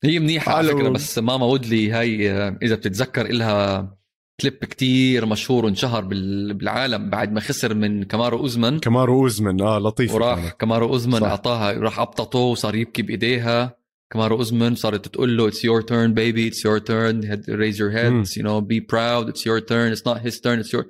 هي 0.04 0.18
منيحة 0.18 0.52
على 0.52 0.72
ول. 0.72 0.92
بس 0.92 1.18
ماما 1.18 1.46
وودلي 1.46 1.90
هاي 1.90 2.30
إذا 2.62 2.74
بتتذكر 2.74 3.26
إلها 3.26 3.95
كليب 4.40 4.52
كتير 4.54 5.26
مشهور 5.26 5.64
وانشهر 5.64 6.04
بال- 6.04 6.54
بالعالم 6.54 7.10
بعد 7.10 7.32
ما 7.32 7.40
خسر 7.40 7.74
من 7.74 8.04
كامارو 8.04 8.38
أوزمان. 8.38 8.78
كمارو 8.78 9.22
اوزمن 9.22 9.60
آه 9.60 9.78
لطيف 9.78 10.14
وراح 10.14 10.50
كامارو 10.52 10.86
أوزمان 10.88 11.20
صح. 11.20 11.26
أعطاها 11.26 11.72
راح 11.72 12.00
أبططه 12.00 12.38
وصار 12.38 12.74
يبكي 12.74 13.02
بإيديها. 13.02 13.76
كامارو 14.12 14.36
أوزمان 14.36 14.74
صارت 14.74 15.08
تقول 15.08 15.36
له 15.36 15.50
it's 15.50 15.54
your 15.54 15.82
turn 15.82 16.14
baby 16.14 16.50
it's 16.52 16.60
your 16.60 16.80
turn 16.80 17.26
Had- 17.28 17.48
raise 17.48 17.78
your 17.78 17.90
head 17.96 18.12
مم. 18.12 18.24
you 18.24 18.42
know 18.42 18.60
be 18.60 18.80
proud 18.80 19.28
it's 19.28 19.40
your 19.46 19.60
turn 19.60 19.96
it's 19.96 20.04
not 20.06 20.18
his 20.26 20.40
turn 20.40 20.62
it's 20.64 20.72
your 20.78 20.84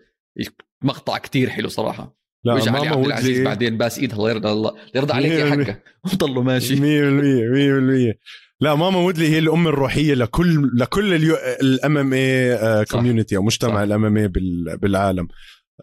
مقطع 0.82 1.18
كتير 1.18 1.51
حلو 1.51 1.68
صراحة. 1.68 2.16
لا 2.44 2.55
ويجي 2.55 2.70
علي 2.70 2.78
ماما 2.81 2.97
عبد 2.97 3.06
العزيز 3.06 3.40
بعدين 3.40 3.78
باس 3.78 3.98
ايدها 3.98 4.16
الله 4.16 4.31
يرضى 4.31 4.48
الله 4.51 4.74
يرضى 4.94 5.12
عليك 5.12 5.32
يا 5.32 5.51
حقة. 5.51 5.81
وضله 6.12 6.43
ماشي. 6.43 6.77
100% 6.77 6.81
100% 6.81 8.16
لا 8.61 8.74
ماما 8.74 8.99
وودلي 8.99 9.28
هي 9.28 9.39
الأم 9.39 9.69
الروحية 9.69 10.15
لكل 10.15 10.70
لكل 10.74 11.15
ال 11.62 11.98
MMA 11.98 12.12
community 12.12 13.36
أو 13.37 13.43
مجتمع. 13.43 13.83
ال 13.82 14.05
MMA 14.05 14.28
بالعالم. 14.77 15.28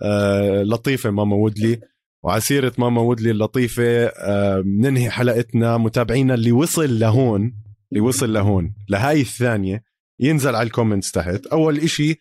آه، 0.01 0.63
لطيفة 0.63 1.11
ماما 1.11 1.35
وودلي 1.35 1.81
وعلى 2.23 2.41
سيره 2.41 2.73
ماما 2.77 3.01
وودلي 3.01 3.31
اللطيفة. 3.31 4.05
آه، 4.05 4.59
بننهي 4.59 5.09
حلقتنا. 5.09 5.77
متابعينا 5.77 6.33
اللي 6.33 6.51
وصل 6.51 6.99
لهون 6.99 7.53
اللي 7.91 8.01
وصل 8.01 8.33
لهون 8.33 8.75
لهاي 8.89 9.21
الثانية 9.21 9.83
ينزل 10.19 10.55
على 10.55 10.67
ال 10.67 10.72
comments 10.72 11.11
تحت. 11.11 11.45
أول 11.45 11.77
إشي 11.79 12.15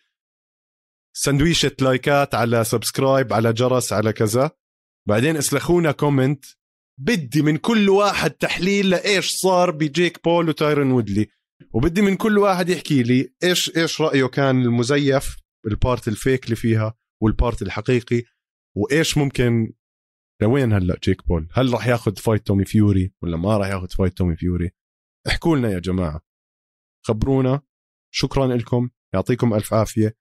سندويشة 1.13 1.71
لايكات 1.81 2.35
على 2.35 2.63
subscribe 2.63 3.33
على 3.33 3.53
جرس 3.53 3.93
على 3.93 4.13
كذا. 4.13 4.51
بعدين 5.07 5.37
اسلخونا 5.37 5.91
comment. 5.91 6.45
بدي 7.05 7.41
من 7.41 7.57
كل 7.57 7.89
واحد 7.89 8.31
تحليل 8.31 8.89
لإيش 8.89 9.29
صار 9.29 9.71
بجيك 9.71 10.23
بول 10.23 10.49
وتايرون 10.49 10.91
وودلي. 10.91 11.27
وبدي 11.73 12.01
من 12.01 12.15
كل 12.15 12.37
واحد 12.37 12.69
يحكي 12.69 13.03
لي 13.03 13.33
إيش 13.43 13.77
إيش 13.77 14.01
رأيه 14.01 14.25
كان 14.25 14.61
المزيف 14.61 15.37
ال 15.67 15.75
part 15.75 16.07
ال 16.07 16.15
fake 16.15 16.45
اللي 16.45 16.55
فيها 16.55 16.93
وال 17.21 17.34
part 17.34 17.61
الحقيقي 17.61 18.23
وإيش 18.77 19.17
ممكن 19.17 19.73
لوين 20.41 20.73
هلأ 20.73 20.99
جيك 21.03 21.27
بول؟ 21.27 21.47
هل 21.51 21.73
راح 21.73 21.87
ياخذ 21.87 22.15
fight 22.15 22.47
تومي 22.47 22.65
فيوري 22.65 23.13
ولا 23.21 23.37
ما 23.37 23.57
راح 23.57 23.67
ياخذ 23.67 23.87
fight 23.87 24.17
تومي 24.17 24.35
فيوري 24.35 24.71
احكوا 25.27 25.57
لنا 25.57 25.71
يا 25.71 25.79
جماعة. 25.79 26.21
خبرونا. 27.05 27.61
شكرا 28.13 28.47
لكم. 28.47 28.89
يعطيكم 29.13 29.53
ألف 29.53 29.73
عافية. 29.73 30.17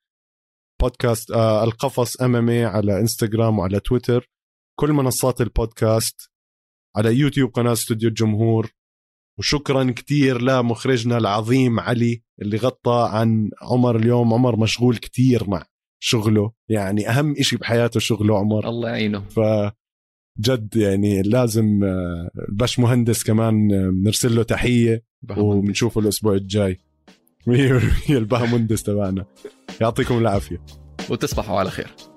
بودكاست 0.80 1.30
آه 1.30 1.64
القفص 1.64 2.20
ام 2.20 2.50
على 2.50 3.00
انستغرام 3.00 3.58
وعلى 3.58 3.80
تويتر 3.80 4.30
كل 4.78 4.92
منصات 4.92 5.40
البودكاست 5.40 6.31
على 6.96 7.16
يوتيوب 7.16 7.50
قناة 7.50 7.72
استوديو 7.72 8.08
الجمهور. 8.08 8.70
وشكرا 9.38 9.90
كتير 9.96 10.42
لمخرجنا 10.42 11.18
العظيم 11.18 11.80
علي 11.80 12.22
اللي 12.42 12.56
غطى 12.56 13.08
عن 13.12 13.50
عمر 13.62 13.96
اليوم 13.96 14.34
عمر 14.34 14.56
مشغول 14.56 14.96
كتير 14.96 15.50
مع 15.50 15.64
شغله. 16.02 16.52
يعني 16.68 17.08
أهم 17.08 17.34
إشي 17.38 17.56
بحياته 17.56 18.00
شغله 18.00 18.38
عمر. 18.38 18.68
الله 18.68 18.88
يعينه. 18.88 19.20
ف 19.20 19.40
جد 20.40 20.76
يعني 20.76 21.22
لازم 21.22 21.84
آه، 21.84 22.30
الباش 22.48 22.78
مهندس 22.78 23.24
كمان 23.24 23.72
آه، 23.72 23.90
بنرسل 23.90 24.36
له 24.36 24.42
تحية 24.42 25.04
وبنشوفه 25.36 26.00
الأسبوع 26.00 26.34
الجاي. 26.34 26.78
100% 27.46 28.10
البها 28.10 28.46
مهندس 28.46 28.82
تبعنا. 28.82 29.24
يعطيكم 29.80 30.18
العافية. 30.18 30.64
وتصبحوا 31.10 31.58
على 31.58 31.70
خير. 31.70 32.11